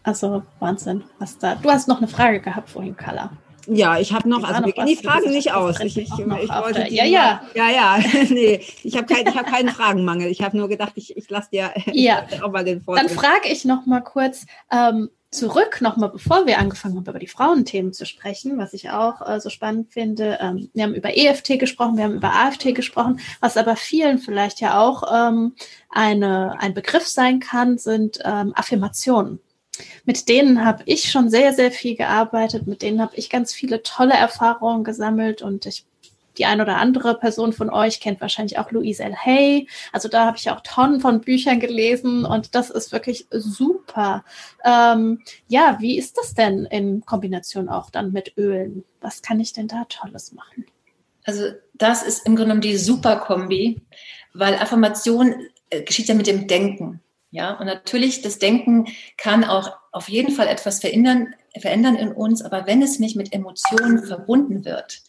Also 0.03 0.43
Wahnsinn, 0.59 1.03
was 1.19 1.37
da. 1.39 1.55
Du 1.55 1.69
hast 1.69 1.87
noch 1.87 1.97
eine 1.97 2.07
Frage 2.07 2.39
gehabt 2.39 2.69
vorhin, 2.69 2.95
Kala. 2.95 3.31
Ja, 3.67 3.97
ich 3.97 4.13
habe 4.13 4.29
noch, 4.29 4.43
also 4.43 4.63
wir 4.63 4.73
gehen 4.73 4.85
die 4.85 4.95
Fragen 4.95 5.31
nicht 5.31 5.51
aus. 5.51 5.79
Ich, 5.79 5.97
ich, 5.97 6.11
ich 6.11 6.19
wollte 6.19 6.83
die, 6.83 6.95
ja, 6.95 7.05
ja. 7.05 7.41
Ja, 7.55 7.69
ja, 7.69 7.97
nee, 8.29 8.61
ich 8.83 8.95
habe 8.95 9.11
kein, 9.11 9.25
hab 9.33 9.47
keinen 9.47 9.69
Fragenmangel. 9.69 10.29
Ich 10.29 10.43
habe 10.43 10.55
nur 10.55 10.69
gedacht, 10.69 10.93
ich, 10.95 11.17
ich 11.17 11.29
lasse 11.29 11.49
dir 11.51 11.71
ja. 11.91 12.25
auch 12.43 12.51
mal 12.51 12.63
den 12.63 12.81
Vortrag. 12.81 13.07
Dann 13.07 13.17
frage 13.17 13.47
ich 13.49 13.65
noch 13.65 13.87
mal 13.87 14.01
kurz 14.01 14.45
ähm, 14.71 15.09
zurück, 15.35 15.81
noch 15.81 15.97
mal 15.97 16.07
bevor 16.07 16.45
wir 16.45 16.59
angefangen 16.59 16.95
haben, 16.95 17.03
über 17.03 17.19
die 17.19 17.27
Frauenthemen 17.27 17.93
zu 17.93 18.05
sprechen, 18.05 18.57
was 18.57 18.73
ich 18.73 18.89
auch 18.89 19.27
äh, 19.27 19.39
so 19.39 19.49
spannend 19.49 19.91
finde. 19.91 20.37
Ähm, 20.41 20.69
wir 20.73 20.83
haben 20.83 20.95
über 20.95 21.17
EFT 21.17 21.59
gesprochen, 21.59 21.97
wir 21.97 22.05
haben 22.05 22.15
über 22.15 22.33
AFT 22.33 22.73
gesprochen, 22.75 23.19
was 23.39 23.57
aber 23.57 23.75
vielen 23.75 24.19
vielleicht 24.19 24.61
ja 24.61 24.79
auch 24.79 25.03
ähm, 25.13 25.55
eine, 25.89 26.59
ein 26.59 26.73
Begriff 26.73 27.07
sein 27.07 27.39
kann, 27.39 27.77
sind 27.77 28.19
ähm, 28.23 28.53
Affirmationen. 28.55 29.39
Mit 30.05 30.29
denen 30.29 30.65
habe 30.65 30.83
ich 30.85 31.11
schon 31.11 31.29
sehr, 31.29 31.53
sehr 31.53 31.71
viel 31.71 31.95
gearbeitet. 31.95 32.67
Mit 32.67 32.81
denen 32.81 33.01
habe 33.01 33.15
ich 33.15 33.29
ganz 33.29 33.53
viele 33.53 33.83
tolle 33.83 34.13
Erfahrungen 34.13 34.83
gesammelt 34.83 35.41
und 35.41 35.65
ich 35.65 35.85
die 36.37 36.45
ein 36.45 36.61
oder 36.61 36.77
andere 36.77 37.17
Person 37.17 37.53
von 37.53 37.69
euch 37.69 37.99
kennt 37.99 38.21
wahrscheinlich 38.21 38.57
auch 38.59 38.71
Louise 38.71 39.03
L. 39.03 39.15
Hay. 39.15 39.67
Also 39.91 40.07
da 40.07 40.25
habe 40.25 40.37
ich 40.37 40.49
auch 40.49 40.61
Tonnen 40.61 40.99
von 40.99 41.21
Büchern 41.21 41.59
gelesen 41.59 42.25
und 42.25 42.55
das 42.55 42.69
ist 42.69 42.91
wirklich 42.91 43.27
super. 43.31 44.23
Ähm, 44.63 45.21
ja, 45.47 45.77
wie 45.79 45.97
ist 45.97 46.17
das 46.17 46.33
denn 46.33 46.65
in 46.65 47.05
Kombination 47.05 47.69
auch 47.69 47.89
dann 47.89 48.11
mit 48.11 48.33
Ölen? 48.37 48.83
Was 49.01 49.21
kann 49.21 49.39
ich 49.39 49.53
denn 49.53 49.67
da 49.67 49.85
Tolles 49.89 50.33
machen? 50.33 50.65
Also 51.25 51.45
das 51.73 52.03
ist 52.03 52.25
im 52.25 52.35
Grunde 52.35 52.49
genommen 52.49 52.61
die 52.61 52.77
Superkombi, 52.77 53.81
weil 54.33 54.55
Affirmation 54.55 55.35
äh, 55.69 55.81
geschieht 55.81 56.07
ja 56.07 56.15
mit 56.15 56.27
dem 56.27 56.47
Denken. 56.47 57.01
Ja, 57.31 57.53
und 57.59 57.65
natürlich, 57.65 58.21
das 58.21 58.39
Denken 58.39 58.87
kann 59.17 59.43
auch 59.43 59.77
auf 59.91 60.07
jeden 60.07 60.31
Fall 60.31 60.47
etwas 60.47 60.79
verändern, 60.79 61.35
verändern 61.59 61.95
in 61.95 62.13
uns, 62.13 62.41
aber 62.41 62.65
wenn 62.65 62.81
es 62.81 62.99
nicht 62.99 63.17
mit 63.17 63.33
Emotionen 63.33 64.05
verbunden 64.05 64.63
wird, 64.63 65.01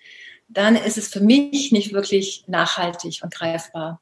dann 0.48 0.76
ist 0.76 0.98
es 0.98 1.08
für 1.08 1.20
mich 1.20 1.72
nicht 1.72 1.92
wirklich 1.92 2.44
nachhaltig 2.46 3.20
und 3.22 3.34
greifbar. 3.34 4.00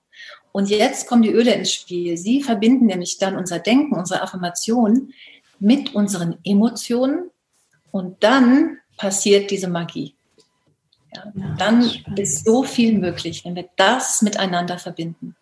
Und 0.53 0.71
jetzt 0.71 1.09
kommen 1.09 1.23
die 1.23 1.33
Öle 1.33 1.53
ins 1.53 1.73
Spiel. 1.73 2.17
Sie 2.17 2.43
verbinden 2.43 2.87
nämlich 2.87 3.19
dann 3.19 3.37
unser 3.37 3.59
Denken, 3.59 3.97
unsere 3.97 4.23
Affirmation 4.23 5.13
mit 5.59 5.95
unseren 5.95 6.39
Emotionen 6.45 7.31
und 7.91 8.23
dann 8.23 8.79
passiert 8.97 9.51
diese 9.51 9.69
Magie. 9.69 10.15
Ja, 11.15 11.33
dann 11.59 11.91
ist 12.17 12.45
so 12.45 12.63
viel 12.63 12.99
möglich, 12.99 13.45
wenn 13.45 13.55
wir 13.55 13.69
das 13.77 14.23
miteinander 14.23 14.79
verbinden. 14.79 15.37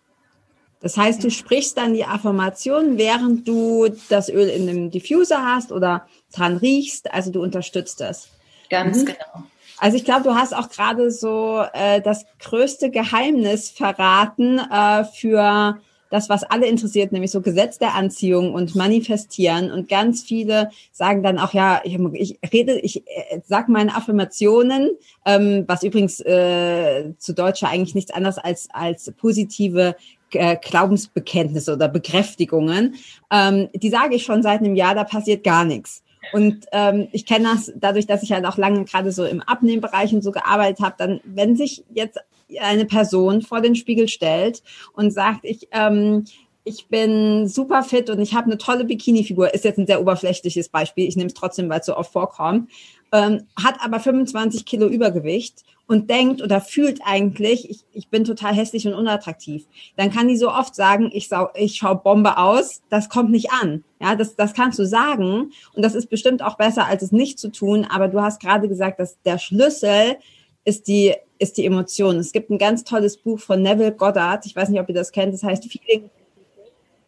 Das 0.81 0.97
heißt, 0.97 1.23
du 1.23 1.31
sprichst 1.31 1.77
dann 1.77 1.95
die 1.95 2.05
Affirmation, 2.05 2.99
während 2.99 3.47
du 3.47 3.89
das 4.09 4.29
Öl 4.29 4.49
in 4.49 4.67
dem 4.67 4.91
Diffuser 4.91 5.45
hast 5.45 5.71
oder 5.71 6.09
dran 6.33 6.57
riechst. 6.57 7.13
Also 7.13 7.31
du 7.31 7.41
unterstützt 7.41 8.01
das. 8.01 8.29
Ganz 8.69 8.99
mhm. 8.99 9.07
genau. 9.07 9.47
Also 9.83 9.97
ich 9.97 10.05
glaube, 10.05 10.23
du 10.23 10.37
hast 10.37 10.55
auch 10.57 10.69
gerade 10.69 11.11
so 11.11 11.61
äh, 11.73 12.01
das 12.01 12.25
größte 12.39 12.93
Geheimnis 12.93 13.69
verraten 13.69 14.61
äh, 14.61 15.03
für 15.03 15.81
das, 16.09 16.29
was 16.29 16.45
alle 16.45 16.67
interessiert, 16.67 17.11
nämlich 17.11 17.33
so 17.33 17.41
Gesetz 17.41 17.81
der 17.81 17.97
Anziehung 17.97 18.55
und 18.55 18.77
Manifestieren. 18.77 19.73
Und 19.73 19.89
ganz 19.89 20.23
viele 20.23 20.71
sagen 20.93 21.25
dann 21.25 21.37
auch, 21.37 21.53
ja, 21.53 21.81
ich, 21.83 22.39
rede, 22.53 22.79
ich 22.79 22.99
äh, 23.09 23.41
sag 23.45 23.69
meine 23.69 23.97
Affirmationen, 23.97 24.91
ähm, 25.27 25.65
was 25.67 25.83
übrigens 25.83 26.21
äh, 26.21 27.15
zu 27.19 27.35
Deutscher 27.35 27.69
eigentlich 27.69 27.97
nichts 27.97 28.13
anderes 28.13 28.39
als, 28.39 28.69
als 28.73 29.11
positive 29.17 29.97
äh, 30.31 30.59
Glaubensbekenntnisse 30.63 31.73
oder 31.73 31.89
Bekräftigungen, 31.89 32.95
ähm, 33.33 33.69
die 33.75 33.91
sage 33.91 34.15
ich 34.15 34.23
schon 34.23 34.45
seit 34.45 34.61
einem 34.61 34.77
Jahr, 34.77 34.95
da 34.95 35.03
passiert 35.03 35.43
gar 35.43 35.65
nichts. 35.65 36.05
Und 36.33 36.67
ähm, 36.73 37.09
ich 37.13 37.27
kenne 37.27 37.49
das 37.53 37.73
dadurch, 37.77 38.07
dass 38.07 38.23
ich 38.23 38.33
halt 38.33 38.47
auch 38.47 38.57
lange 38.57 38.85
gerade 38.85 39.13
so 39.13 39.25
im 39.25 39.41
Abnehmbereich 39.43 40.15
und 40.15 40.23
so 40.23 40.31
gearbeitet 40.31 40.81
habe, 40.81 40.95
dann, 40.99 41.21
wenn 41.25 41.57
sich 41.57 41.85
jetzt 41.93 42.19
eine 42.61 42.85
Person 42.85 43.43
vor 43.43 43.61
den 43.61 43.75
Spiegel 43.75 44.09
stellt 44.09 44.63
und 44.93 45.11
sagt, 45.11 45.41
ich, 45.45 45.69
ähm, 45.73 46.25
ich 46.65 46.87
bin 46.89 47.49
super 47.49 47.83
fit 47.83 48.09
und 48.11 48.21
ich 48.21 48.35
habe 48.35 48.47
eine 48.47 48.59
tolle 48.59 48.85
Bikini-Figur, 48.85 49.53
ist 49.53 49.65
jetzt 49.65 49.79
ein 49.79 49.87
sehr 49.87 50.01
oberflächliches 50.01 50.69
Beispiel, 50.69 51.09
ich 51.09 51.17
nehme 51.17 51.29
es 51.29 51.35
trotzdem, 51.35 51.69
weil 51.69 51.81
es 51.81 51.87
so 51.87 51.97
oft 51.97 52.13
vorkommt, 52.13 52.71
ähm, 53.13 53.47
hat 53.63 53.77
aber 53.85 54.01
25 54.01 54.65
Kilo 54.65 54.89
Übergewicht 54.89 55.65
und 55.87 56.09
denkt 56.09 56.41
oder 56.41 56.61
fühlt 56.63 57.01
eigentlich, 57.05 57.69
ich, 57.69 57.81
ich 57.93 58.09
bin 58.09 58.25
total 58.25 58.55
hässlich 58.55 58.87
und 58.87 58.95
unattraktiv, 58.95 59.67
dann 59.97 60.11
kann 60.11 60.29
die 60.29 60.37
so 60.39 60.51
oft 60.51 60.75
sagen, 60.75 61.11
ich, 61.13 61.29
sau, 61.29 61.51
ich 61.55 61.77
schau 61.77 61.95
Bombe 61.95 62.39
aus, 62.39 62.81
das 62.89 63.11
kommt 63.11 63.31
nicht 63.31 63.53
an. 63.53 63.85
Ja, 64.01 64.17
das, 64.17 64.35
das 64.35 64.55
kannst 64.55 64.79
du 64.79 64.87
sagen 64.87 65.53
und 65.75 65.83
das 65.85 65.95
ist 65.95 66.09
bestimmt 66.09 66.43
auch 66.43 66.57
besser, 66.57 66.87
als 66.87 67.03
es 67.03 67.13
nicht 67.13 67.39
zu 67.39 67.53
tun, 67.53 67.87
aber 67.89 68.09
du 68.09 68.23
hast 68.23 68.41
gerade 68.41 68.69
gesagt, 68.69 68.99
dass 68.99 69.21
der 69.23 69.39
Schlüssel 69.39 70.17
ist 70.65 70.89
die, 70.89 71.15
ist 71.39 71.59
die 71.59 71.67
Emotion. 71.67 72.17
Es 72.17 72.33
gibt 72.33 72.51
ein 72.51 72.59
ganz 72.59 72.85
tolles 72.85 73.19
Buch 73.19 73.39
von 73.39 73.61
Neville 73.61 73.93
Goddard, 73.93 74.47
ich 74.47 74.57
weiß 74.57 74.71
nicht, 74.71 74.81
ob 74.81 74.89
ihr 74.89 74.95
das 74.95 75.13
kennt, 75.13 75.35
das 75.35 75.43
heißt 75.43 75.71
Feeling. 75.71 76.09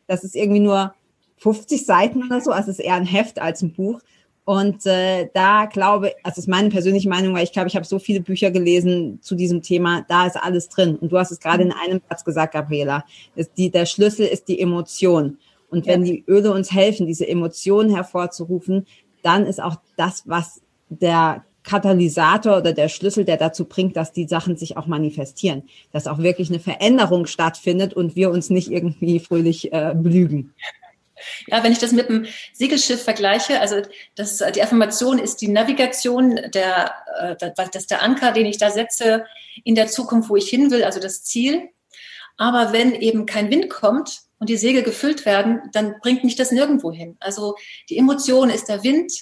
Das 0.07 0.23
ist 0.23 0.37
irgendwie 0.37 0.61
nur 0.61 0.95
50 1.39 1.87
Seiten 1.87 2.23
oder 2.25 2.43
so, 2.43 2.51
also 2.51 2.71
es 2.71 2.79
ist 2.79 2.85
eher 2.85 2.95
ein 2.95 3.07
Heft 3.07 3.41
als 3.41 3.63
ein 3.63 3.73
Buch. 3.73 4.01
Und 4.45 4.85
äh, 4.85 5.31
da 5.33 5.65
glaube, 5.65 6.13
also 6.23 6.39
ist 6.39 6.49
meine 6.49 6.69
persönliche 6.69 7.09
Meinung, 7.09 7.35
weil 7.35 7.45
ich 7.45 7.53
glaube, 7.53 7.69
ich 7.69 7.77
habe 7.77 7.87
so 7.87 7.99
viele 7.99 8.21
Bücher 8.21 8.51
gelesen 8.51 9.19
zu 9.23 9.35
diesem 9.35 9.63
Thema, 9.63 10.05
da 10.09 10.27
ist 10.27 10.37
alles 10.37 10.69
drin. 10.69 10.97
Und 10.97 11.13
du 11.13 11.19
hast 11.19 11.31
es 11.31 11.41
gerade 11.41 11.63
in 11.63 11.73
einem 11.73 12.03
Satz 12.09 12.25
gesagt, 12.25 12.53
Gabriela. 12.53 13.05
Ist 13.35 13.53
die, 13.57 13.71
der 13.71 13.87
Schlüssel 13.87 14.27
ist 14.27 14.49
die 14.49 14.61
Emotion. 14.61 15.39
Und 15.71 15.87
wenn 15.87 16.05
die 16.05 16.25
Öle 16.29 16.53
uns 16.53 16.73
helfen, 16.73 17.07
diese 17.07 17.27
Emotionen 17.27 17.95
hervorzurufen, 17.95 18.87
dann 19.23 19.47
ist 19.47 19.63
auch 19.63 19.77
das, 19.97 20.25
was 20.27 20.61
der 20.91 21.45
Katalysator 21.63 22.59
oder 22.59 22.75
der 22.75 22.89
Schlüssel, 22.89 23.25
der 23.25 23.39
dazu 23.39 23.65
bringt, 23.65 23.97
dass 23.97 24.13
die 24.13 24.29
Sachen 24.29 24.57
sich 24.57 24.77
auch 24.77 24.87
manifestieren, 24.87 25.63
dass 25.93 26.07
auch 26.07 26.19
wirklich 26.19 26.51
eine 26.51 26.61
Veränderung 26.61 27.27
stattfindet 27.27 27.95
und 27.95 28.15
wir 28.15 28.31
uns 28.31 28.51
nicht 28.51 28.71
irgendwie 28.71 29.19
fröhlich 29.19 29.73
äh, 29.73 29.95
belügen. 29.97 30.53
Ja, 31.47 31.63
wenn 31.63 31.73
ich 31.73 31.79
das 31.79 31.93
mit 31.93 32.09
dem 32.09 32.27
Segelschiff 32.53 33.03
vergleiche, 33.03 33.61
also 33.61 33.83
das, 34.15 34.43
die 34.55 34.63
Affirmation 34.63 35.19
ist 35.19 35.41
die 35.41 35.49
Navigation, 35.49 36.41
der, 36.53 36.95
äh, 37.21 37.51
das 37.73 37.87
der 37.87 38.03
Anker, 38.03 38.33
den 38.33 38.47
ich 38.47 38.59
da 38.59 38.71
setze 38.71 39.25
in 39.63 39.75
der 39.75 39.87
Zukunft, 39.87 40.29
wo 40.29 40.37
ich 40.37 40.49
hin 40.49 40.71
will, 40.71 40.85
also 40.85 41.01
das 41.01 41.23
Ziel. 41.23 41.69
Aber 42.37 42.73
wenn 42.73 42.95
eben 42.95 43.27
kein 43.27 43.51
Wind 43.51 43.71
kommt 43.71 44.23
und 44.39 44.49
die 44.49 44.57
Segel 44.57 44.83
gefüllt 44.83 45.25
werden, 45.25 45.63
dann 45.73 45.97
bringt 46.03 46.25
mich 46.25 46.37
das 46.37 46.51
nirgendwo 46.51 46.93
hin. 46.93 47.17
Also 47.21 47.55
die 47.89 47.97
Emotion 47.97 48.51
ist 48.51 48.69
der 48.69 48.83
Wind, 48.83 49.13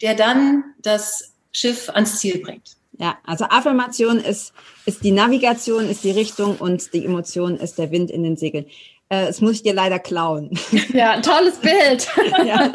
der 0.00 0.14
dann 0.14 0.64
das 0.80 1.34
Schiff 1.52 1.90
ans 1.90 2.18
Ziel 2.18 2.38
bringt. 2.38 2.76
Ja, 2.98 3.18
also 3.24 3.44
Affirmation 3.44 4.18
ist, 4.18 4.52
ist 4.86 5.02
die 5.02 5.12
Navigation, 5.12 5.88
ist 5.88 6.04
die 6.04 6.10
Richtung 6.10 6.56
und 6.56 6.92
die 6.94 7.04
Emotion 7.04 7.56
ist 7.56 7.78
der 7.78 7.90
Wind 7.90 8.10
in 8.10 8.22
den 8.22 8.36
Segeln. 8.36 8.66
Äh, 9.12 9.26
das 9.26 9.42
muss 9.42 9.56
ich 9.56 9.62
dir 9.62 9.74
leider 9.74 9.98
klauen. 9.98 10.58
Ja, 10.94 11.10
ein 11.10 11.22
tolles 11.22 11.58
Bild. 11.58 12.08
ja. 12.46 12.72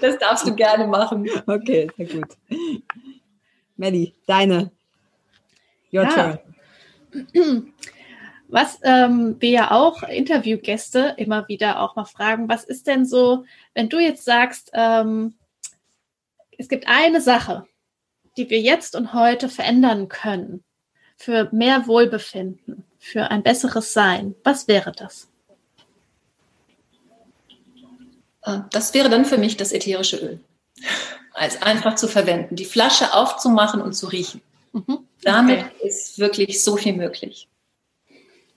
Das 0.00 0.16
darfst 0.18 0.46
du 0.46 0.54
gerne 0.54 0.86
machen. 0.86 1.28
Okay, 1.46 1.88
sehr 1.96 2.06
gut. 2.06 2.36
Melli, 3.76 4.14
deine. 4.26 4.70
Your 5.92 6.04
ja. 6.04 6.38
turn. 7.12 7.72
Was 8.46 8.78
ähm, 8.84 9.36
wir 9.40 9.50
ja 9.50 9.70
auch 9.72 10.04
Interviewgäste 10.04 11.14
immer 11.16 11.48
wieder 11.48 11.80
auch 11.80 11.96
mal 11.96 12.04
fragen, 12.04 12.48
was 12.48 12.62
ist 12.62 12.86
denn 12.86 13.04
so, 13.04 13.44
wenn 13.74 13.88
du 13.88 13.98
jetzt 13.98 14.24
sagst, 14.24 14.70
ähm, 14.74 15.34
es 16.58 16.68
gibt 16.68 16.86
eine 16.86 17.20
Sache, 17.20 17.66
die 18.36 18.50
wir 18.50 18.60
jetzt 18.60 18.94
und 18.94 19.12
heute 19.12 19.48
verändern 19.48 20.08
können 20.08 20.62
für 21.16 21.48
mehr 21.50 21.88
Wohlbefinden, 21.88 22.84
für 23.04 23.30
ein 23.30 23.42
besseres 23.42 23.92
Sein, 23.92 24.34
was 24.44 24.66
wäre 24.66 24.90
das? 24.90 25.28
Äh, 28.42 28.60
das 28.70 28.94
wäre 28.94 29.10
dann 29.10 29.26
für 29.26 29.36
mich 29.36 29.58
das 29.58 29.72
ätherische 29.72 30.16
Öl. 30.16 30.40
Als 31.34 31.60
einfach 31.60 31.96
zu 31.96 32.08
verwenden, 32.08 32.56
die 32.56 32.64
Flasche 32.64 33.12
aufzumachen 33.12 33.82
und 33.82 33.92
zu 33.92 34.06
riechen. 34.06 34.40
Mhm. 34.72 35.00
Damit 35.22 35.60
okay. 35.60 35.88
ist 35.88 36.18
wirklich 36.18 36.62
so 36.62 36.76
viel 36.76 36.94
möglich. 36.94 37.48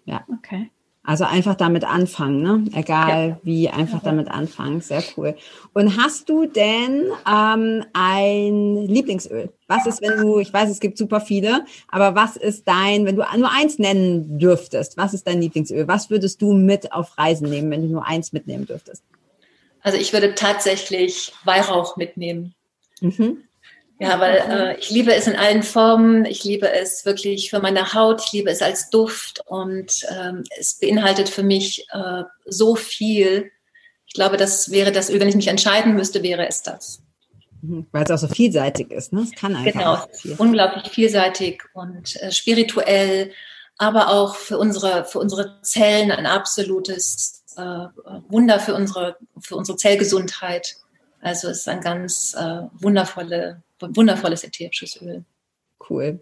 Ja. 0.06 0.26
Okay. 0.32 0.72
Also 1.08 1.24
einfach 1.24 1.56
damit 1.56 1.86
anfangen, 1.86 2.42
ne? 2.42 2.66
Egal 2.76 3.30
ja. 3.30 3.40
wie, 3.42 3.70
einfach 3.70 4.04
ja. 4.04 4.10
damit 4.10 4.28
anfangen. 4.30 4.82
Sehr 4.82 5.02
cool. 5.16 5.38
Und 5.72 5.96
hast 5.96 6.28
du 6.28 6.48
denn 6.48 7.06
ähm, 7.26 7.86
ein 7.94 8.76
Lieblingsöl? 8.76 9.50
Was 9.68 9.86
ist, 9.86 10.02
wenn 10.02 10.20
du, 10.20 10.40
ich 10.40 10.52
weiß, 10.52 10.70
es 10.70 10.82
gibt 10.82 10.98
super 10.98 11.22
viele, 11.22 11.64
aber 11.88 12.14
was 12.16 12.36
ist 12.36 12.68
dein, 12.68 13.06
wenn 13.06 13.16
du 13.16 13.24
nur 13.38 13.50
eins 13.50 13.80
nennen 13.80 14.38
dürftest, 14.38 14.98
was 14.98 15.14
ist 15.14 15.26
dein 15.26 15.40
Lieblingsöl? 15.40 15.88
Was 15.88 16.10
würdest 16.10 16.42
du 16.42 16.52
mit 16.52 16.92
auf 16.92 17.18
Reisen 17.18 17.50
nehmen, 17.50 17.72
wenn 17.72 17.84
du 17.84 17.88
nur 17.88 18.06
eins 18.06 18.34
mitnehmen 18.34 18.66
dürftest? 18.66 19.02
Also 19.84 19.98
ich 19.98 20.12
würde 20.12 20.36
tatsächlich 20.36 21.32
Weihrauch 21.46 21.96
mitnehmen. 21.96 22.54
Mhm. 23.00 23.44
Ja, 24.00 24.20
weil 24.20 24.36
äh, 24.36 24.78
ich 24.78 24.92
liebe 24.92 25.14
es 25.14 25.26
in 25.26 25.36
allen 25.36 25.64
Formen. 25.64 26.26
Ich 26.26 26.44
liebe 26.44 26.72
es 26.72 27.06
wirklich 27.06 27.50
für 27.50 27.60
meine 27.60 27.94
Haut. 27.94 28.22
Ich 28.26 28.32
liebe 28.32 28.52
es 28.52 28.62
als 28.62 28.90
Duft 28.90 29.42
und 29.48 30.06
ähm, 30.12 30.44
es 30.60 30.78
beinhaltet 30.80 31.30
für 31.30 31.44
mich 31.44 31.88
äh, 31.92 32.24
so 32.46 32.76
viel. 32.76 33.52
Ich 34.06 34.14
glaube, 34.14 34.38
das 34.38 34.72
wäre 34.72 34.92
das 34.92 35.12
wenn 35.12 35.28
ich 35.28 35.36
mich 35.36 35.48
entscheiden 35.48 35.96
müsste, 35.96 36.22
wäre 36.22 36.48
es 36.48 36.62
das. 36.62 37.02
Mhm, 37.62 37.88
weil 37.92 38.04
es 38.04 38.12
auch 38.12 38.18
so 38.20 38.28
vielseitig 38.28 38.92
ist, 38.92 39.14
ne? 39.14 39.22
Es 39.22 39.32
kann 39.32 39.56
einfach. 39.56 39.74
Genau, 39.74 40.08
viel. 40.14 40.36
unglaublich 40.38 40.90
vielseitig 40.92 41.64
und 41.74 42.22
äh, 42.22 42.32
spirituell, 42.32 43.32
aber 43.80 44.10
auch 44.10 44.36
für 44.36 44.60
unsere, 44.60 45.06
für 45.06 45.20
unsere 45.20 45.62
Zellen 45.64 46.12
ein 46.12 46.28
absolutes 46.28 47.44
äh, 47.58 47.88
Wunder 48.30 48.60
für 48.60 48.76
unsere, 48.76 49.18
für 49.40 49.56
unsere 49.56 49.78
Zellgesundheit. 49.78 50.78
Also 51.22 51.50
es 51.50 51.60
ist 51.60 51.68
ein 51.68 51.82
ganz 51.82 52.36
äh, 52.38 52.62
wundervolle, 52.74 53.62
wundervolles 53.80 54.44
ätherisches 54.44 55.02
Öl. 55.02 55.24
Cool. 55.90 56.20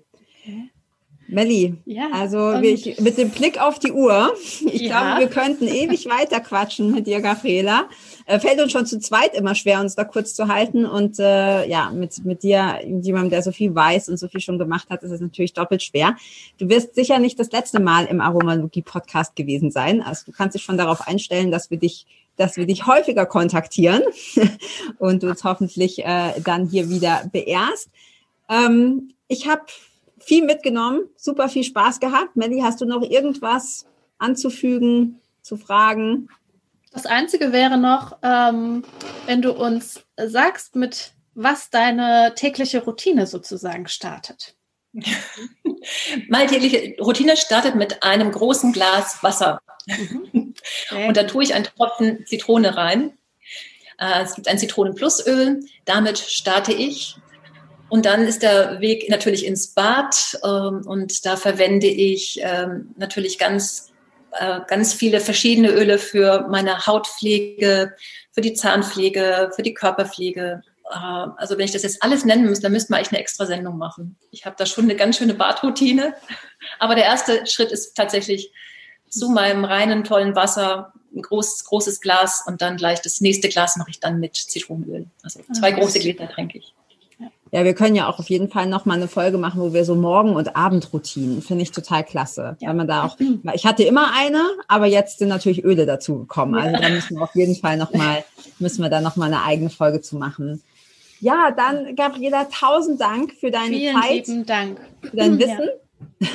Melli, 1.28 1.78
ja, 1.86 2.10
also 2.14 2.54
ich, 2.60 3.00
mit 3.00 3.18
dem 3.18 3.32
Blick 3.32 3.60
auf 3.60 3.80
die 3.80 3.92
Uhr, 3.92 4.36
ich 4.72 4.82
ja. 4.82 5.16
glaube, 5.16 5.22
wir 5.22 5.28
könnten 5.28 5.68
ewig 5.68 6.06
weiter 6.06 6.40
quatschen 6.40 6.92
mit 6.92 7.08
dir, 7.08 7.20
Gabriela. 7.20 7.90
Äh, 8.28 8.40
fällt 8.40 8.62
uns 8.62 8.72
schon 8.72 8.86
zu 8.86 9.00
zweit 9.00 9.34
immer 9.34 9.56
schwer, 9.56 9.80
uns 9.80 9.96
da 9.96 10.04
kurz 10.04 10.36
zu 10.36 10.48
halten. 10.48 10.86
Und 10.86 11.18
äh, 11.18 11.68
ja, 11.68 11.90
mit, 11.90 12.24
mit 12.26 12.44
dir, 12.44 12.80
jemandem, 13.02 13.32
der 13.32 13.42
so 13.42 13.52
viel 13.52 13.74
weiß 13.74 14.10
und 14.10 14.18
so 14.18 14.28
viel 14.28 14.40
schon 14.40 14.60
gemacht 14.60 14.90
hat, 14.92 15.02
ist 15.02 15.12
es 15.12 15.22
natürlich 15.22 15.54
doppelt 15.54 15.82
schwer. 15.82 16.16
Du 16.60 16.70
wirst 16.70 16.94
sicher 16.94 17.18
nicht 17.18 17.40
das 17.40 17.52
letzte 17.52 17.80
Mal 17.80 18.06
im 18.06 18.22
Aromalogie-Podcast 18.22 19.36
gewesen 19.36 19.72
sein. 19.72 20.04
Also 20.04 20.26
du 20.28 20.32
kannst 20.32 20.54
dich 20.54 20.64
schon 20.64 20.78
darauf 20.78 21.08
einstellen, 21.08 21.50
dass 21.50 21.72
wir 21.72 21.80
dich 21.80 22.06
dass 22.38 22.58
wir 22.58 22.66
dich 22.66 22.86
häufiger 22.86 23.26
kontaktieren 23.26 24.04
und 25.00 25.24
du 25.24 25.30
uns 25.30 25.44
hoffentlich 25.44 26.06
äh, 26.06 26.40
dann 26.44 26.68
hier 26.68 26.90
wieder 26.90 27.30
beehrst. 27.32 27.90
Ähm, 28.50 29.14
ich 29.28 29.48
habe 29.48 29.64
viel 30.20 30.44
mitgenommen, 30.44 31.02
super 31.18 31.50
viel 31.50 31.64
Spaß 31.64 32.00
gehabt. 32.00 32.36
Melly, 32.36 32.62
hast 32.62 32.82
du 32.82 32.86
noch 32.86 33.04
irgendwas 33.04 33.86
anzufügen, 34.18 35.20
zu 35.42 35.58
fragen? 35.58 36.30
Das 36.92 37.06
Einzige 37.06 37.52
wäre 37.52 37.78
noch, 37.78 38.18
ähm, 38.24 38.84
wenn 39.26 39.42
du 39.42 39.52
uns 39.52 40.04
sagst, 40.18 40.76
mit 40.76 41.12
was 41.36 41.70
deine 41.70 42.34
tägliche 42.36 42.84
Routine 42.84 43.28
sozusagen 43.28 43.88
startet. 43.88 44.56
Meine 46.30 46.50
tägliche 46.50 46.96
Routine 47.02 47.36
startet 47.36 47.76
mit 47.76 48.02
einem 48.02 48.32
großen 48.32 48.72
Glas 48.72 49.22
Wasser. 49.22 49.60
Mhm. 49.86 50.45
Okay. 50.90 51.08
Und 51.08 51.18
da 51.18 51.24
tue 51.24 51.44
ich 51.44 51.54
einen 51.54 51.66
Tropfen 51.66 52.26
Zitrone 52.26 52.76
rein. 52.76 53.18
Äh, 54.00 54.24
es 54.24 54.36
gibt 54.36 54.48
ein 54.48 54.58
Zitronenplusöl. 54.58 55.62
Damit 55.86 56.18
starte 56.20 56.74
ich. 56.74 57.18
Und 57.90 58.06
dann 58.06 58.24
ist 58.24 58.42
der 58.42 58.82
Weg 58.82 59.10
natürlich 59.10 59.46
ins 59.46 59.74
Bad. 59.74 60.40
Ähm, 60.44 60.84
und 60.86 61.26
da 61.26 61.36
verwende 61.36 61.88
ich 61.88 62.40
ähm, 62.42 62.94
natürlich 62.98 63.38
ganz, 63.38 63.92
äh, 64.32 64.60
ganz 64.68 64.94
viele 64.94 65.20
verschiedene 65.20 65.70
Öle 65.70 66.00
für 66.00 66.48
meine 66.50 66.86
Hautpflege, 66.86 67.94
für 68.32 68.42
die 68.42 68.54
Zahnpflege, 68.54 69.52
für 69.56 69.64
die 69.64 69.74
Körperpflege. 69.74 70.64
Äh, 70.92 71.28
also 71.38 71.58
wenn 71.58 71.66
ich 71.66 71.72
das 71.72 71.84
jetzt 71.84 72.02
alles 72.02 72.26
nennen 72.26 72.46
müsste, 72.46 72.64
dann 72.64 72.74
müsste 72.74 72.92
man 72.92 73.00
eigentlich 73.00 73.12
eine 73.12 73.22
extra 73.22 73.46
Sendung 73.46 73.78
machen. 73.78 74.18
Ich 74.32 74.46
habe 74.46 74.56
da 74.58 74.66
schon 74.66 74.86
eine 74.86 74.96
ganz 74.96 75.18
schöne 75.18 75.36
Badroutine. 75.36 76.16
Aber 76.80 76.96
der 76.96 77.06
erste 77.06 77.46
Schritt 77.46 77.72
ist 77.72 77.96
tatsächlich 77.96 78.52
zu 79.10 79.30
meinem 79.30 79.66
reinen, 79.66 80.04
tollen 80.04 80.36
Wasser 80.36 80.94
ein 81.16 81.22
großes, 81.22 81.66
großes 81.66 82.02
Glas 82.02 82.44
und 82.46 82.62
dann 82.62 82.78
gleich 82.78 83.02
das 83.02 83.22
nächste 83.22 83.50
Glas 83.50 83.78
mache 83.78 83.90
ich 83.90 84.00
dann 84.00 84.20
mit 84.20 84.36
Zitronenöl. 84.36 85.06
Also 85.24 85.40
zwei 85.54 85.74
ah, 85.74 85.80
große 85.80 86.00
Gläser 86.00 86.30
trinke 86.30 86.58
ich. 86.58 86.74
Ja, 87.52 87.64
wir 87.64 87.74
können 87.74 87.96
ja 87.96 88.10
auch 88.10 88.20
auf 88.20 88.30
jeden 88.30 88.50
Fall 88.50 88.66
noch 88.66 88.86
mal 88.86 88.96
eine 88.96 89.08
Folge 89.08 89.38
machen, 89.38 89.62
wo 89.62 89.72
wir 89.72 89.86
so 89.86 89.96
Morgen- 89.96 90.36
und 90.36 90.58
Abendroutinen, 90.58 91.42
finde 91.42 91.64
ich 91.64 91.72
total 91.72 92.04
klasse. 92.04 92.58
Ja. 92.60 92.68
Weil 92.68 92.76
man 92.76 92.88
da 92.88 93.06
auch, 93.06 93.18
ich 93.54 93.66
hatte 93.66 93.84
immer 93.84 94.12
eine, 94.14 94.44
aber 94.68 94.88
jetzt 94.88 95.20
sind 95.20 95.30
natürlich 95.30 95.64
Öle 95.64 95.86
dazu 95.86 96.20
gekommen. 96.20 96.56
Also 96.56 96.82
da 96.82 96.90
müssen 96.90 97.16
wir 97.16 97.24
auf 97.24 97.36
jeden 97.36 97.56
Fall 97.56 97.78
noch 97.78 97.94
mal, 97.94 98.26
müssen 98.60 98.82
wir 98.82 98.90
da 98.90 99.00
noch 99.00 99.16
mal 99.16 99.28
eine 99.28 99.44
eigene 99.44 99.70
Folge 99.70 100.02
zu 100.02 100.18
machen. 100.18 100.62
Ja, 101.22 101.52
dann 101.56 101.96
Gabriela, 101.96 102.46
tausend 102.46 103.00
Dank 103.00 103.32
für 103.40 103.52
deine 103.52 103.76
Vielen 103.76 104.02
Zeit. 104.02 104.26
Vielen 104.26 104.46
Dank. 104.46 104.80
Für 105.02 105.16
dein 105.16 105.40
Wissen. 105.40 105.70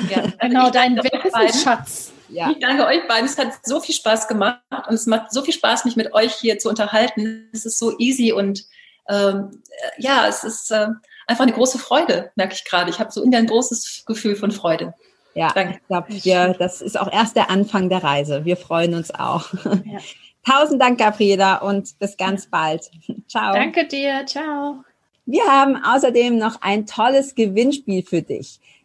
Ja. 0.09 0.23
genau, 0.41 0.71
dein 0.71 0.97
Wissensschatz. 0.97 2.11
Ja. 2.31 2.51
Ich 2.51 2.59
danke 2.59 2.85
euch 2.85 3.07
beiden. 3.07 3.25
Es 3.25 3.37
hat 3.37 3.53
so 3.63 3.79
viel 3.79 3.95
Spaß 3.95 4.27
gemacht 4.27 4.59
und 4.87 4.93
es 4.93 5.05
macht 5.05 5.31
so 5.31 5.41
viel 5.41 5.53
Spaß, 5.53 5.85
mich 5.85 5.95
mit 5.95 6.13
euch 6.13 6.33
hier 6.33 6.59
zu 6.59 6.69
unterhalten. 6.69 7.49
Es 7.51 7.65
ist 7.65 7.77
so 7.77 7.97
easy 7.99 8.31
und 8.31 8.65
ähm, 9.09 9.61
ja, 9.97 10.27
es 10.27 10.43
ist 10.43 10.71
äh, 10.71 10.87
einfach 11.27 11.43
eine 11.43 11.53
große 11.53 11.79
Freude, 11.79 12.31
merke 12.35 12.53
ich 12.53 12.65
gerade. 12.65 12.89
Ich 12.89 12.99
habe 12.99 13.11
so 13.11 13.23
in 13.23 13.35
ein 13.35 13.47
großes 13.47 14.03
Gefühl 14.05 14.35
von 14.35 14.51
Freude. 14.51 14.93
Ja, 15.33 15.51
danke. 15.53 15.79
ich 15.79 15.87
glaube, 15.87 16.07
wir, 16.09 16.55
das 16.59 16.81
ist 16.81 16.99
auch 16.99 17.11
erst 17.11 17.35
der 17.35 17.49
Anfang 17.49 17.89
der 17.89 18.03
Reise. 18.03 18.43
Wir 18.45 18.57
freuen 18.57 18.93
uns 18.93 19.13
auch. 19.13 19.53
Ja. 19.85 19.99
Tausend 20.43 20.81
Dank, 20.81 20.97
Gabriela, 20.99 21.57
und 21.57 21.99
bis 21.99 22.17
ganz 22.17 22.47
bald. 22.47 22.89
Ciao. 23.27 23.53
Danke 23.53 23.87
dir. 23.87 24.25
Ciao. 24.25 24.83
Wir 25.25 25.43
haben 25.43 25.77
außerdem 25.83 26.37
noch 26.37 26.61
ein 26.61 26.87
tolles 26.87 27.35
Gewinnspiel 27.35 28.03
für 28.03 28.23
dich. 28.23 28.59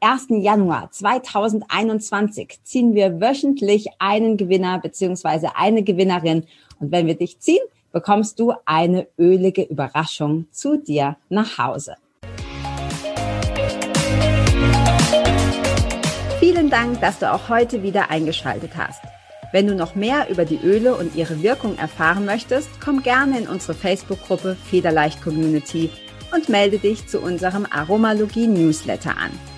1. 0.00 0.26
Januar 0.30 0.92
2021 0.92 2.60
ziehen 2.62 2.94
wir 2.94 3.20
wöchentlich 3.20 3.88
einen 3.98 4.36
Gewinner 4.36 4.78
beziehungsweise 4.78 5.56
eine 5.56 5.82
Gewinnerin. 5.82 6.44
Und 6.78 6.92
wenn 6.92 7.08
wir 7.08 7.16
dich 7.16 7.40
ziehen, 7.40 7.62
bekommst 7.90 8.38
du 8.38 8.52
eine 8.64 9.08
ölige 9.18 9.62
Überraschung 9.62 10.46
zu 10.52 10.76
dir 10.76 11.16
nach 11.28 11.58
Hause. 11.58 11.96
Vielen 16.38 16.70
Dank, 16.70 17.00
dass 17.00 17.18
du 17.18 17.32
auch 17.32 17.48
heute 17.48 17.82
wieder 17.82 18.10
eingeschaltet 18.10 18.76
hast. 18.76 19.02
Wenn 19.50 19.66
du 19.66 19.74
noch 19.74 19.96
mehr 19.96 20.28
über 20.30 20.44
die 20.44 20.60
Öle 20.62 20.94
und 20.94 21.16
ihre 21.16 21.42
Wirkung 21.42 21.76
erfahren 21.76 22.24
möchtest, 22.24 22.68
komm 22.80 23.02
gerne 23.02 23.38
in 23.38 23.48
unsere 23.48 23.74
Facebook-Gruppe 23.74 24.56
Federleicht 24.70 25.22
Community 25.22 25.90
und 26.32 26.48
melde 26.48 26.78
dich 26.78 27.08
zu 27.08 27.18
unserem 27.20 27.66
Aromalogie-Newsletter 27.68 29.16
an. 29.16 29.57